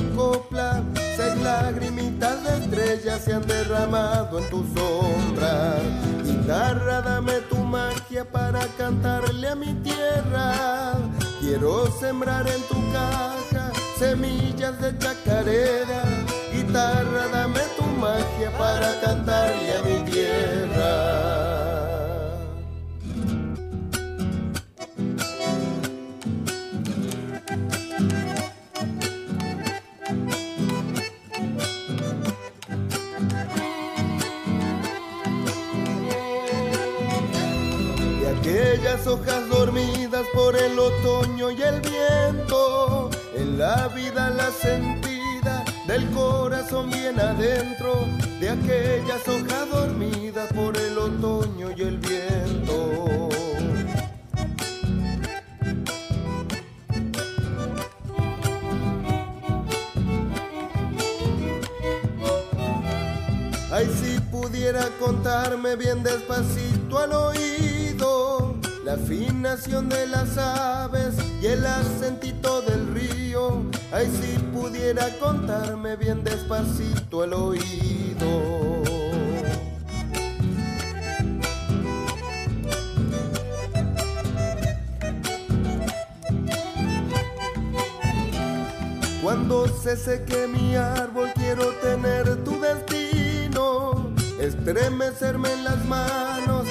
[0.50, 5.78] Seis lagrimitas de estrellas se han derramado en tu sombra.
[6.24, 10.94] Guitarra, dame tu magia para cantarle a mi tierra.
[11.40, 16.02] Quiero sembrar en tu caja semillas de chacarera.
[16.52, 21.39] Guitarra, dame tu magia para cantarle a mi tierra.
[39.06, 46.90] Hojas dormidas por el otoño y el viento, en la vida la sentida del corazón
[46.90, 48.06] bien adentro,
[48.40, 53.28] de aquellas hojas dormidas por el otoño y el viento.
[63.72, 67.69] Ay, si pudiera contarme bien despacito al oído
[68.90, 73.62] la afinación de las aves y el acentito del río.
[73.92, 78.82] Ay, si pudiera contarme bien despacito al oído.
[89.22, 96.66] Cuando se seque mi árbol quiero tener tu destino, estremecerme en las manos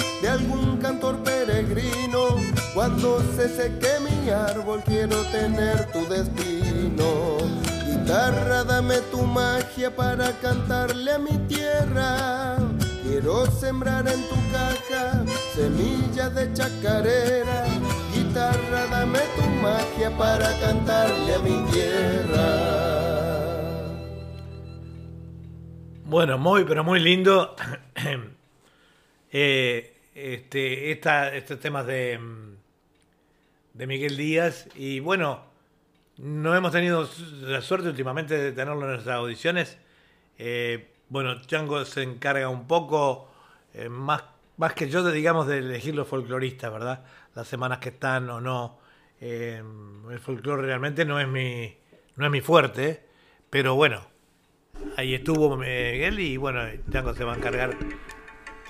[0.89, 2.37] cantor peregrino.
[2.73, 7.37] Cuando se seque mi árbol quiero tener tu destino.
[7.85, 12.57] Guitarra, dame tu magia para cantarle a mi tierra.
[13.03, 17.65] Quiero sembrar en tu caja semillas de chacarera.
[18.15, 22.49] Guitarra, dame tu magia para cantarle a mi tierra.
[26.03, 27.55] Bueno, muy, pero muy lindo.
[29.31, 32.19] eh, este, esta, estos temas de,
[33.73, 34.67] de Miguel Díaz.
[34.75, 35.45] Y bueno,
[36.17, 37.07] no hemos tenido
[37.41, 39.77] la suerte últimamente de tenerlo en nuestras audiciones.
[40.37, 43.31] Eh, bueno, Chango se encarga un poco,
[43.73, 44.23] eh, más,
[44.57, 47.05] más que yo, digamos, de elegir los folcloristas, ¿verdad?
[47.35, 48.79] Las semanas que están o no.
[49.21, 49.61] Eh,
[50.11, 51.77] el folclore realmente no es mi,
[52.15, 53.05] no es mi fuerte,
[53.49, 54.05] pero bueno,
[54.97, 57.77] ahí estuvo Miguel y bueno, Chango se va a encargar.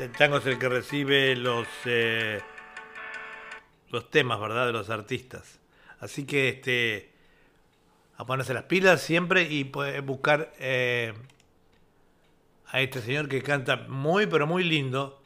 [0.08, 2.40] Chango es el que recibe los, eh,
[3.90, 4.66] los temas, ¿verdad?
[4.68, 5.60] De los artistas.
[6.00, 7.12] Así que este,
[8.16, 9.64] a ponerse las pilas siempre y
[10.04, 11.14] buscar eh,
[12.68, 15.22] a este señor que canta muy, pero muy lindo.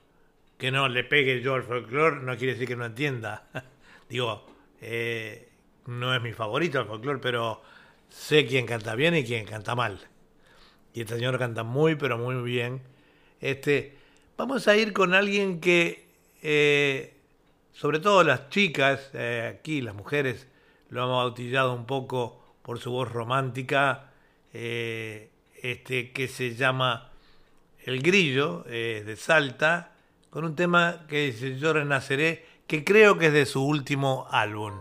[0.58, 3.50] Que no le pegue yo al folclore, no quiere decir que no entienda.
[4.10, 4.48] Digo,
[4.82, 5.50] eh,
[5.86, 7.62] no es mi favorito el folclore, pero
[8.10, 10.00] sé quién canta bien y quién canta mal.
[10.96, 12.82] Y este señor canta muy, pero muy bien.
[13.40, 14.03] Este,
[14.38, 16.06] vamos a ir con alguien que,
[16.42, 17.14] eh,
[17.74, 20.48] sobre todo las chicas, eh, aquí las mujeres,
[20.90, 24.12] lo han bautizado un poco por su voz romántica,
[24.54, 25.30] eh,
[25.62, 27.12] este, que se llama
[27.84, 29.94] El Grillo, eh, de Salta,
[30.30, 34.74] con un tema que dice Yo Renaceré, que creo que es de su último álbum.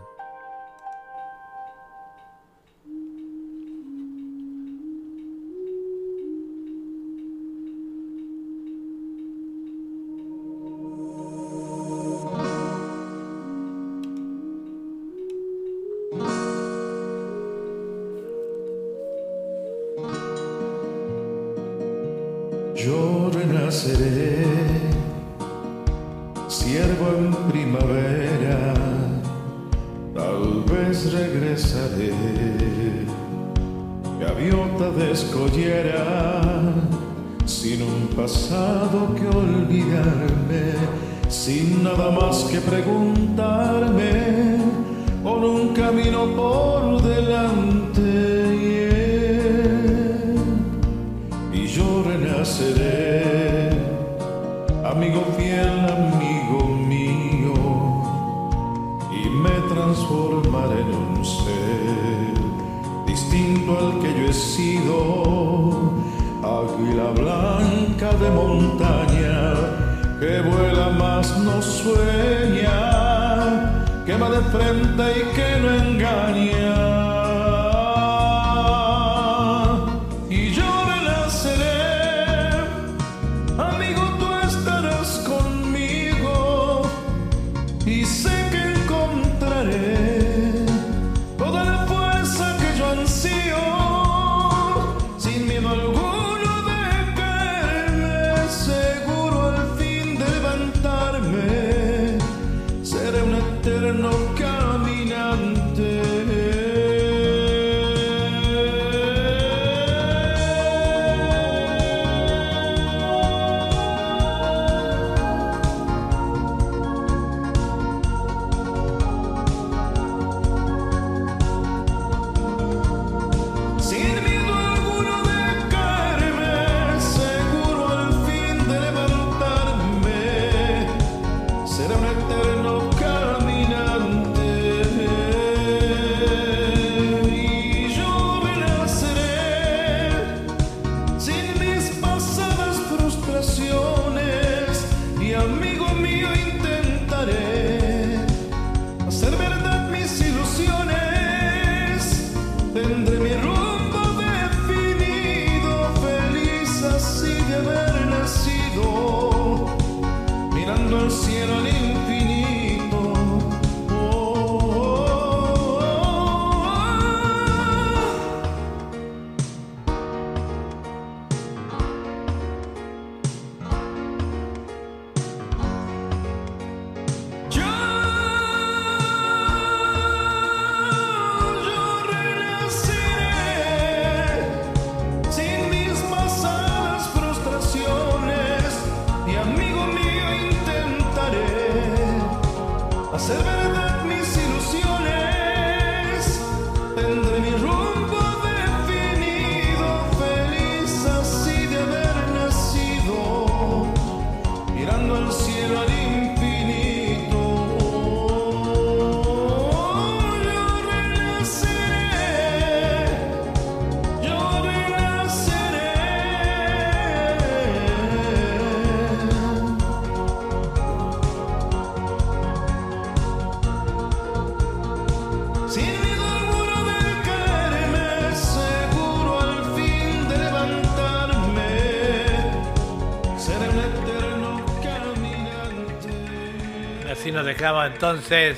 [238.03, 238.57] Entonces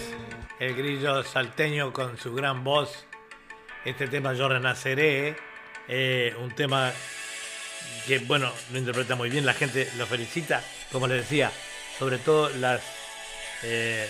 [0.59, 3.05] el grillo salteño con su gran voz.
[3.85, 5.35] Este tema Yo Renaceré,
[5.87, 6.91] eh, un tema
[8.07, 11.51] que, bueno, lo interpreta muy bien, la gente lo felicita, como les decía,
[11.99, 12.81] sobre todo las,
[13.61, 14.09] eh,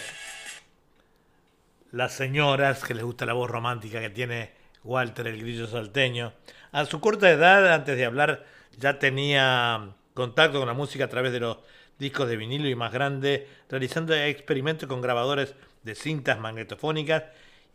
[1.92, 4.54] las señoras que les gusta la voz romántica que tiene
[4.86, 6.32] Walter, el grillo salteño.
[6.72, 8.46] A su corta edad, antes de hablar,
[8.78, 11.58] ya tenía contacto con la música a través de los
[12.00, 17.24] discos de vinilo y más grande, realizando experimentos con grabadores de cintas magnetofónicas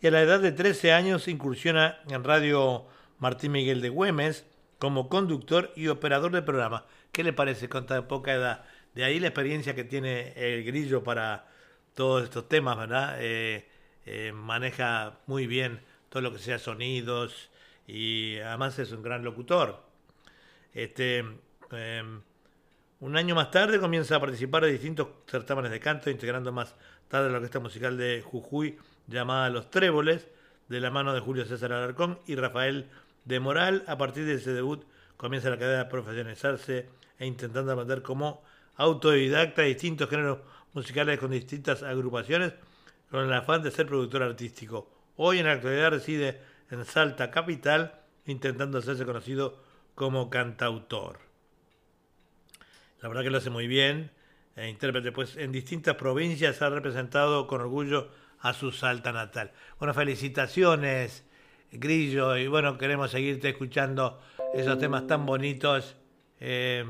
[0.00, 2.86] y a la edad de 13 años incursiona en Radio
[3.18, 4.46] Martín Miguel de Güemes
[4.78, 6.86] como conductor y operador de programa.
[7.12, 8.64] ¿Qué le parece con tan poca edad?
[8.94, 11.46] De ahí la experiencia que tiene el grillo para
[11.94, 13.16] todos estos temas, ¿verdad?
[13.20, 13.68] Eh,
[14.06, 17.50] eh, maneja muy bien todo lo que sea sonidos
[17.86, 19.84] y además es un gran locutor.
[20.72, 21.18] Este,
[21.72, 22.22] em,
[23.00, 26.74] un año más tarde comienza a participar de distintos certámenes de canto, integrando más
[27.08, 30.28] tarde la orquesta musical de Jujuy llamada Los Tréboles,
[30.68, 32.90] de la mano de Julio César Alarcón y Rafael
[33.24, 33.84] de Moral.
[33.86, 34.84] A partir de ese debut
[35.16, 38.42] comienza la carrera de profesionalizarse e intentando aprender como
[38.76, 40.40] autodidacta distintos géneros
[40.74, 42.52] musicales con distintas agrupaciones,
[43.10, 44.90] con el afán de ser productor artístico.
[45.16, 46.38] Hoy en la actualidad reside
[46.70, 47.94] en Salta Capital,
[48.26, 49.58] intentando hacerse conocido
[49.94, 51.29] como cantautor.
[53.02, 54.10] La verdad que lo hace muy bien.
[54.56, 58.08] E intérprete, pues en distintas provincias ha representado con orgullo
[58.40, 59.52] a su Salta natal.
[59.78, 61.24] Bueno, felicitaciones,
[61.72, 64.20] Grillo, y bueno, queremos seguirte escuchando
[64.54, 65.96] esos temas tan bonitos
[66.40, 66.84] eh,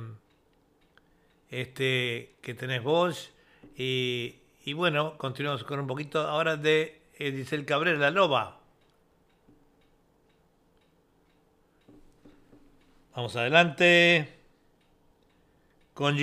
[1.50, 3.32] este, que tenés vos.
[3.76, 8.58] Y, y, bueno, continuamos con un poquito ahora de Edicel Cabrera, La Loba.
[13.14, 14.39] Vamos adelante
[16.00, 16.16] con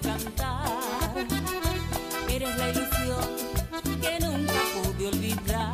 [0.00, 0.64] Cantar.
[2.28, 3.24] Eres la ilusión
[4.00, 5.72] que nunca pude olvidar.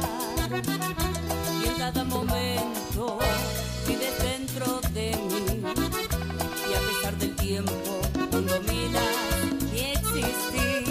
[1.62, 3.18] Y en cada momento
[3.86, 5.62] vives dentro de mí.
[6.68, 9.16] Y a pesar del tiempo, cuando miras
[9.72, 10.89] y existir,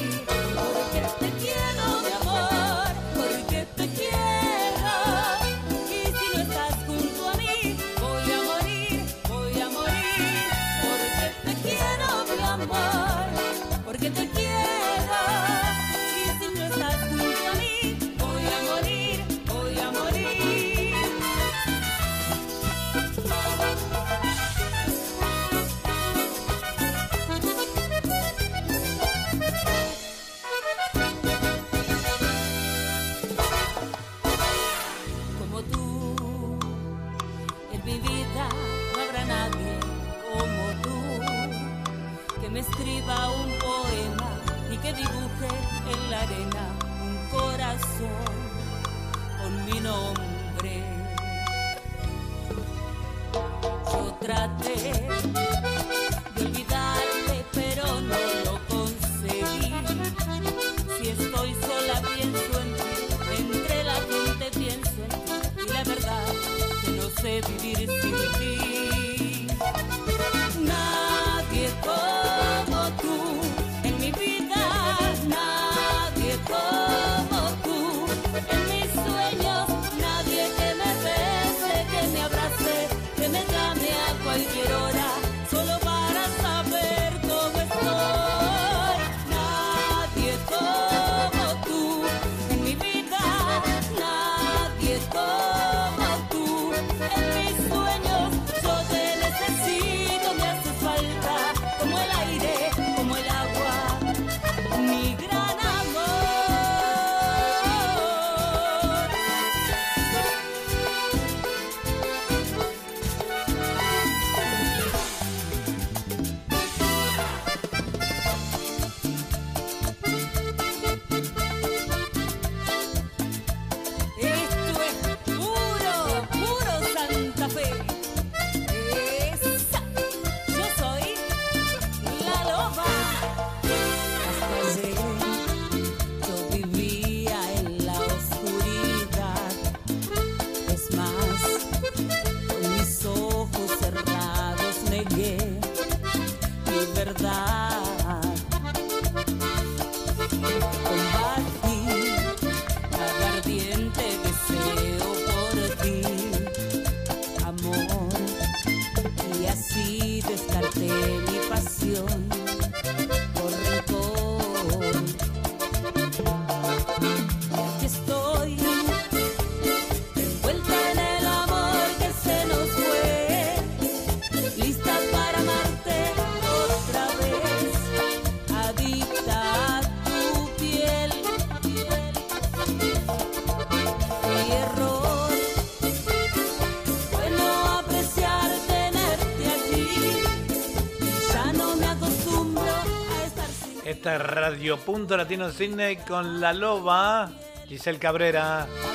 [194.49, 197.31] Radio Punto Latino Sydney con la loba
[197.67, 198.88] Giselle Cabrera.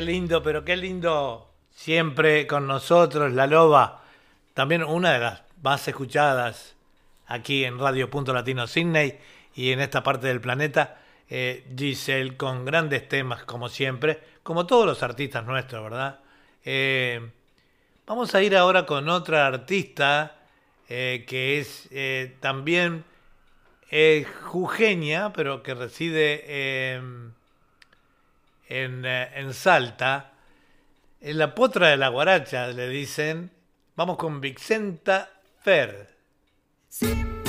[0.00, 4.02] lindo, pero qué lindo siempre con nosotros, La Loba.
[4.54, 6.76] También una de las más escuchadas
[7.26, 9.18] aquí en Radio Punto Latino Sydney
[9.54, 11.00] y en esta parte del planeta.
[11.28, 16.18] Eh, Giselle con grandes temas, como siempre, como todos los artistas nuestros, ¿verdad?
[16.64, 17.30] Eh,
[18.04, 20.36] vamos a ir ahora con otra artista
[20.88, 21.88] eh, que es
[22.40, 23.04] también
[24.44, 27.32] jujeña, pero que reside en
[28.70, 30.32] en, eh, en Salta,
[31.20, 33.50] en la potra de la guaracha le dicen,
[33.96, 35.28] vamos con Vicenta
[35.62, 36.16] Fer.
[36.88, 37.39] Sí.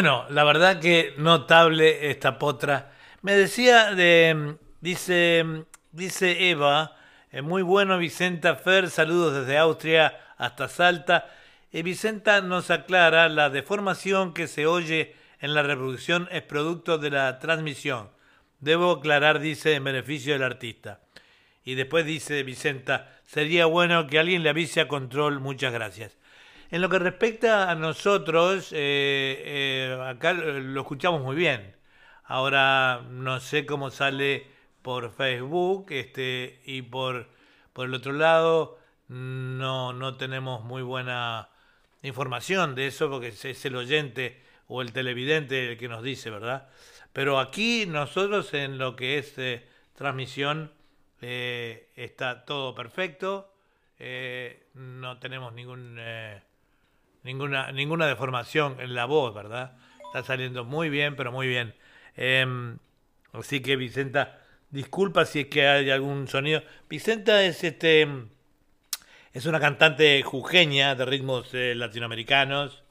[0.00, 2.90] Bueno, la verdad que notable esta potra.
[3.20, 5.44] Me decía de, dice,
[5.92, 6.96] dice Eva,
[7.30, 11.28] eh, muy bueno Vicenta Fer, saludos desde Austria hasta Salta.
[11.70, 17.10] Y Vicenta nos aclara, la deformación que se oye en la reproducción es producto de
[17.10, 18.08] la transmisión.
[18.58, 21.00] Debo aclarar, dice, en beneficio del artista.
[21.62, 26.16] Y después dice Vicenta, sería bueno que alguien le avise a Control, muchas gracias.
[26.70, 31.74] En lo que respecta a nosotros, eh, eh, acá lo escuchamos muy bien.
[32.22, 34.46] Ahora no sé cómo sale
[34.80, 37.26] por Facebook este, y por,
[37.72, 38.78] por el otro lado
[39.08, 41.48] no, no tenemos muy buena
[42.02, 46.68] información de eso porque es el oyente o el televidente el que nos dice, ¿verdad?
[47.12, 49.66] Pero aquí nosotros en lo que es eh,
[49.96, 50.72] transmisión
[51.20, 53.52] eh, está todo perfecto,
[54.74, 55.98] no tenemos ningún,
[57.22, 59.76] ninguna, ninguna deformación en la voz, ¿verdad?
[60.06, 61.74] Está saliendo muy bien, pero muy bien.
[62.16, 62.78] Em,
[63.32, 64.40] así que Vicenta,
[64.70, 66.62] disculpa si es que hay algún sonido.
[66.88, 68.08] Vicenta es este
[69.32, 72.82] es una cantante jujeña de ritmos latinoamericanos.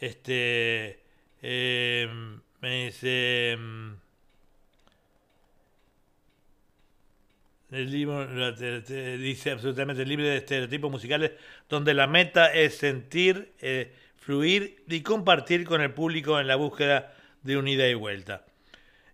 [0.00, 1.06] este
[1.42, 3.56] Em, me dice...
[7.76, 11.32] el libro dice absolutamente libre de estereotipos musicales,
[11.68, 17.12] donde la meta es sentir, eh, fluir y compartir con el público en la búsqueda
[17.42, 18.44] de un ida y vuelta.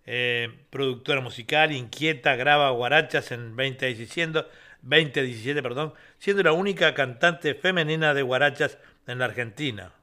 [0.05, 4.45] Eh, productora musical, inquieta, graba guarachas en 2017,
[4.81, 8.77] 2017 perdón, siendo la única cantante femenina de guarachas
[9.07, 9.93] en la Argentina.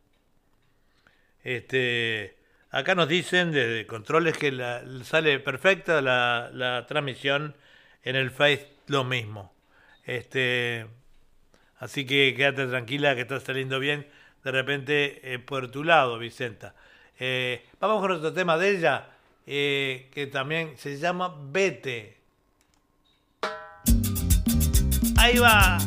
[1.42, 2.36] Este,
[2.70, 7.54] acá nos dicen desde controles que la, sale perfecta la, transmisión
[8.04, 9.52] en el Face lo mismo.
[10.04, 10.86] Este,
[11.78, 14.06] así que quédate tranquila que está saliendo bien
[14.44, 16.74] de repente eh, por tu lado, Vicenta.
[17.18, 19.08] Eh, vamos con otro tema de ella,
[19.46, 22.16] eh, que también se llama Vete.
[25.18, 25.78] Ahí va.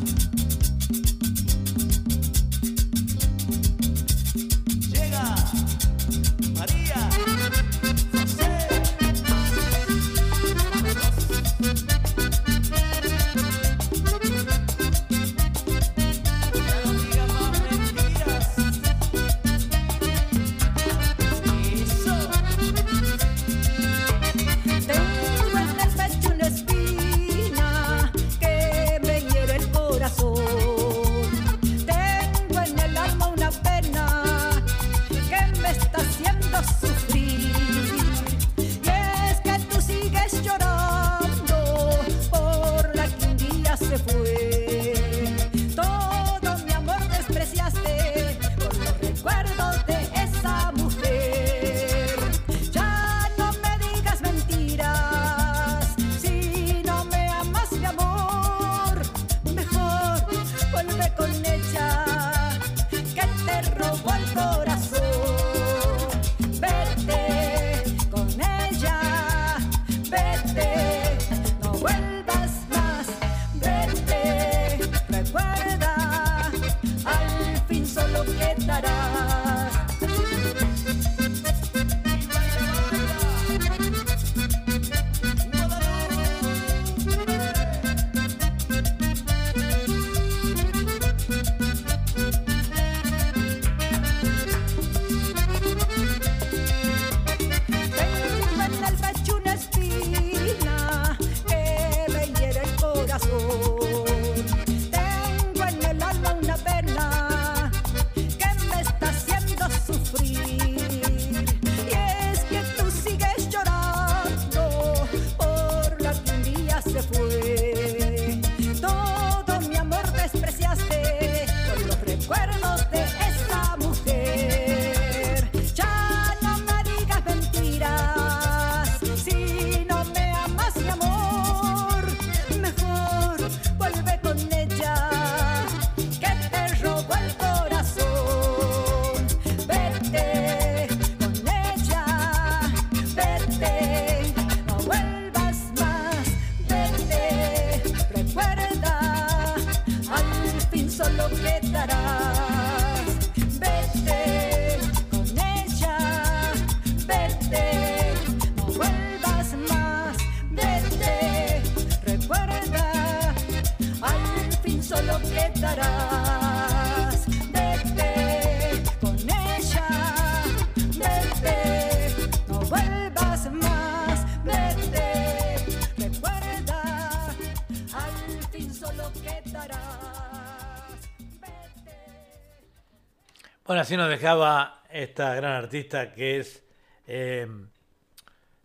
[183.84, 186.64] Así nos dejaba esta gran artista que es
[187.06, 187.46] eh,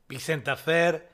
[0.08, 1.10] Vicenta Fer.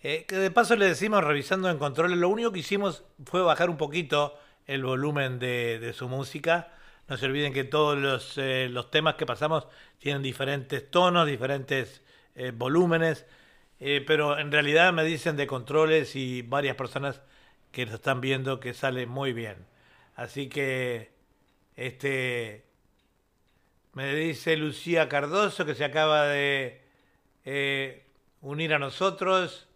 [0.00, 3.68] Eh, que de paso le decimos, revisando en controles, lo único que hicimos fue bajar
[3.68, 6.72] un poquito el volumen de, su música.
[7.08, 9.66] No se olviden que todos los, eh, los, temas que pasamos
[9.98, 12.02] tienen diferentes tonos, diferentes
[12.54, 13.26] volúmenes,
[14.06, 17.20] pero en realidad me dicen de controles y varias personas
[17.72, 19.66] que lo están viendo que sale muy bien.
[20.14, 21.10] Así que
[21.74, 22.67] este
[23.98, 26.80] me dice Lucía Cardoso que se acaba de
[27.44, 28.04] eh,
[28.42, 29.66] unir a nosotros.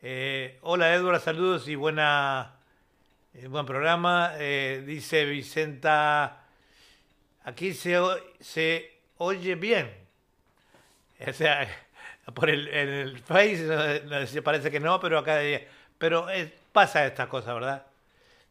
[0.00, 2.54] Eh, hola Edward, saludos y buena,
[3.34, 4.32] eh, buen programa.
[4.38, 6.42] dice Vicenta,
[7.44, 8.00] aquí se,
[8.40, 9.92] se oye bien.
[11.28, 11.68] O sea,
[12.34, 15.38] por el, el Face parece que no, pero acá
[15.98, 16.28] pero
[16.72, 17.84] pasa esta cosa, ¿verdad?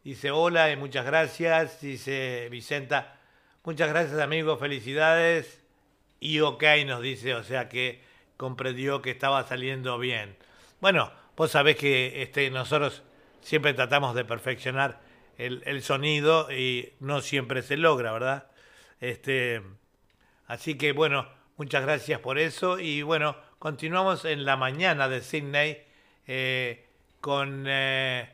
[0.04, 1.82] Dice hola y muchas gracias.
[1.82, 3.19] Dice Vicenta,
[3.70, 5.62] Muchas gracias amigos, felicidades.
[6.20, 8.02] Y ok nos dice, o sea que
[8.36, 10.36] comprendió que estaba saliendo bien.
[10.82, 13.04] Bueno, vos sabés que este, nosotros
[13.42, 15.02] siempre tratamos de perfeccionar
[15.38, 18.48] el, sonido y no siempre se logra, ¿verdad?
[19.02, 19.62] Este,
[20.48, 25.84] así que bueno, muchas gracias por eso y bueno, continuamos en la mañana de Sydney
[26.26, 26.88] eh,
[27.22, 28.30] con, eh,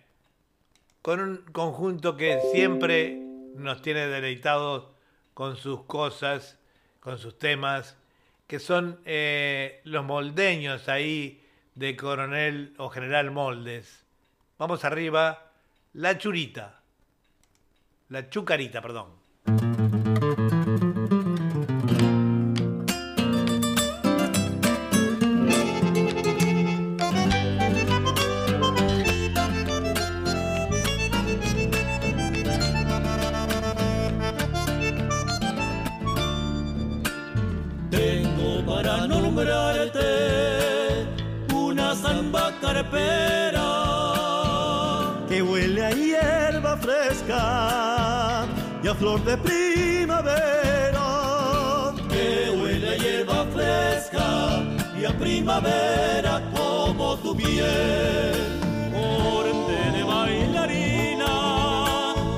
[1.02, 3.20] con un conjunto que siempre
[3.58, 4.95] nos tiene deleitados
[5.36, 6.58] con sus cosas,
[7.02, 7.96] con sus temas,
[8.48, 11.44] que son eh, los moldeños ahí
[11.76, 14.04] de Coronel o General Moldes.
[14.58, 15.52] Vamos arriba,
[15.94, 16.80] la churita,
[18.10, 19.25] la chucarita, perdón.
[48.96, 51.08] Flor de primavera.
[52.10, 54.64] Que huele hierba fresca
[55.00, 58.34] y a primavera como tu piel.
[58.92, 61.34] Corte de bailarina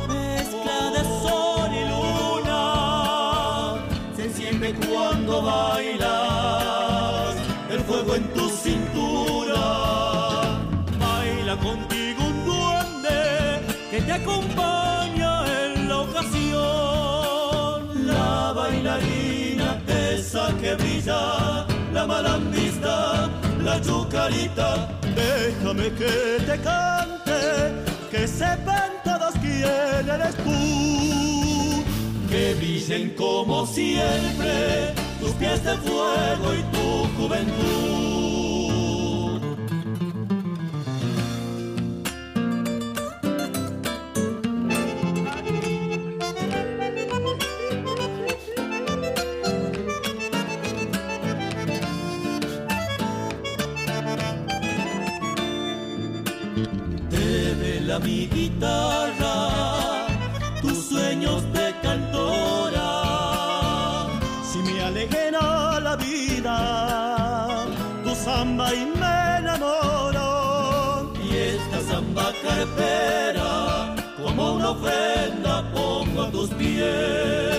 [0.08, 2.62] mezcla de sol y luna.
[4.16, 7.36] Se enciende cuando bailas
[7.70, 8.48] el fuego en tu
[14.18, 15.07] acompaña
[20.62, 23.30] que brilla, la malambista,
[23.64, 24.90] la chucarita.
[25.16, 27.42] Déjame que te cante,
[28.12, 31.84] que sepan todos quién eres tú.
[32.30, 38.27] Que brillen como siempre tus pies de fuego y tu juventud.
[60.62, 62.90] Tus sueños de cantora.
[64.44, 67.66] Si me a la vida,
[68.04, 71.14] tu samba y me enamoro.
[71.24, 77.57] Y esta samba carpera, como una ofrenda pongo a tus pies,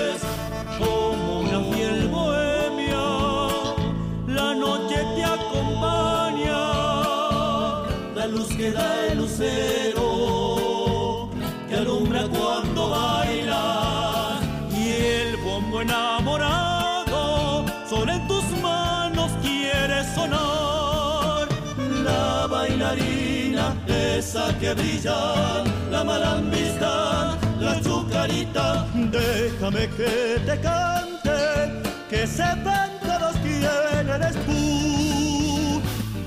[24.61, 28.87] que brilla, la malambista, la chucarita.
[28.95, 35.81] Déjame que te cante, que sepan todos quién eres tú.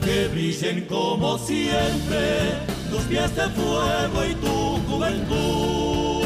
[0.04, 2.56] Que brillen como siempre
[2.90, 6.22] tus pies de fuego y tu juventud.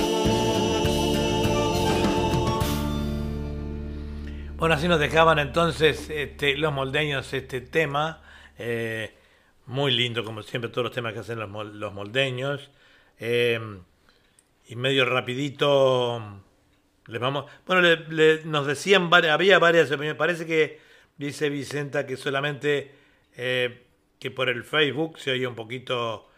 [4.58, 8.22] Bueno, así nos dejaban entonces este, los moldeños este tema.
[8.58, 9.15] Eh,
[9.68, 12.70] muy lindo, como siempre, todos los temas que hacen los, moldeños.
[13.20, 13.60] Eh,
[14.68, 16.44] y medio rapidito
[17.08, 17.46] les vamos.
[17.66, 17.88] Bueno,
[18.46, 20.80] nos decían, había varias me Parece que
[21.18, 22.92] dice Vicenta que solamente
[23.38, 23.86] eh,
[24.20, 26.30] que por el Facebook se oye un poquito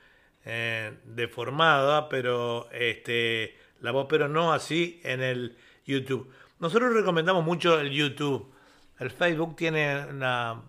[0.45, 6.31] eh, deformada, pero este, la voz, pero no así en el YouTube.
[6.59, 8.53] Nosotros recomendamos mucho el YouTube.
[8.99, 10.63] El Facebook tiene una,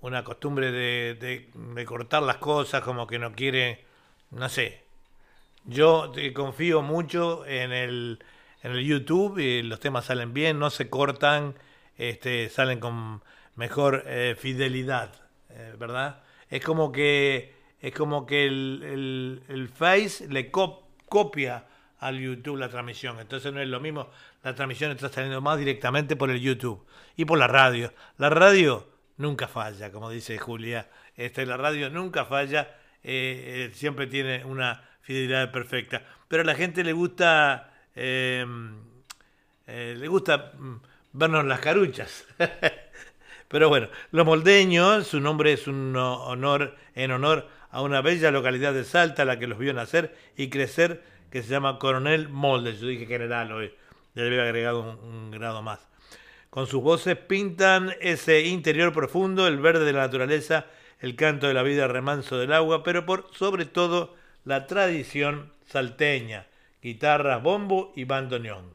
[0.00, 3.84] una costumbre de, de cortar las cosas, como que no quiere,
[4.30, 4.86] no sé.
[5.64, 8.24] Yo confío mucho en el,
[8.62, 11.54] en el YouTube y los temas salen bien, no se cortan,
[11.98, 13.22] este, salen con
[13.56, 15.12] mejor eh, fidelidad,
[15.50, 16.22] eh, ¿verdad?
[16.50, 21.66] Es como que es como que el, el, Face le copia
[21.98, 23.18] al YouTube la transmisión.
[23.20, 24.08] Entonces no es lo mismo,
[24.42, 26.84] la transmisión está saliendo más directamente por el YouTube
[27.16, 27.92] y por la radio.
[28.18, 28.86] La radio
[29.16, 30.88] nunca falla, como dice Julia.
[31.16, 36.02] Este, la radio nunca falla, eh, siempre tiene una fidelidad perfecta.
[36.28, 38.74] Pero a la gente le gusta, em,
[39.66, 40.76] le gusta mm,
[41.12, 42.26] vernos las caruchas.
[43.48, 48.72] Pero bueno, Los Moldeños, su nombre es un honor en honor a una bella localidad
[48.72, 52.80] de Salta, la que los vio nacer y crecer, que se llama Coronel Moldes.
[52.80, 53.72] Yo dije general hoy,
[54.14, 55.86] le había agregado un, grado más.
[56.56, 60.64] Con sus voces pintan ese interior profundo, el verde de la naturaleza,
[61.00, 64.14] el canto de la vida, remanso del agua, pero por sobre todo
[64.46, 66.46] la tradición salteña,
[66.80, 68.72] guitarras, bombo y bandoneón.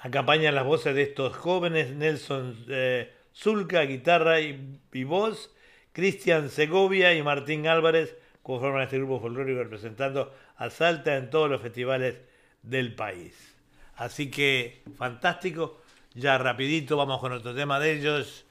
[0.00, 5.54] Acompañan las voces de estos jóvenes Nelson eh, Zulca, guitarra y, voz,
[5.92, 11.62] Cristian Segovia y Martín Álvarez conforman este grupo folclórico representando a Salta en todos los
[11.62, 12.18] festivales
[12.62, 13.54] del país.
[13.94, 15.82] Así que fantástico,
[16.16, 18.44] ya rapidito vamos con otro tema de ellos.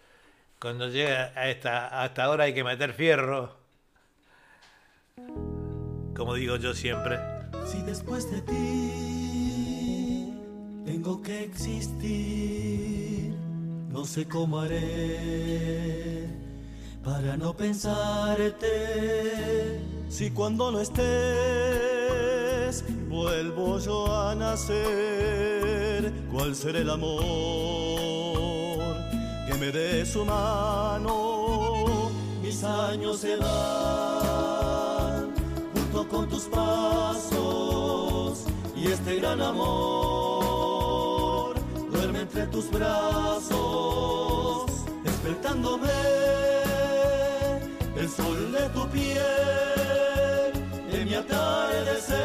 [0.60, 3.58] Cuando llega a esta, a esta hora hay que meter fierro,
[6.16, 7.20] como digo yo siempre.
[7.66, 10.34] Si después de ti
[10.86, 13.34] tengo que existir,
[13.90, 16.30] no sé cómo haré
[17.04, 18.68] para no pensarte.
[20.08, 22.45] Si cuando no estés
[23.10, 27.22] vuelvo yo a nacer, ¿cuál será el amor
[29.48, 32.12] que me dé su mano?
[32.42, 35.34] Mis años se van
[35.74, 38.46] junto con tus pasos
[38.76, 41.56] y este gran amor
[41.92, 44.72] duerme entre tus brazos,
[45.04, 45.90] despertándome
[47.98, 49.75] el sol de tu piel
[51.18, 52.16] atardecer.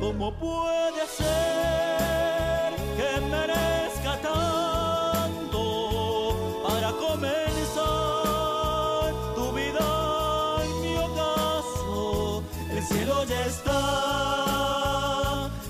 [0.00, 5.62] ¿Cómo puede ser que merezca tanto
[6.66, 7.84] para comenzar
[9.34, 9.88] tu vida
[10.64, 12.42] en mi ocaso?
[12.70, 13.80] El cielo ya está,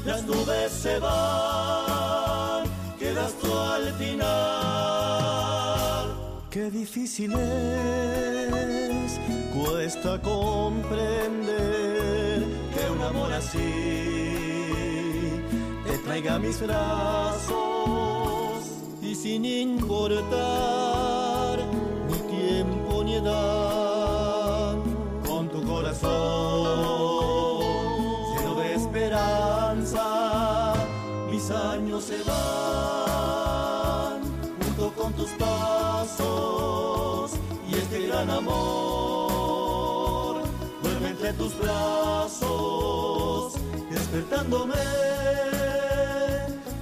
[0.05, 2.65] las nubes se van,
[2.99, 4.55] quedas tú al final.
[6.51, 9.19] Qué difícil es,
[9.65, 13.62] cuesta comprender que un amor así
[15.86, 17.55] te traiga a mis brazos
[19.01, 20.35] y sin importar
[22.09, 24.74] ni tiempo ni edad,
[25.27, 26.05] con tu corazón
[28.37, 30.74] lleno de esperanza,
[31.30, 34.21] mis años se van
[34.63, 37.32] junto con tus pasos
[37.71, 38.84] y este gran amor
[41.65, 43.55] brazos,
[43.91, 44.75] despertándome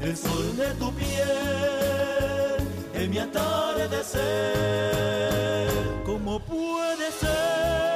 [0.00, 2.56] el sol de tu piel
[2.94, 4.22] en mi atardecer.
[6.04, 7.91] ¿Cómo puede ser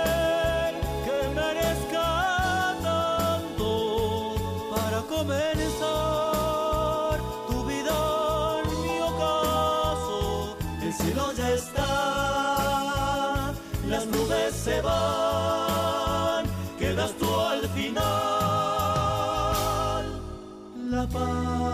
[21.17, 21.66] La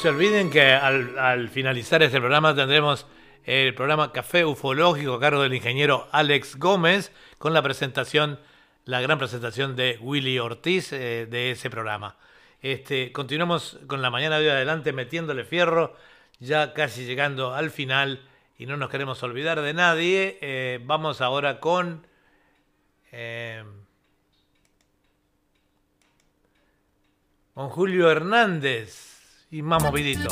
[0.00, 3.06] se olviden que al, al finalizar este programa tendremos
[3.44, 8.40] el programa Café Ufológico a cargo del ingeniero Alex Gómez con la presentación,
[8.86, 12.16] la gran presentación de Willy Ortiz eh, de ese programa.
[12.62, 15.94] Este, continuamos con la mañana de adelante metiéndole fierro,
[16.38, 20.38] ya casi llegando al final y no nos queremos olvidar de nadie.
[20.40, 22.06] Eh, vamos ahora con...
[23.12, 23.64] eh,
[27.52, 29.09] con Julio Hernández
[29.50, 30.28] y más movidito.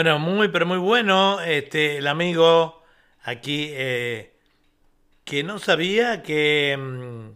[0.00, 1.42] Bueno, muy pero muy bueno.
[1.42, 2.82] Este, el amigo
[3.22, 4.34] aquí eh,
[5.24, 7.28] que no sabía que mm,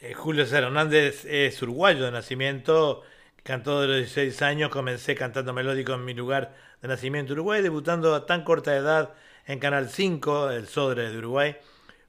[0.00, 3.02] eh, Julio Hernández es uruguayo de nacimiento.
[3.42, 8.14] Cantó de los 16 años, comencé cantando melódico en mi lugar de nacimiento Uruguay, debutando
[8.14, 9.12] a tan corta edad
[9.44, 11.58] en Canal 5, el Sodre de Uruguay,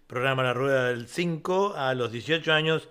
[0.07, 2.87] programa La Rueda del 5, a los 18 años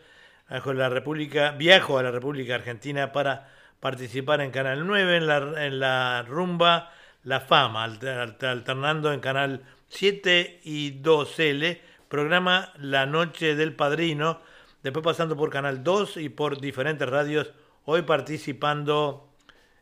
[0.50, 5.26] viajo a la República, viajo a la República Argentina para participar en Canal 9 en
[5.26, 6.92] la, en la rumba
[7.24, 14.40] La Fama, alter- alter- alternando en Canal 7 y 2L, programa La Noche del Padrino,
[14.82, 17.52] después pasando por Canal 2 y por diferentes radios,
[17.84, 19.28] hoy participando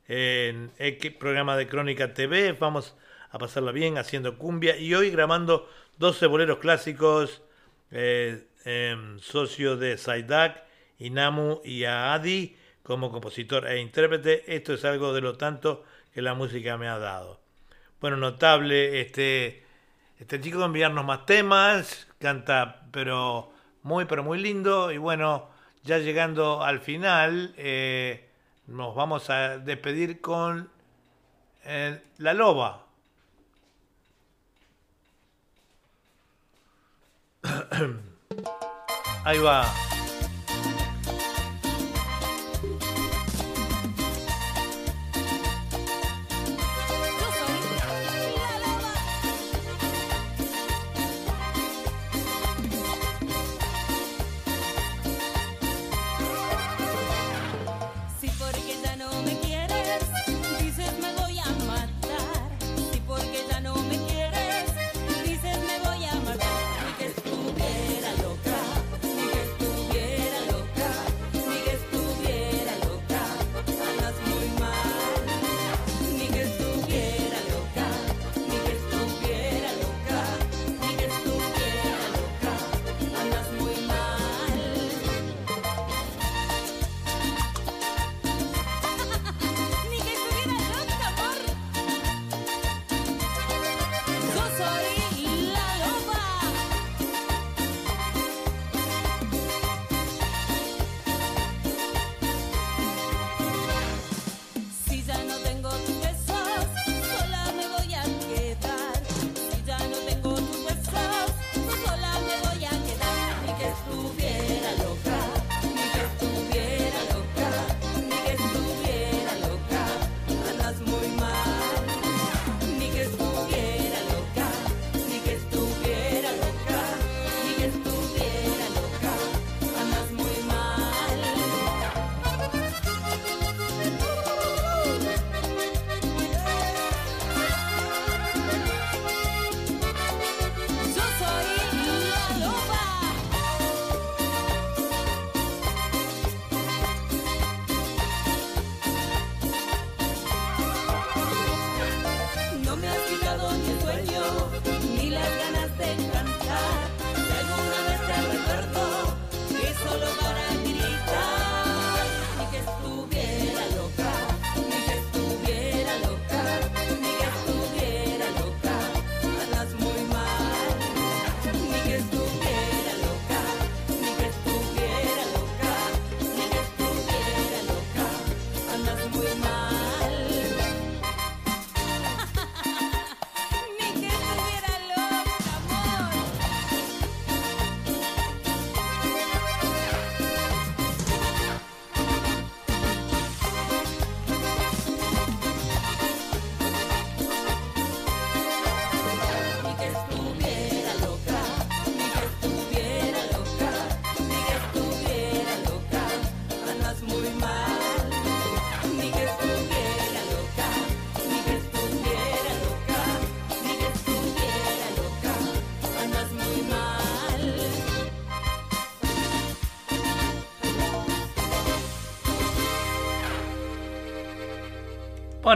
[0.08, 2.96] en X programa de Crónica TV, vamos
[3.30, 7.42] a pasarla bien haciendo cumbia y hoy grabando 12 boleros clásicos,
[7.90, 10.62] eh, em, socio de Saidak,
[10.98, 14.54] Inamu y Aadi como compositor e intérprete.
[14.54, 15.82] Esto es algo de lo tanto
[16.12, 17.40] que la música me ha dado.
[18.00, 19.64] Bueno, notable este,
[20.20, 23.50] este chico de enviarnos más temas, canta pero
[23.82, 25.48] muy pero muy lindo y bueno,
[25.82, 28.28] ya llegando al final eh,
[28.66, 30.70] nos vamos a despedir con
[31.64, 32.84] eh, La Loba.
[39.24, 39.93] Ahí va.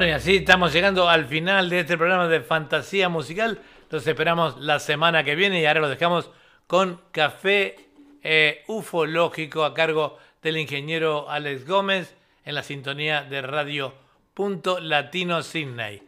[0.01, 3.59] Y así estamos llegando al final de este programa de fantasía musical.
[3.91, 6.31] Los esperamos la semana que viene y ahora lo dejamos
[6.68, 7.75] con Café
[8.23, 13.93] eh, Ufológico a cargo del ingeniero Alex Gómez en la sintonía de Radio
[14.35, 16.01] Punto Latino Sydney.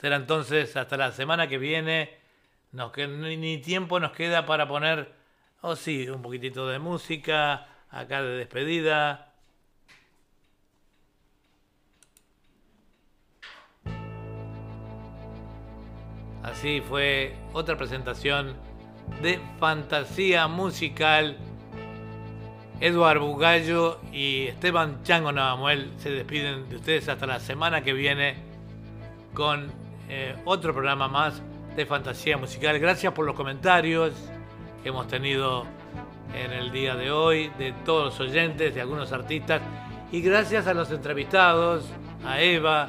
[0.00, 2.16] Será entonces hasta la semana que viene.
[2.72, 5.12] Nos que, ni tiempo nos queda para poner,
[5.60, 9.33] oh sí, un poquitito de música acá de despedida.
[16.44, 18.54] Así fue otra presentación
[19.22, 21.38] de fantasía musical.
[22.80, 28.34] Eduard Bugallo y Esteban Chango Navamuel se despiden de ustedes hasta la semana que viene
[29.32, 29.72] con
[30.10, 31.40] eh, otro programa más
[31.76, 32.78] de fantasía musical.
[32.78, 34.12] Gracias por los comentarios
[34.82, 35.64] que hemos tenido
[36.34, 39.62] en el día de hoy, de todos los oyentes, de algunos artistas.
[40.12, 41.86] Y gracias a los entrevistados,
[42.22, 42.88] a Eva,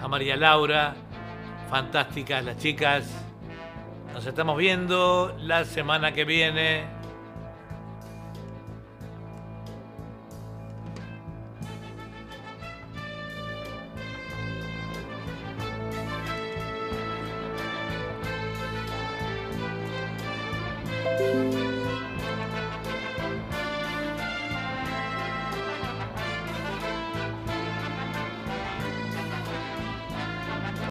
[0.00, 0.94] a María Laura,
[1.68, 3.04] fantásticas las chicas.
[4.12, 6.96] Nos estamos viendo la semana que viene.